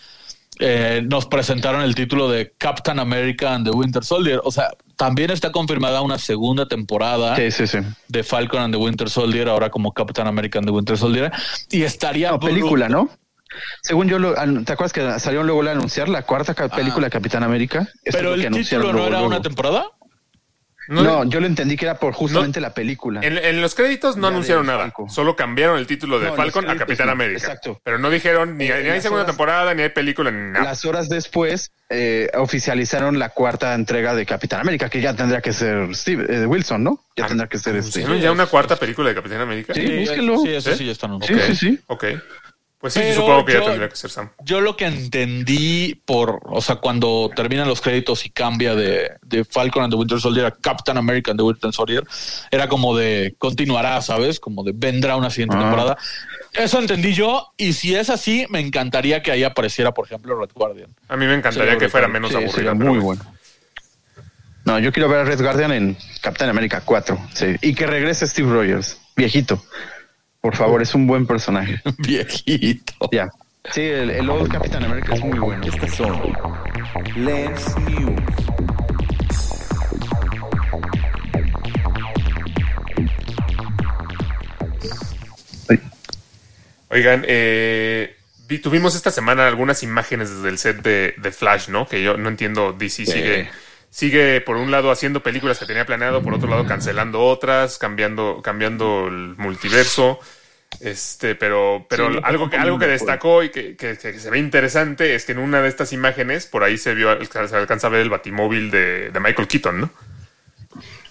[0.60, 4.40] eh, nos presentaron el título de Captain America and the Winter Soldier.
[4.44, 7.78] O sea, también está confirmada una segunda temporada Sí, sí, sí.
[8.08, 11.30] de Falcon and the Winter Soldier, ahora como Captain America and the Winter Soldier.
[11.70, 12.30] Y estaría...
[12.32, 12.88] No, película.
[12.88, 13.08] ¿no?
[13.82, 17.42] Según yo, lo, ¿te acuerdas que salieron luego a anunciar la cuarta película de Capitán
[17.44, 17.88] América?
[18.04, 19.26] Eso Pero que el título no luego, era luego.
[19.28, 19.86] una temporada.
[20.88, 23.20] No, No, yo lo entendí que era por justamente la película.
[23.22, 24.92] en, en los créditos no Ya anunciaron nada.
[25.08, 27.38] Solo cambiaron el título de No, Falcon a Capitán no, América.
[27.38, 27.80] exacto.
[27.84, 30.64] Pero no dijeron ni, Eh, ni hay segunda horas- temporada, ni hay película, ni nada.
[30.64, 35.52] Las horas después eh, oficializaron la cuarta entrega de Capitán América, que ya tendrá que
[35.52, 37.00] ser Steve eh, Wilson, ¿no?
[37.16, 38.00] Ya Ah, tendrá que ser este.
[38.00, 39.74] ¿Anunciaron ya una cuarta película de Capitán América?
[39.74, 39.98] Sí.
[40.00, 40.38] búsquenlo.
[40.38, 40.76] Sí, eso ¿Eh?
[40.76, 41.42] sí ya está Sí, anunciado.
[41.46, 41.80] sí, sí.
[41.86, 42.04] Ok.
[42.80, 44.30] Pues sí, Pero supongo que ya yo- tendría que ser Sam.
[44.44, 49.44] Yo lo que entendí por, o sea, cuando terminan los créditos y cambia de, de
[49.44, 52.04] Falcon and the Winter Soldier a Captain America and the Winter Soldier,
[52.52, 54.38] era como de continuará, ¿sabes?
[54.38, 55.60] Como de vendrá una siguiente Ah.
[55.60, 55.98] temporada.
[56.52, 60.50] Eso entendí yo, y si es así, me encantaría que ahí apareciera, por ejemplo, Red
[60.54, 60.94] Guardian.
[61.08, 62.74] A mí me encantaría Sí, que fuera menos Sí, aburrida.
[62.74, 63.24] muy bueno.
[64.64, 67.18] No, yo quiero ver a Red Guardian en Capitán América 4.
[67.34, 67.56] Sí.
[67.62, 69.62] Y que regrese Steve Rogers, viejito.
[70.40, 71.80] Por favor, es un buen personaje.
[71.98, 73.08] Viejito.
[73.12, 73.28] Ya.
[73.72, 75.62] Sí, el, el old Capitán América es muy bueno.
[75.66, 76.20] Estas son
[77.16, 78.20] Lens News.
[86.90, 88.16] Oigan, eh,
[88.48, 91.86] vi- tuvimos esta semana algunas imágenes desde el set de, de Flash, ¿no?
[91.86, 93.50] Que yo no entiendo, DC sigue,
[93.90, 98.40] sigue por un lado haciendo películas que tenía planeado, por otro lado cancelando otras, cambiando,
[98.42, 100.18] cambiando el multiverso.
[100.80, 104.38] Este, pero, pero Sí, algo que, algo que destacó y que, que- que se ve
[104.38, 107.90] interesante es que en una de estas imágenes, por ahí se vio, se alcanza a
[107.90, 109.90] ver el batimóvil de, de Michael Keaton, ¿no?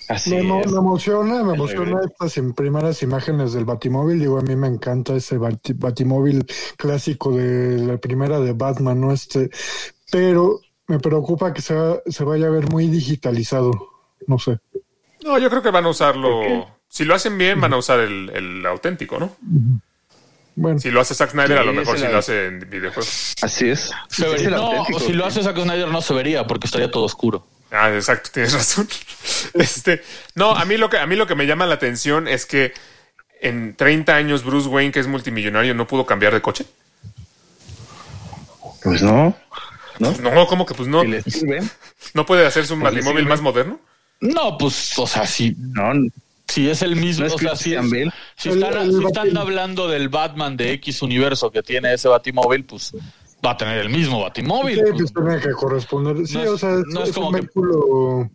[0.10, 4.20] Así Me, me emociona, me emociona estas im- primeras imágenes del Batimóvil.
[4.20, 6.46] Digo, a mí me encanta ese bati- Batimóvil
[6.78, 9.12] clásico de la primera de Batman, ¿no?
[9.12, 9.50] Este,
[10.10, 13.72] pero me preocupa que sea, se vaya a ver muy digitalizado.
[14.26, 14.60] No sé.
[15.24, 16.68] No, yo creo que van a usarlo.
[16.90, 19.36] Si lo hacen bien, van a usar el, el auténtico, ¿no?
[20.56, 23.36] Bueno, Si lo hace Zack Snyder, a lo mejor si lo hace en videojuegos.
[23.42, 23.92] Así es.
[24.10, 27.04] Se vería- no, o si lo hace Zack Snyder no se vería porque estaría todo
[27.04, 27.46] oscuro.
[27.70, 28.88] Ah, exacto, tienes razón.
[29.54, 30.02] Este,
[30.36, 32.74] no, a mí lo que a mí lo que me llama la atención es que
[33.42, 36.66] en 30 años Bruce Wayne, que es multimillonario, no pudo cambiar de coche.
[38.84, 39.36] Pues no.
[40.00, 40.12] ¿No?
[40.32, 41.62] No, como que pues no, Si le sirve.
[42.14, 43.80] no puede hacerse un batimóvil más moderno.
[44.20, 45.92] No, pues, o sea, si, No,
[46.48, 47.86] si es el mismo, no es o sea, si, es-
[48.36, 52.08] si están, el si están Batim- hablando del Batman de X universo que tiene ese
[52.08, 52.94] batimóvil, pues
[53.48, 54.76] va a tener el mismo batimóvil.
[54.76, 55.14] Sí, pues.
[55.14, 56.28] tiene que corresponder.
[56.28, 58.30] Sí, No es- o sea, es, no es es como un que- vehículo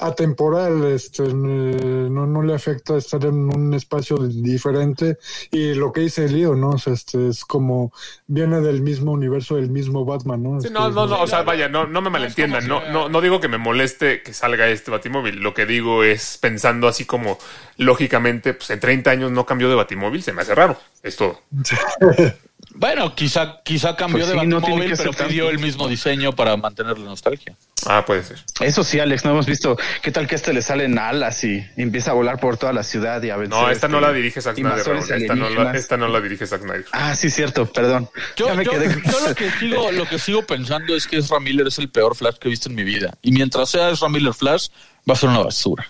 [0.00, 5.18] atemporal, este, no, no le afecta estar en un espacio diferente.
[5.50, 6.70] Y lo que dice Lío, ¿no?
[6.70, 7.92] O sea, este, es como
[8.26, 10.60] viene del mismo universo, del mismo Batman, ¿no?
[10.60, 13.08] Sí, Este, no, no, no, o sea, vaya, no, no me malentiendan, no, que- no,
[13.08, 15.40] no digo que me moleste que salga este batimóvil.
[15.40, 17.38] Lo que digo es pensando así como
[17.76, 20.76] lógicamente, pues en 30 años no cambió de batimóvil, se me hace raro.
[21.02, 21.40] Es todo.
[22.74, 25.50] Bueno, quizá, quizá cambió Pues de sí, no batimóvil, que pero pidió tanto.
[25.50, 27.56] el mismo diseño para mantener la nostalgia.
[27.86, 28.38] Ah, puede ser.
[28.60, 29.76] Eso sí, Alex, no hemos visto.
[30.02, 32.82] ¿Qué tal que a este le salen alas y empieza a volar por toda la
[32.82, 33.58] ciudad y a vencer?
[33.58, 34.78] No, esta no este, la dirige Zack Snyder.
[34.78, 35.76] Esta no la, alienígenas?
[35.76, 36.84] esta no la dirige Zack Snyder.
[36.92, 38.08] Ah, sí, cierto, perdón.
[38.36, 41.16] Yo, Ya me yo- quedé- yo lo, que sigo, lo que sigo pensando es que
[41.18, 43.14] Ezra Miller es el peor Flash que he visto en mi vida.
[43.22, 44.68] Y mientras sea Ezra Miller Flash,
[45.08, 45.86] va a ser una basura.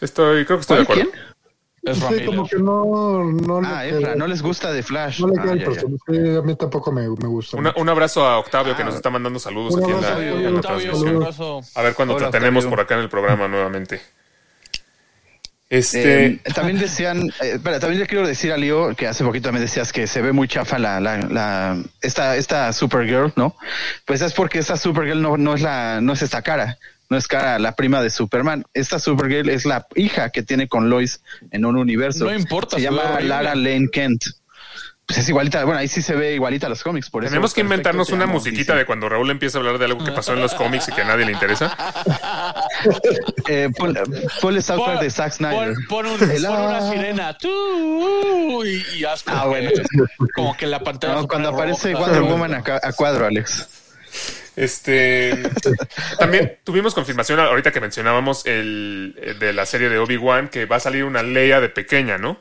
[0.00, 1.12] Estoy, creo que estoy de ¿Cuál, acuerdo.
[1.20, 1.31] quién?
[1.84, 2.26] Ezra Sí, Miller.
[2.26, 5.20] como que no, Ah, Efra, no les gusta de Flash.
[5.20, 5.66] no le Ah, queda el ya,
[6.32, 6.38] ya.
[6.38, 7.56] a mí tampoco me, me gusta.
[7.56, 8.86] Una- un abrazo a Octavio que Ah.
[8.86, 11.16] nos está mandando saludos aquí en la, Octavio, en la Octavio, transmisión.
[11.16, 11.60] un abrazo.
[11.74, 12.76] A ver cuando Hola, te tenemos Octavio.
[12.76, 14.00] por acá en el programa nuevamente.
[15.68, 19.50] Este, Eh, también decían, eh, espera, también le quiero decir a Leo que hace poquito
[19.52, 23.56] me decías que se ve muy chafa la, la, la esta, esta Supergirl, ¿no?
[24.04, 26.76] Pues es porque esta Supergirl no, no es la, no es esta cara,
[27.12, 28.64] no es cara la prima de Superman.
[28.74, 32.24] Esta Supergirl es la hija que tiene con Lois en un universo.
[32.24, 33.28] No importa, Se llama horrible.
[33.28, 34.24] Lara Lane Kent.
[35.04, 37.30] Pues es igualita, bueno, ahí sí se ve igualita a los cómics, por eso.
[37.30, 40.32] tenemos que inventarnos una musiquita de cuando Raúl empieza a hablar de algo que pasó
[40.32, 41.76] en los cómics y que a nadie le interesa.
[43.48, 43.98] Eh, pon-
[44.40, 45.74] ponle soundtrack Pon- de Zack Snyder.
[45.88, 47.36] Pon, pon un- El- pon una sirena.
[47.36, 49.70] Tú, y, y haz como, Ah, bueno.
[49.70, 49.82] que,
[50.34, 51.14] como que la pantalla.
[51.14, 51.94] No, cuando aparece.
[51.94, 53.68] Wonder Woman a, a cuadro, Alex.
[54.56, 55.42] Este
[56.18, 60.76] también tuvimos confirmación ahorita que mencionábamos el eh, de la serie de Obi-Wan que va
[60.76, 62.38] a salir una Leia de pequeña, ¿no?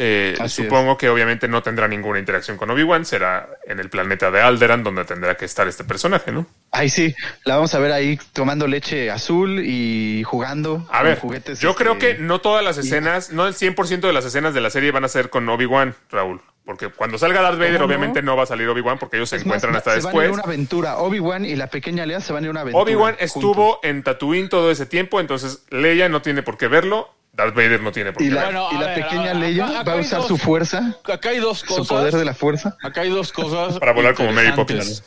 [0.00, 4.40] Eh, supongo que obviamente no tendrá ninguna interacción con Obi-Wan, será en el planeta de
[4.40, 6.46] Alderan donde tendrá que estar este personaje, ¿no?
[6.70, 10.86] Ay, sí, la vamos a ver ahí tomando leche azul y jugando.
[10.92, 14.12] A ver, juguetes, yo este, creo que no todas las escenas, no el 100% de
[14.12, 16.40] las escenas de la serie van a ser con Obi-Wan, Raúl.
[16.68, 17.86] Porque cuando salga Darth Vader, ¿Cómo no?
[17.86, 20.14] obviamente no va a salir Obi-Wan porque ellos se es más, encuentran hasta se van
[20.14, 20.30] a después.
[20.32, 20.98] una aventura.
[20.98, 22.82] Obi-Wan y la pequeña Lea se van a ir a una aventura.
[22.82, 23.24] Obi-Wan juntos.
[23.36, 27.80] estuvo en Tatooine todo ese tiempo, entonces Leia no tiene por qué verlo, Darth Vader
[27.80, 28.64] no tiene por Y qué la, verlo.
[28.64, 31.30] Bueno, y la ver, pequeña Leia acá- acá va a usar dos- su fuerza, Acá
[31.30, 31.88] hay dos su cosas.
[31.88, 32.76] poder de la fuerza.
[32.82, 33.78] Acá hay dos cosas.
[33.78, 34.52] Para volar como Mary.
[34.52, 35.02] Poppins.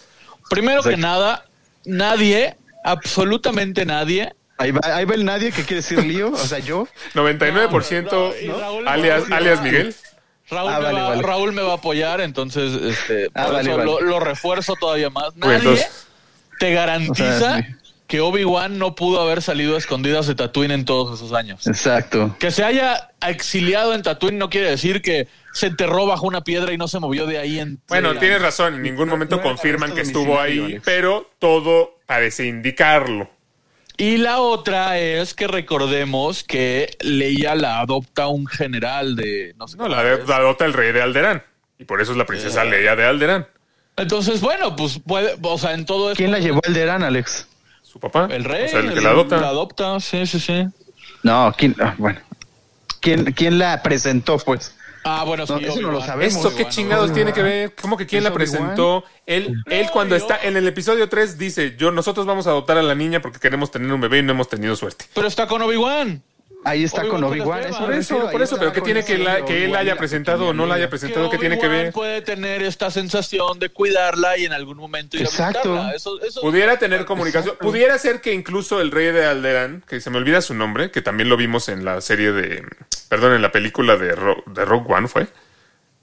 [0.50, 1.46] Primero que nada,
[1.86, 6.58] nadie, absolutamente nadie, Ahí va, ahí va el nadie que quiere decir lío, o sea,
[6.60, 6.88] yo.
[7.14, 9.96] 99% No, no, y Raúl- alias, alias Miguel.
[10.52, 11.22] Raúl, Ah, me vale, va, vale.
[11.24, 13.92] Raúl me va a apoyar, entonces este, Ah, por vale, eso vale.
[13.92, 15.28] Lo, lo refuerzo todavía más.
[15.32, 16.08] Pues Nadie entonces-
[16.60, 17.76] te garantiza O sea, sí.
[18.08, 21.66] que Obi-Wan no pudo haber salido a escondidas de Tatooine en todos esos años.
[21.66, 22.36] Exacto.
[22.40, 26.72] Que se haya exiliado en Tatooine no quiere decir que se enterró bajo una piedra
[26.74, 29.94] y no se movió de ahí en Bueno, tienes razón, en ningún momento no confirman
[29.96, 33.30] que estuvo ahí, pero todo parece indicarlo.
[34.02, 39.78] Y la otra es que recordemos que Leia la adopta un general de no sé
[39.78, 41.44] No, la, adopta el rey de Alderán.
[41.78, 43.48] Y por eso es la princesa Leia de Alderán.
[43.98, 47.48] Entonces, bueno, pues puede, o sea, en todo esto ¿Quién la llevó al Derán, Alex?
[47.84, 48.28] Su papá.
[48.32, 49.38] el rey, O sea, el que el- la adopta.
[49.40, 50.66] La adopta, sí, sí, sí.
[51.22, 51.76] No, ¿quién?
[51.80, 52.20] ah, bueno.
[53.02, 54.76] ¿Quién, ¿Quién la presentó, pues?
[55.04, 56.36] Ah, bueno, sí, No, eso no lo sabemos.
[56.36, 57.16] ¿Esto qué chingados Obi-Wan.
[57.16, 57.76] tiene que ver?
[57.82, 59.04] ¿Cómo que quién ¿Es la presentó?
[59.26, 62.84] Él, él cuando está en el episodio 3 dice, yo nosotros vamos a adoptar a
[62.84, 65.06] la niña porque queremos tener un bebé y no hemos tenido suerte.
[65.14, 66.22] Pero está con Obi-Wan.
[66.64, 67.62] Ahí está con Obi-Wan.
[67.62, 70.54] me Por eso, por eso, pero ¿qué tiene que, la- que él haya presentado o
[70.54, 71.30] no la haya presentado?
[71.30, 71.92] ¿Qué tiene que ver?
[71.92, 75.76] puede tener esta sensación de cuidarla y en algún momento ir Exacto.
[75.76, 75.92] a.
[75.94, 77.56] Eso, eso- Pudiera tener comunicación.
[77.60, 81.02] Pudiera ser que incluso el rey de Alderaan, que se me olvida su nombre, que
[81.02, 82.64] también lo vimos en la serie de.
[83.10, 85.28] Perdón, en la película de, Ro- de Rogue One, ¿fue?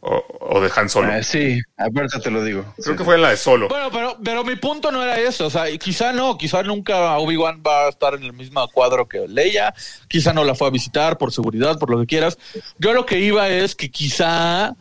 [0.01, 1.13] O, o de Han Solo.
[1.13, 2.63] Ah, sí, ahorita te lo digo.
[2.77, 2.97] Creo Sí.
[2.99, 3.67] que fue en la de Solo.
[3.69, 5.47] Bueno, pero, pero mi punto no era eso.
[5.47, 9.09] O sea, y quizá no, quizá nunca Obi-Wan va a estar en el mismo cuadro
[9.09, 9.75] que Leia.
[10.07, 12.39] Quizá no la fue a visitar por seguridad, por lo que quieras.
[12.79, 14.77] Yo lo que iba es que quizá,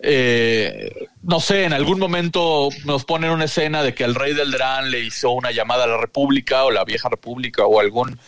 [0.00, 0.92] eh,
[1.22, 4.90] no sé, en algún momento nos ponen una escena de que el rey del Dran
[4.90, 8.18] le hizo una llamada a la República o la vieja República o algún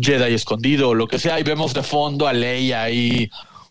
[0.00, 3.28] Jedi escondido o lo que sea y vemos de fondo a Leia ahí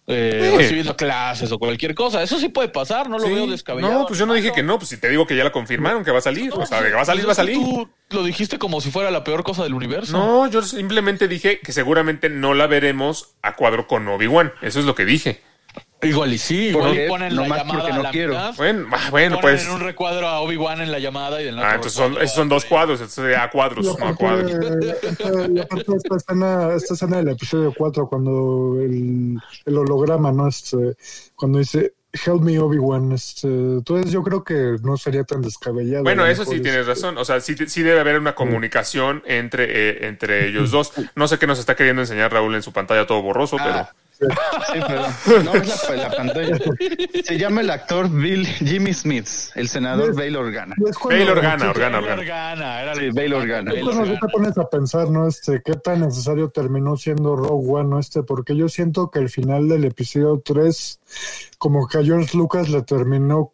[0.07, 0.57] eh, Sí.
[0.57, 2.23] recibiendo clases o cualquier cosa.
[2.23, 3.33] Eso sí puede pasar, no lo Sí.
[3.33, 3.93] veo descabellado.
[3.93, 6.03] No, pues yo no dije que no, pues si te digo que ya la confirmaron
[6.05, 7.57] que va a salir, o sea, de que va a salir, va a salir.
[7.57, 10.17] Tú lo dijiste como si fuera la peor cosa del universo.
[10.17, 14.53] No, yo simplemente dije que seguramente no la veremos a cuadro con Obi-Wan.
[14.61, 15.41] Eso es lo que dije.
[16.01, 17.05] Igual y sí, ¿Por igual qué?
[17.05, 18.33] y ponen No la más llamada porque a no la quiero.
[18.33, 18.55] mitad.
[18.55, 19.65] Bueno, ah, bueno, ponen pues.
[19.67, 22.35] en un recuadro a Obi-Wan en la llamada y del otro Ah, entonces son, esos
[22.35, 24.51] son dos cuadros, esto sería a cuadros, no a aparte, cuadros.
[25.49, 30.47] y aparte esta escena, esta escena del episodio 4, cuando el, el holograma, ¿no?
[30.47, 30.95] Este,
[31.35, 31.93] cuando dice,
[32.25, 36.03] help me Obi-Wan, este, entonces yo creo que no sería tan descabellado.
[36.03, 37.17] Bueno, eso sí tienes este, razón.
[37.17, 40.93] O sea, sí, sí debe haber una comunicación entre, eh, entre ellos dos.
[41.15, 43.87] No sé qué nos está queriendo enseñar Raúl en su pantalla todo borroso, pero.
[44.19, 46.57] Sí, pero no es la, la pantalla.
[47.23, 50.15] Se llama el actor Bill Jimmy Smith, el senador.
[50.15, 50.75] Bail Organa.
[51.05, 52.21] Bail Organa, Organa, Organa.
[52.21, 53.71] Organa, era Sí, el- Bail Organa.
[53.73, 55.27] Es cuando tú te pones a pensar, ¿no?
[55.27, 57.99] Este, qué tan necesario terminó siendo Rogue One, ¿no?
[57.99, 60.99] Este, porque yo siento que el final del episodio 3,
[61.57, 63.51] como que a George Lucas le terminó,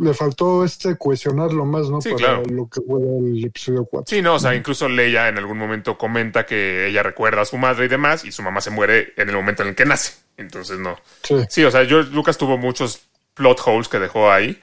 [0.00, 2.00] le faltó este cohesionarlo más, ¿no?
[2.00, 2.42] Sí, Para claro.
[2.50, 4.16] lo que fue el episodio 4.
[4.16, 7.56] Sí, no, o sea, incluso Leia en algún momento comenta que ella recuerda a su
[7.58, 10.14] madre y demás, y su mamá se muere en el momento en el que nace.
[10.36, 10.96] Entonces, no.
[11.22, 11.34] Sí.
[11.48, 13.02] Sí, o sea, George Lucas tuvo muchos
[13.34, 14.60] plot holes que dejó ahí.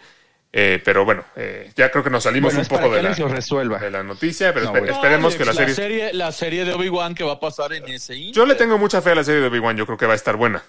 [0.53, 3.91] eh, pero bueno, eh, ya creo que nos salimos Bueno, un poco de la, de
[3.91, 6.13] la noticia, pero No, esperemos que la Alex, serie...
[6.13, 8.33] La serie de Obi-Wan que va a pasar en ese inter.
[8.33, 10.15] Yo le tengo mucha fe a la serie de Obi-Wan, yo creo que va a
[10.15, 10.63] estar buena.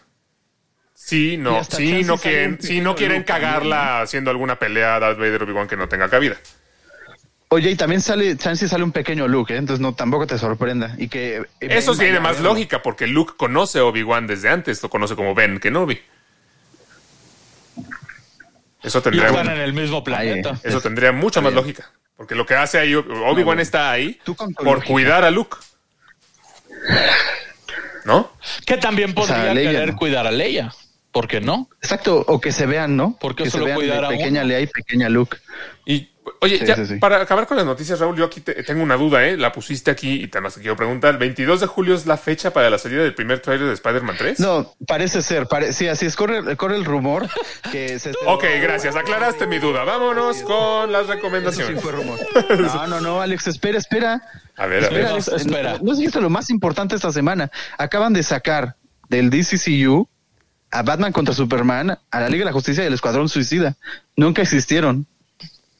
[1.09, 5.43] Sí, Y no, sí, no quieren, sí, no quieren cagarla haciendo alguna pelea Darth Vader
[5.45, 6.37] Obi-Wan que no tenga cabida.
[7.49, 9.57] Oye, y también sale, chance sale un pequeño Luke, ¿eh?
[9.57, 10.95] entonces no tampoco te sorprenda.
[10.99, 14.83] Y que eh, Eso tiene a más lógica porque Luke conoce a Obi-Wan desde antes,
[14.83, 15.99] lo conoce como Ben Kenobi.
[18.83, 20.61] Eso Y tendría, están en el mismo planeta.
[20.63, 21.91] eso tendría mucha más lógica.
[22.19, 24.87] Porque lo que hace ahí, Obi-Wan está ahí por lógica.
[24.87, 25.57] cuidar a Luke.
[28.05, 28.31] ¿No?
[28.67, 29.97] Que también podría sea, Leia, querer ¿no?
[29.97, 30.71] cuidar a Leia.
[31.13, 31.69] ¿Por qué no?
[31.83, 33.17] Exacto, o que se vean, ¿no?
[33.19, 34.45] ¿Por qué que solo se vean cuidar de a pequeña?
[34.45, 35.39] Lea y pequeña Luke.
[35.87, 36.11] Y,
[36.43, 36.95] oye, Sí, ya, sí, sí.
[36.97, 39.39] para acabar con las noticias, Raúl, yo aquí te- tengo una duda, ¿eh?
[39.39, 41.13] La pusiste aquí y te más te quiero preguntar.
[41.15, 44.17] ¿El 22 de julio es la fecha para la salida del primer trailer de Spider-Man
[44.19, 44.39] 3?
[44.41, 47.27] No, parece ser, pare- sí, así es, corre, corre el rumor
[47.73, 48.13] que se...
[48.27, 48.95] Ok, gracias.
[48.95, 49.85] Aclaraste mi duda.
[49.85, 51.83] Vámonos con las Eso sí recomendaciones.
[51.83, 52.19] fue rumor.
[52.59, 54.23] No, no, no, Alex, espera, espera.
[54.57, 55.13] A ver, a Espera, ver.
[55.13, 55.73] Alex, espera.
[55.79, 57.51] No, no dijiste lo más importante esta semana.
[57.79, 58.77] Acaban de sacar
[59.09, 60.07] del DCCU
[60.71, 63.77] a Batman contra Superman, a la Liga de la Justicia y al Escuadrón Suicida.
[64.17, 65.07] Nunca existieron.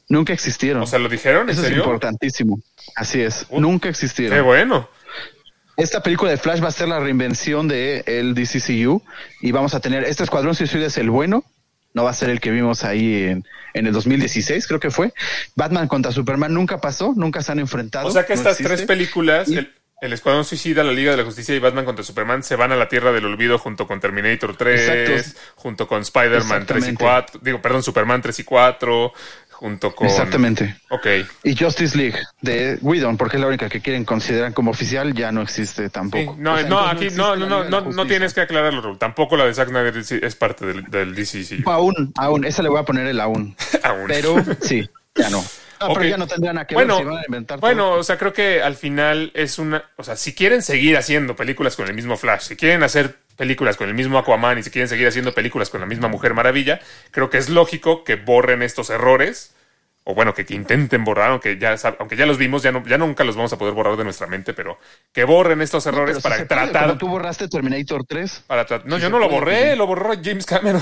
[0.07, 0.83] Nunca existieron.
[0.83, 1.43] O sea, ¿lo dijeron?
[1.43, 1.83] ¿En Eso es serio?
[1.83, 2.59] importantísimo.
[2.95, 3.45] Así es.
[3.49, 4.43] Uh, Nunca Qué existieron.
[4.45, 4.89] bueno.
[5.77, 9.01] Esta película de Flash va a ser la reinvención de el DCCU
[9.41, 11.43] y vamos a tener este Escuadrón Suicida es el bueno.
[11.93, 15.13] No va a ser el que vimos ahí en, en el 2016, creo que fue.
[15.55, 18.07] Batman contra Superman nunca pasó, nunca se han enfrentado.
[18.07, 18.75] O sea que no estas existe.
[18.75, 22.03] tres películas, Y- el, el Escuadrón Suicida, la Liga de la Justicia y Batman contra
[22.03, 25.39] Superman, se van a la Tierra del Olvido junto con Terminator 3, Exacto.
[25.55, 27.03] junto con Spider-Man 3 y Exactamente.
[27.03, 29.13] 4, digo, perdón, Superman 3 y 4,
[29.51, 30.07] junto con...
[30.07, 30.77] Exactamente.
[30.89, 31.05] Ok.
[31.43, 35.33] Y Justice League de Whedon, porque es la única que quieren considerar como oficial, ya
[35.33, 36.35] no existe Sí, tampoco.
[36.39, 38.97] no, O sea, no, aquí no, no, no, no, tienes que aclararlo, Raúl.
[38.97, 41.69] Tampoco la de Zack Snyder es parte del, del DCCU.
[41.69, 43.55] Aún, aún, esa le voy a poner el aún.
[43.83, 44.05] Aún.
[44.07, 45.43] Pero sí, ya no.
[45.81, 45.93] Ok.
[45.97, 47.99] pero ya no tendría nada que bueno, ver si van a inventar bueno, todo.
[47.99, 51.75] o sea, creo que al final es una, o sea, si quieren seguir haciendo películas
[51.75, 54.89] con el mismo Flash, si quieren hacer películas con el mismo Aquaman y si quieren
[54.89, 56.79] seguir haciendo películas con la misma Mujer Maravilla,
[57.11, 59.55] creo que es lógico que borren estos errores
[60.05, 62.97] o bueno, que, que intenten borrar, aunque ya aunque ya los vimos, ya no, ya
[62.97, 64.79] nunca los vamos a poder borrar de nuestra mente, pero
[65.13, 68.43] que borren estos errores para puede, tratar como tú borraste Terminator 3.
[68.47, 70.81] para tra- no, si yo no lo puede, borré, pues lo borró James Cameron.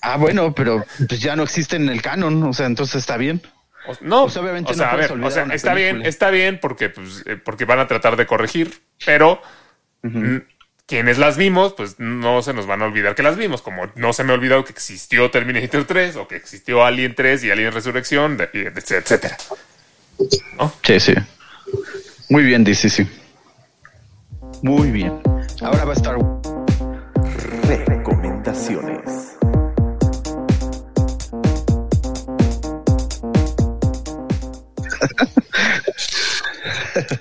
[0.00, 3.40] Ah, bueno, pero pues ya no existe en el canon, o sea, entonces está bien.
[3.86, 5.74] O- No, Pues obviamente o sea, no a puedes ver, o olvidar sea, una está
[5.74, 9.40] bien, está bien porque, pues, eh, porque van a tratar de corregir, pero
[10.86, 14.12] quienes las vimos, pues no se nos van a olvidar que las vimos, como no
[14.12, 17.72] se me ha olvidado que existió Terminator 3 o que existió Alien 3 y Alien
[17.72, 19.36] Resurrección, etcétera.
[20.82, 21.14] Sí, sí.
[22.28, 23.08] Muy bien, DC, sí.
[24.62, 25.20] Muy bien.
[25.62, 26.16] Ahora va a estar.
[27.86, 28.93] Recomendaciones.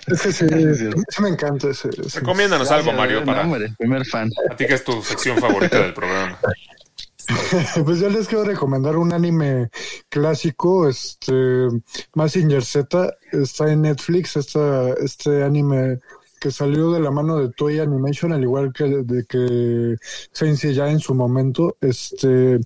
[0.08, 0.46] Ese sí,
[1.10, 1.70] ese me encanta.
[1.70, 2.20] Ese, ese.
[2.20, 3.48] Recomiéndanos algo, Mario, para
[3.78, 4.30] primer fan.
[4.50, 6.40] a ti que es tu sección favorita del programa.
[7.86, 9.70] Pues yo les quiero recomendar un anime
[10.10, 11.70] clásico, este
[12.16, 16.00] Mazinger Z, está en Netflix, esta, este anime
[16.42, 19.96] que salió de la mano de Toei Animation, al igual que de que
[20.34, 22.60] Sensei ya en su momento, este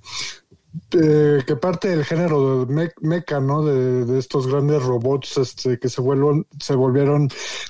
[0.92, 3.64] eh, que parte del género de me- mecha, ¿no?
[3.64, 7.30] De, de estos grandes robots este, que se, vuelvan, se volvieron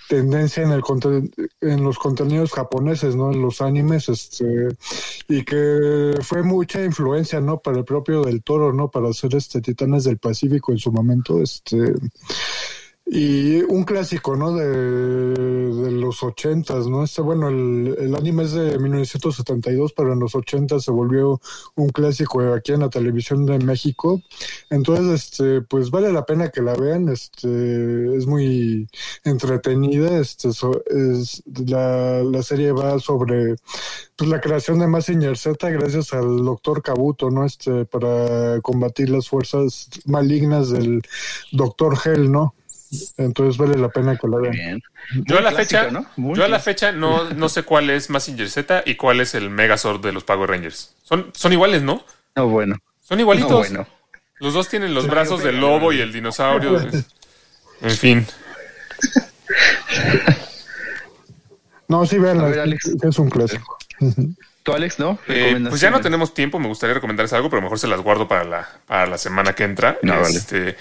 [0.09, 0.81] tendencia en, el
[1.61, 3.31] en los contenidos japoneses, ¿no?
[3.31, 4.69] En los animes, este,
[5.27, 7.59] y que fue mucha influencia, ¿no?
[7.59, 8.89] Para el propio del Toro, ¿no?
[8.89, 11.93] Para hacer este Titanes del Pacífico en su momento, este.
[13.09, 14.53] Y un clásico, ¿no?
[14.53, 17.03] De, los ochentas, ¿no?
[17.03, 21.39] Este, bueno, el, el anime es de 1972, pero en los ochentas se volvió
[21.75, 24.21] un clásico aquí en la televisión de México.
[24.69, 28.89] Entonces, este, pues vale la pena que la vean, este, es muy
[29.23, 33.55] entretenida, este, so- es, la, la serie va sobre
[34.15, 37.45] pues, la creación de Mazinger Z gracias al doctor Kabuto, ¿no?
[37.45, 41.01] Este, para combatir las fuerzas malignas del
[41.51, 42.53] doctor Hell, ¿no?
[43.17, 44.53] Entonces vale la pena que la vean.
[44.53, 44.81] Bien.
[45.25, 46.33] Yo a la clásico, fecha, ¿no?
[46.35, 49.49] Yo a la fecha no, no sé cuál es Massinger Z y cuál es el
[49.49, 50.95] Megazord de los Power Rangers.
[51.03, 52.03] Son, son iguales, ¿no?
[52.35, 52.75] No, bueno.
[53.01, 53.51] Son igualitos.
[53.51, 53.87] No, bueno.
[54.39, 56.79] Los dos tienen los brazos del lobo y el dinosaurio.
[57.79, 58.27] En fin.
[61.87, 62.91] No, sí, vean, A ver, Alex.
[63.01, 63.77] es un clásico.
[64.63, 65.17] ¿Tú, Alex, no?
[65.27, 68.27] Eh, pues ya no tenemos tiempo, me gustaría recomendarles algo, pero mejor se las guardo
[68.27, 69.97] para la, para la semana que entra.
[70.01, 70.75] No, vale.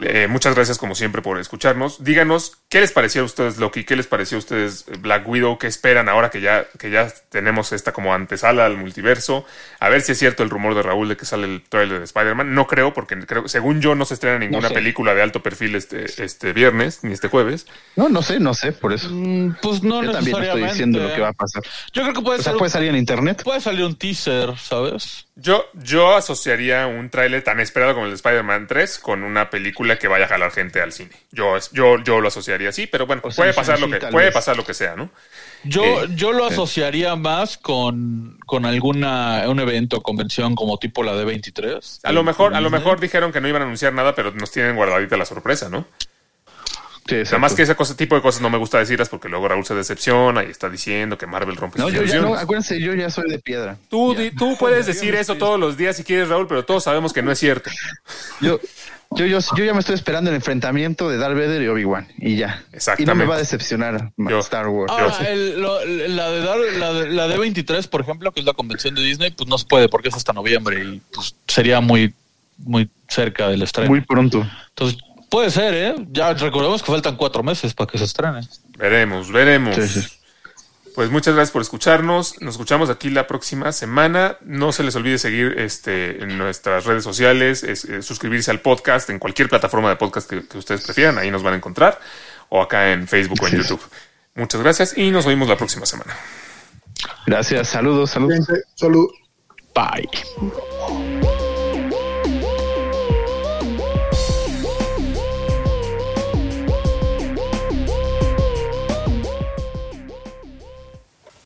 [0.00, 2.04] Eh, muchas gracias como siempre por escucharnos.
[2.04, 5.66] Díganos qué les pareció a ustedes Loki, qué les pareció a ustedes Black Widow, qué
[5.66, 9.44] esperan ahora que ya, que ya tenemos esta como antesala al multiverso.
[9.80, 12.04] A ver si es cierto el rumor de Raúl de que sale el trailer de
[12.04, 12.54] Spider-Man.
[12.54, 14.74] No creo, porque creo, según yo no se estrena ninguna sé.
[14.74, 17.66] película de alto perfil este, este viernes, ni este jueves.
[17.96, 19.08] No, no sé, no sé, por eso.
[19.10, 21.62] Mm, Pues no Yo también estoy diciendo lo que va a pasar.
[21.92, 22.58] Yo creo que puede O sea, ser.
[22.58, 23.42] puede salir en internet.
[23.42, 25.24] Puede salir un teaser, ¿sabes?
[25.34, 29.87] Yo, yo asociaría un tráiler tan esperado como el de Spider-Man 3 con una película
[29.96, 31.12] que vaya a jalar gente al cine.
[31.30, 34.06] Yo, yo, yo lo asociaría así, pero bueno, O puede sea, pasar sí, lo que,
[34.08, 34.34] puede vez.
[34.34, 35.08] pasar lo que sea, ¿no?
[35.64, 41.14] Yo, Eh, yo lo asociaría más con, con alguna un evento, convención como tipo la
[41.14, 42.00] de 23.
[42.02, 44.50] A lo mejor, a lo mejor dijeron que no iban a anunciar nada, pero nos
[44.50, 45.86] tienen guardadita la sorpresa, ¿no?
[47.08, 49.48] Sí, Nada más que ese cosa, tipo de cosas no me gusta decirlas porque luego
[49.48, 52.78] Raúl se decepciona y está diciendo que Marvel rompe No, sus yo ya no, acuérdense,
[52.80, 53.76] yo ya soy de piedra.
[53.88, 57.12] Tú, di- tú puedes decir eso todos los días si quieres, Raúl, pero todos sabemos
[57.14, 57.70] que no es cierto.
[58.40, 58.60] Yo,
[59.12, 62.08] yo, yo, yo ya me estoy esperando el enfrentamiento de Darth Vader y Obi-Wan.
[62.18, 62.62] Y ya.
[62.72, 63.02] Exactamente.
[63.04, 64.92] Y no me va a decepcionar Yo- Star Wars.
[64.92, 68.46] Ahora, el- lo- la, de dar, la, de, la de 23, por ejemplo, que es
[68.46, 71.80] la convención de Disney, pues no se puede porque es hasta noviembre y pues sería
[71.80, 72.12] muy,
[72.58, 73.88] muy cerca del estreno.
[73.88, 74.46] Muy pronto.
[74.68, 75.94] Entonces, puede ser, ¿eh?
[76.10, 78.40] Ya recordemos que faltan cuatro meses para que se estrene.
[78.78, 79.74] Veremos, veremos.
[79.76, 80.08] Sí, sí.
[80.94, 82.40] Pues muchas gracias por escucharnos.
[82.40, 84.36] Nos escuchamos aquí la próxima semana.
[84.40, 89.20] No se les olvide seguir este, en nuestras redes sociales, es- suscribirse al podcast en
[89.20, 91.16] cualquier plataforma de podcast que, que ustedes prefieran.
[91.18, 92.00] Ahí nos van a encontrar.
[92.48, 93.56] O acá en Facebook o en Sí.
[93.58, 93.82] YouTube.
[94.34, 96.16] Muchas gracias y nos vemos la próxima semana.
[97.26, 97.68] Gracias.
[97.68, 98.34] Saludos, saludos.
[98.46, 99.08] Gente, salud.
[99.74, 100.08] Bye.